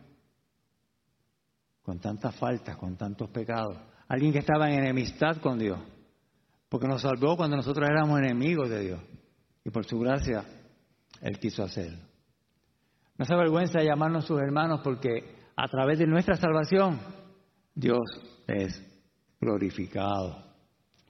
con 1.89 1.97
tantas 1.97 2.35
faltas, 2.35 2.77
con 2.77 2.95
tantos 2.95 3.31
pecados, 3.31 3.75
alguien 4.07 4.31
que 4.31 4.37
estaba 4.37 4.69
en 4.69 4.77
enemistad 4.77 5.37
con 5.37 5.57
Dios, 5.57 5.79
porque 6.69 6.87
nos 6.87 7.01
salvó 7.01 7.35
cuando 7.35 7.57
nosotros 7.57 7.89
éramos 7.89 8.19
enemigos 8.19 8.69
de 8.69 8.79
Dios. 8.81 9.01
Y 9.65 9.71
por 9.71 9.85
su 9.85 9.97
gracia, 9.97 10.43
Él 11.19 11.39
quiso 11.39 11.63
hacerlo. 11.63 12.05
No 13.17 13.25
se 13.25 13.33
avergüenza 13.33 13.79
de 13.79 13.87
llamarnos 13.87 14.25
sus 14.25 14.39
hermanos 14.39 14.81
porque 14.83 15.49
a 15.55 15.67
través 15.67 15.97
de 15.97 16.05
nuestra 16.05 16.35
salvación, 16.35 16.99
Dios 17.73 18.05
es 18.45 18.79
glorificado. 19.41 20.43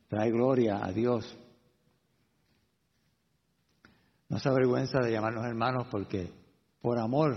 Trae 0.07 0.31
gloria 0.31 0.79
a 0.81 0.93
Dios. 0.93 1.37
No 4.29 4.39
se 4.39 4.47
avergüenza 4.47 4.99
de 4.99 5.11
llamarnos 5.11 5.45
hermanos 5.45 5.87
porque 5.89 6.31
por 6.81 6.99
amor 6.99 7.35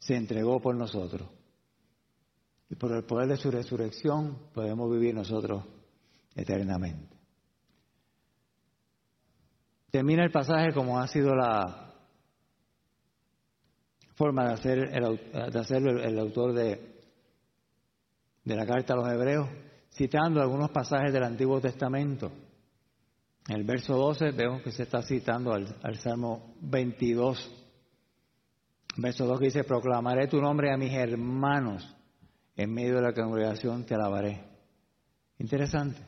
se 0.00 0.16
entregó 0.16 0.60
por 0.60 0.74
nosotros. 0.74 1.28
Y 2.68 2.74
por 2.74 2.92
el 2.92 3.04
poder 3.04 3.28
de 3.28 3.36
su 3.36 3.50
resurrección 3.50 4.36
podemos 4.52 4.90
vivir 4.90 5.14
nosotros 5.14 5.64
eternamente. 6.34 7.16
Termina 9.90 10.24
el 10.24 10.30
pasaje 10.30 10.72
como 10.74 10.98
ha 10.98 11.06
sido 11.06 11.34
la 11.34 11.94
forma 14.16 14.48
de, 14.48 14.54
hacer 14.54 14.78
el, 14.78 15.52
de 15.52 15.58
hacerlo 15.58 16.02
el, 16.02 16.18
autor 16.18 16.52
de, 16.52 17.00
de 18.44 18.56
la 18.56 18.66
carta 18.66 18.92
a 18.92 18.96
los 18.96 19.08
hebreos, 19.08 19.48
citando 19.92 20.42
algunos 20.42 20.70
pasajes 20.70 21.12
del 21.12 21.22
Antiguo 21.22 21.60
Testamento. 21.60 22.30
En 23.48 23.56
el 23.56 23.64
verso 23.64 23.96
12 23.96 24.32
vemos 24.32 24.60
que 24.60 24.70
se 24.70 24.82
está 24.82 25.02
citando 25.02 25.52
al, 25.54 25.74
al 25.82 25.98
Salmo 25.98 26.54
22, 26.60 27.50
verso 28.98 29.26
2 29.26 29.38
que 29.38 29.46
dice, 29.46 29.64
proclamaré 29.64 30.28
tu 30.28 30.38
nombre 30.38 30.70
a 30.70 30.76
mis 30.76 30.92
hermanos, 30.92 31.96
en 32.54 32.74
medio 32.74 32.96
de 32.96 33.02
la 33.02 33.14
congregación 33.14 33.86
te 33.86 33.94
alabaré. 33.94 34.44
Interesante. 35.38 35.98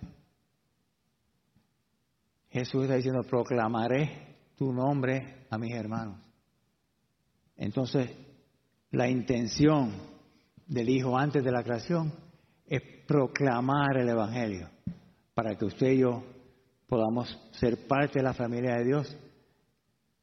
Jesús 2.51 2.83
está 2.83 2.97
diciendo, 2.97 3.23
proclamaré 3.23 4.37
tu 4.55 4.71
nombre 4.71 5.47
a 5.49 5.57
mis 5.57 5.75
hermanos. 5.75 6.19
Entonces, 7.57 8.11
la 8.91 9.09
intención 9.09 9.93
del 10.67 10.91
Hijo 10.91 11.17
antes 11.17 11.43
de 11.43 11.53
la 11.53 11.63
creación 11.63 12.13
es 12.67 12.83
proclamar 13.07 13.97
el 13.97 14.11
Evangelio 14.11 14.69
para 15.33 15.57
que 15.57 15.65
usted 15.65 15.93
y 15.93 16.01
yo 16.01 16.23
podamos 16.91 17.39
ser 17.53 17.87
parte 17.87 18.19
de 18.19 18.25
la 18.25 18.35
familia 18.35 18.75
de 18.75 18.85
Dios 18.85 19.17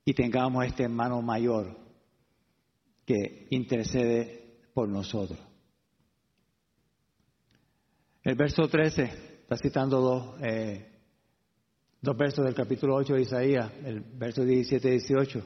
y 0.03 0.13
tengamos 0.13 0.65
este 0.65 0.83
hermano 0.83 1.21
mayor 1.21 1.77
que 3.05 3.47
intercede 3.51 4.59
por 4.73 4.89
nosotros. 4.89 5.39
El 8.21 8.35
verso 8.35 8.67
13 8.67 9.03
está 9.03 9.55
citando 9.55 10.01
dos, 10.01 10.35
eh, 10.41 10.91
dos 12.01 12.17
versos 12.17 12.43
del 12.43 12.53
capítulo 12.53 12.95
8 12.95 13.13
de 13.13 13.21
Isaías, 13.21 13.71
el 13.85 14.01
verso 14.01 14.43
17 14.43 14.89
y 14.89 14.91
18. 14.91 15.45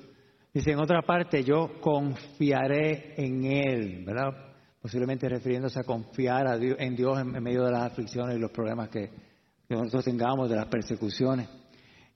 Dice, 0.52 0.72
en 0.72 0.80
otra 0.80 1.04
parte, 1.04 1.44
yo 1.44 1.80
confiaré 1.80 3.14
en 3.24 3.46
Él, 3.46 4.04
¿verdad? 4.04 4.56
Posiblemente 4.82 5.30
refiriéndose 5.30 5.80
a 5.80 5.84
confiar 5.84 6.48
a 6.48 6.58
Dios, 6.58 6.78
en 6.80 6.96
Dios 6.96 7.20
en, 7.20 7.44
medio 7.44 7.64
de 7.64 7.72
las 7.72 7.92
aflicciones 7.92 8.36
y 8.36 8.40
los 8.40 8.50
problemas 8.50 8.90
que, 8.90 9.31
que 9.72 9.78
nosotros 9.78 10.04
tengamos, 10.04 10.50
de 10.50 10.58
las 10.58 10.66
persecuciones. 10.66 11.48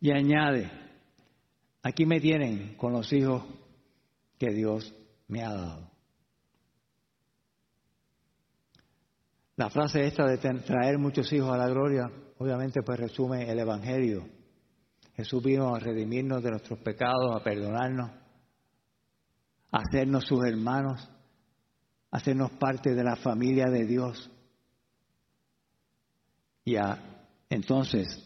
Y 0.01 0.11
añade, 0.11 0.69
aquí 1.81 2.05
me 2.05 2.19
tienen 2.19 2.75
con 2.75 2.91
los 2.91 3.13
hijos 3.13 3.45
que 4.37 4.49
Dios 4.49 4.93
me 5.29 5.41
ha 5.41 5.53
dado. 5.53 5.89
La 9.55 9.69
frase 9.69 10.05
esta 10.05 10.25
de 10.25 10.37
traer 10.37 10.97
muchos 10.97 11.31
hijos 11.31 11.49
a 11.49 11.57
la 11.57 11.69
gloria, 11.69 12.11
obviamente 12.39 12.81
pues 12.83 12.99
resume 12.99 13.49
el 13.49 13.57
Evangelio. 13.57 14.27
Jesús 15.15 15.41
vino 15.41 15.73
a 15.73 15.79
redimirnos 15.79 16.43
de 16.43 16.51
nuestros 16.51 16.79
pecados, 16.79 17.33
a 17.33 17.41
perdonarnos, 17.41 18.11
a 19.71 19.77
hacernos 19.79 20.25
sus 20.25 20.43
hermanos, 20.43 21.09
a 22.11 22.17
hacernos 22.17 22.51
parte 22.51 22.93
de 22.93 23.03
la 23.05 23.15
familia 23.15 23.67
de 23.67 23.85
Dios 23.85 24.29
y 26.65 26.75
a 26.75 27.14
entonces 27.49 28.21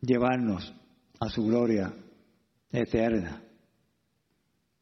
llevarnos 0.00 0.72
a 1.20 1.28
su 1.28 1.44
gloria 1.44 1.92
eterna. 2.70 3.42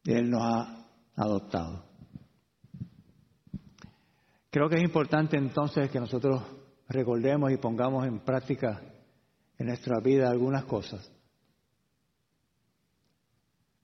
Él 0.04 0.30
nos 0.30 0.42
ha 0.42 0.86
adoptado. 1.16 1.84
Creo 4.50 4.68
que 4.68 4.76
es 4.76 4.82
importante 4.82 5.36
entonces 5.36 5.90
que 5.90 5.98
nosotros 5.98 6.42
recordemos 6.88 7.50
y 7.50 7.56
pongamos 7.56 8.06
en 8.06 8.20
práctica 8.20 8.80
en 9.58 9.66
nuestra 9.66 9.98
vida 10.00 10.30
algunas 10.30 10.64
cosas. 10.64 11.10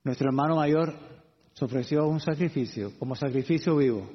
Nuestro 0.04 0.28
hermano 0.28 0.56
mayor 0.56 0.94
se 1.54 1.64
ofreció 1.64 2.06
un 2.06 2.20
sacrificio, 2.20 2.92
como 2.98 3.14
sacrificio 3.14 3.76
vivo, 3.76 4.10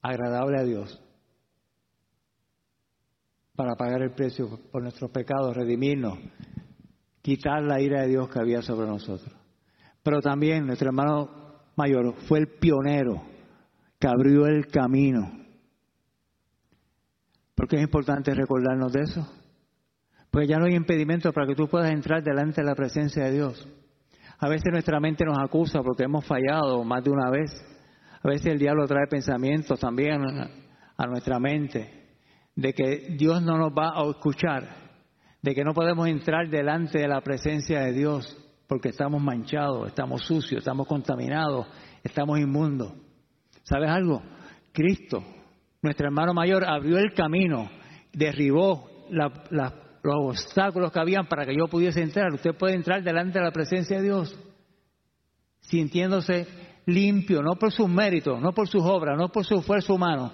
agradable 0.00 0.58
a 0.58 0.64
Dios, 0.64 1.00
para 3.54 3.74
pagar 3.74 4.02
el 4.02 4.12
precio 4.12 4.60
por 4.70 4.82
nuestros 4.82 5.10
pecados, 5.10 5.56
redimirnos, 5.56 6.18
quitar 7.20 7.62
la 7.62 7.80
ira 7.80 8.02
de 8.02 8.08
Dios 8.08 8.28
que 8.28 8.38
había 8.38 8.62
sobre 8.62 8.86
nosotros. 8.86 9.34
Pero 10.02 10.20
también 10.20 10.66
nuestro 10.66 10.88
hermano 10.88 11.30
mayor 11.76 12.14
fue 12.28 12.40
el 12.40 12.48
pionero 12.48 13.22
que 13.98 14.08
abrió 14.08 14.46
el 14.46 14.66
camino 14.66 15.42
¿Por 17.62 17.68
qué 17.68 17.76
es 17.76 17.82
importante 17.82 18.34
recordarnos 18.34 18.92
de 18.92 19.02
eso? 19.02 19.24
Porque 20.32 20.48
ya 20.48 20.58
no 20.58 20.64
hay 20.64 20.74
impedimento 20.74 21.32
para 21.32 21.46
que 21.46 21.54
tú 21.54 21.68
puedas 21.68 21.92
entrar 21.92 22.20
delante 22.20 22.60
de 22.60 22.66
la 22.66 22.74
presencia 22.74 23.24
de 23.24 23.32
Dios. 23.32 23.68
A 24.38 24.48
veces 24.48 24.72
nuestra 24.72 24.98
mente 24.98 25.24
nos 25.24 25.38
acusa 25.38 25.80
porque 25.80 26.02
hemos 26.02 26.26
fallado 26.26 26.82
más 26.82 27.04
de 27.04 27.10
una 27.10 27.30
vez. 27.30 27.50
A 28.22 28.28
veces 28.28 28.46
el 28.46 28.58
diablo 28.58 28.86
trae 28.88 29.06
pensamientos 29.08 29.78
también 29.78 30.22
a 30.96 31.06
nuestra 31.06 31.38
mente 31.38 32.01
de 32.54 32.72
que 32.72 33.14
Dios 33.16 33.42
no 33.42 33.56
nos 33.56 33.72
va 33.72 33.92
a 33.94 34.10
escuchar, 34.10 34.68
de 35.40 35.54
que 35.54 35.64
no 35.64 35.74
podemos 35.74 36.06
entrar 36.08 36.48
delante 36.48 36.98
de 36.98 37.08
la 37.08 37.20
presencia 37.20 37.80
de 37.80 37.92
Dios 37.92 38.38
porque 38.66 38.90
estamos 38.90 39.22
manchados, 39.22 39.88
estamos 39.88 40.22
sucios, 40.22 40.60
estamos 40.60 40.86
contaminados, 40.86 41.66
estamos 42.02 42.38
inmundos. 42.38 42.92
¿Sabes 43.64 43.90
algo? 43.90 44.22
Cristo 44.72 45.22
nuestro 45.82 46.06
hermano 46.06 46.32
mayor 46.32 46.64
abrió 46.64 46.96
el 46.96 47.12
camino, 47.12 47.68
derribó 48.12 48.88
los 49.10 49.32
obstáculos 50.04 50.92
que 50.92 51.00
habían 51.00 51.26
para 51.26 51.44
que 51.44 51.56
yo 51.56 51.66
pudiese 51.66 52.00
entrar. 52.00 52.32
Usted 52.32 52.54
puede 52.54 52.74
entrar 52.74 53.02
delante 53.02 53.40
de 53.40 53.44
la 53.44 53.50
presencia 53.50 53.96
de 53.96 54.04
Dios 54.04 54.38
sintiéndose 55.60 56.46
limpio, 56.86 57.42
no 57.42 57.56
por 57.56 57.72
sus 57.72 57.88
méritos, 57.88 58.40
no 58.40 58.52
por 58.52 58.68
sus 58.68 58.82
obras, 58.82 59.18
no 59.18 59.28
por 59.30 59.44
su 59.44 59.56
esfuerzo 59.56 59.94
humano, 59.94 60.32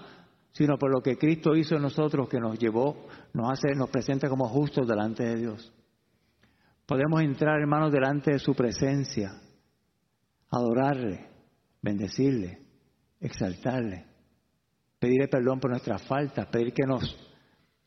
sino 0.53 0.77
por 0.79 0.91
lo 0.91 1.01
que 1.01 1.17
Cristo 1.17 1.55
hizo 1.55 1.77
en 1.77 1.83
nosotros, 1.83 2.29
que 2.29 2.41
nos 2.41 2.59
llevó, 2.59 3.07
nos 3.33 3.53
hace, 3.53 3.75
nos 3.75 3.91
presenta 3.91 4.29
como 4.29 4.49
justos 4.49 4.87
delante 4.87 5.25
de 5.25 5.37
Dios. 5.37 5.73
Podemos 6.87 7.21
entrar, 7.21 7.61
hermanos, 7.61 7.93
delante 7.93 8.33
de 8.33 8.39
su 8.39 8.55
presencia, 8.55 9.31
adorarle, 10.51 11.29
bendecirle, 11.83 12.63
exaltarle 13.21 14.09
pedirle 14.99 15.29
perdón 15.29 15.61
por 15.61 15.71
nuestras 15.71 16.03
faltas, 16.07 16.47
pedir 16.47 16.73
que 16.73 16.87
nos 16.87 17.17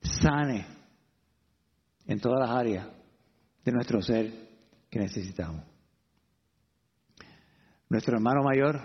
sane 0.02 0.66
en 2.06 2.20
todas 2.20 2.40
las 2.40 2.58
áreas 2.58 2.88
de 3.64 3.72
nuestro 3.72 4.02
ser 4.02 4.32
que 4.90 5.00
necesitamos. 5.00 5.66
Nuestro 7.90 8.16
hermano 8.16 8.42
mayor 8.44 8.80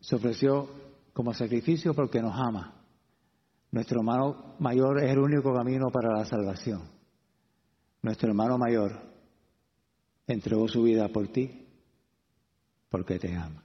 se 0.00 0.14
ofreció 0.14 0.68
como 1.12 1.32
sacrificio 1.32 1.94
porque 1.94 2.20
nos 2.20 2.34
ama. 2.38 2.77
Nuestro 3.70 4.00
hermano 4.00 4.56
mayor 4.58 5.02
es 5.02 5.10
el 5.10 5.18
único 5.18 5.52
camino 5.52 5.88
para 5.90 6.16
la 6.16 6.24
salvación. 6.24 6.82
Nuestro 8.02 8.28
hermano 8.28 8.56
mayor 8.56 8.92
entregó 10.26 10.68
su 10.68 10.82
vida 10.82 11.08
por 11.08 11.28
ti 11.28 11.66
porque 12.88 13.18
te 13.18 13.34
ama. 13.34 13.64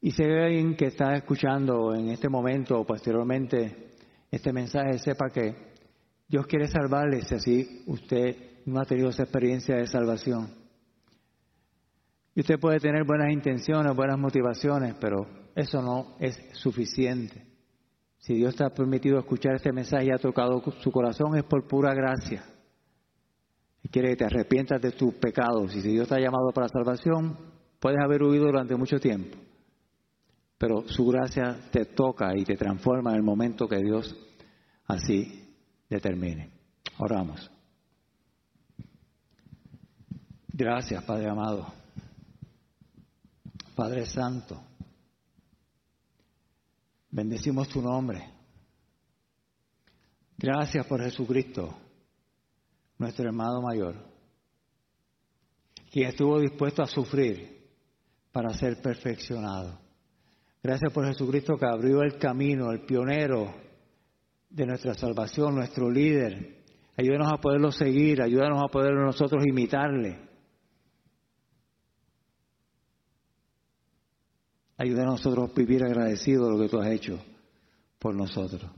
Y 0.00 0.12
si 0.12 0.22
hay 0.22 0.44
alguien 0.44 0.76
que 0.76 0.86
está 0.86 1.14
escuchando 1.16 1.94
en 1.94 2.10
este 2.10 2.28
momento 2.28 2.78
o 2.78 2.86
posteriormente 2.86 3.94
este 4.30 4.52
mensaje, 4.52 4.98
sepa 4.98 5.30
que 5.30 5.54
Dios 6.28 6.46
quiere 6.46 6.68
salvarle 6.68 7.22
si 7.22 7.34
así 7.34 7.82
usted 7.86 8.62
no 8.66 8.80
ha 8.80 8.84
tenido 8.84 9.08
esa 9.08 9.24
experiencia 9.24 9.76
de 9.76 9.86
salvación. 9.86 10.50
Y 12.34 12.40
usted 12.40 12.58
puede 12.60 12.80
tener 12.80 13.04
buenas 13.04 13.32
intenciones, 13.32 13.96
buenas 13.96 14.18
motivaciones, 14.18 14.94
pero 15.00 15.26
eso 15.54 15.80
no 15.80 16.16
es 16.20 16.38
suficiente. 16.52 17.45
Si 18.26 18.34
Dios 18.34 18.56
te 18.56 18.64
ha 18.64 18.70
permitido 18.70 19.18
escuchar 19.18 19.54
este 19.54 19.72
mensaje 19.72 20.06
y 20.06 20.10
ha 20.10 20.18
tocado 20.18 20.62
su 20.80 20.90
corazón, 20.90 21.36
es 21.36 21.44
por 21.44 21.66
pura 21.66 21.94
gracia. 21.94 22.44
Quiere 23.90 24.10
que 24.10 24.16
te 24.16 24.24
arrepientas 24.24 24.82
de 24.82 24.90
tus 24.90 25.14
pecados. 25.14 25.74
Y 25.76 25.80
si 25.80 25.92
Dios 25.92 26.08
te 26.08 26.16
ha 26.16 26.20
llamado 26.20 26.50
para 26.52 26.68
salvación, 26.68 27.38
puedes 27.78 28.00
haber 28.02 28.22
huido 28.24 28.46
durante 28.46 28.74
mucho 28.74 28.98
tiempo 28.98 29.36
pero 30.58 30.88
su 30.88 31.06
gracia 31.06 31.58
te 31.70 31.84
toca 31.84 32.36
y 32.36 32.44
te 32.44 32.56
transforma 32.56 33.10
en 33.10 33.16
el 33.16 33.22
momento 33.22 33.68
que 33.68 33.76
Dios 33.76 34.14
así 34.86 35.54
determine. 35.88 36.50
Oramos. 36.98 37.50
Gracias, 40.48 41.04
Padre 41.04 41.28
amado. 41.28 41.66
Padre 43.74 44.06
Santo, 44.06 44.58
bendecimos 47.16 47.66
tu 47.70 47.80
nombre. 47.80 48.22
Gracias 50.36 50.86
por 50.86 51.02
Jesucristo, 51.02 51.74
nuestro 52.98 53.24
hermano 53.24 53.62
mayor, 53.62 53.96
quien 55.90 56.10
estuvo 56.10 56.38
dispuesto 56.38 56.82
a 56.82 56.86
sufrir 56.86 57.70
para 58.32 58.52
ser 58.52 58.82
perfeccionado. 58.82 59.80
Gracias 60.62 60.92
por 60.92 61.06
Jesucristo 61.06 61.56
que 61.56 61.64
abrió 61.64 62.02
el 62.02 62.18
camino, 62.18 62.70
el 62.70 62.84
pionero 62.84 63.54
de 64.50 64.66
nuestra 64.66 64.92
salvación, 64.92 65.54
nuestro 65.54 65.90
líder. 65.90 66.64
Ayúdanos 66.98 67.32
a 67.32 67.40
poderlo 67.40 67.72
seguir, 67.72 68.20
ayúdanos 68.20 68.62
a 68.62 68.70
poder 68.70 68.92
nosotros 68.92 69.42
imitarle. 69.46 70.18
Ayuda 74.76 75.02
a 75.02 75.06
nosotros 75.06 75.50
a 75.50 75.54
vivir 75.54 75.82
agradecidos 75.84 76.46
de 76.46 76.56
lo 76.56 76.62
que 76.62 76.68
tú 76.68 76.78
has 76.80 76.90
hecho 76.90 77.18
por 77.98 78.14
nosotros. 78.14 78.70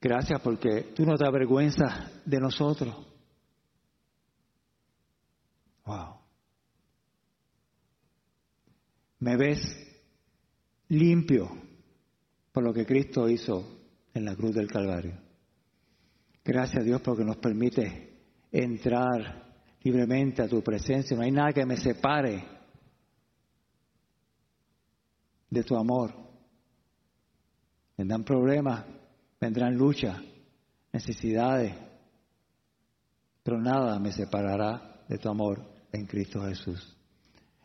Gracias 0.00 0.40
porque 0.40 0.92
tú 0.94 1.04
no 1.04 1.16
te 1.16 1.26
avergüenzas 1.26 2.24
de 2.24 2.38
nosotros. 2.38 2.94
Wow. 5.84 6.16
Me 9.20 9.36
ves 9.36 9.60
limpio 10.88 11.48
por 12.52 12.62
lo 12.62 12.72
que 12.72 12.86
Cristo 12.86 13.28
hizo 13.28 13.78
en 14.14 14.24
la 14.24 14.36
cruz 14.36 14.54
del 14.54 14.68
Calvario. 14.68 15.18
Gracias 16.44 16.82
a 16.82 16.84
Dios 16.84 17.00
porque 17.00 17.24
nos 17.24 17.36
permite 17.38 18.20
entrar 18.52 19.48
libremente 19.82 20.42
a 20.42 20.48
tu 20.48 20.62
presencia. 20.62 21.16
No 21.16 21.22
hay 21.22 21.32
nada 21.32 21.52
que 21.52 21.66
me 21.66 21.76
separe 21.76 22.57
de 25.50 25.62
tu 25.62 25.76
amor. 25.76 26.14
Vendrán 27.96 28.24
problemas, 28.24 28.84
vendrán 29.40 29.76
luchas, 29.76 30.20
necesidades, 30.92 31.74
pero 33.42 33.60
nada 33.60 33.98
me 33.98 34.12
separará 34.12 35.02
de 35.08 35.18
tu 35.18 35.28
amor 35.28 35.62
en 35.92 36.06
Cristo 36.06 36.42
Jesús. 36.42 36.96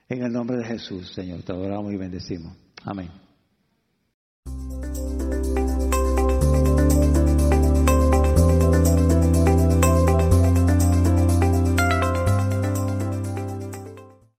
En 0.10 0.24
el 0.24 0.32
nombre 0.32 0.58
de 0.58 0.66
Jesús, 0.66 1.12
Señor, 1.14 1.44
te 1.44 1.52
adoramos 1.52 1.94
y 1.94 1.98
bendecimos. 1.98 2.56
Amén. 2.84 3.23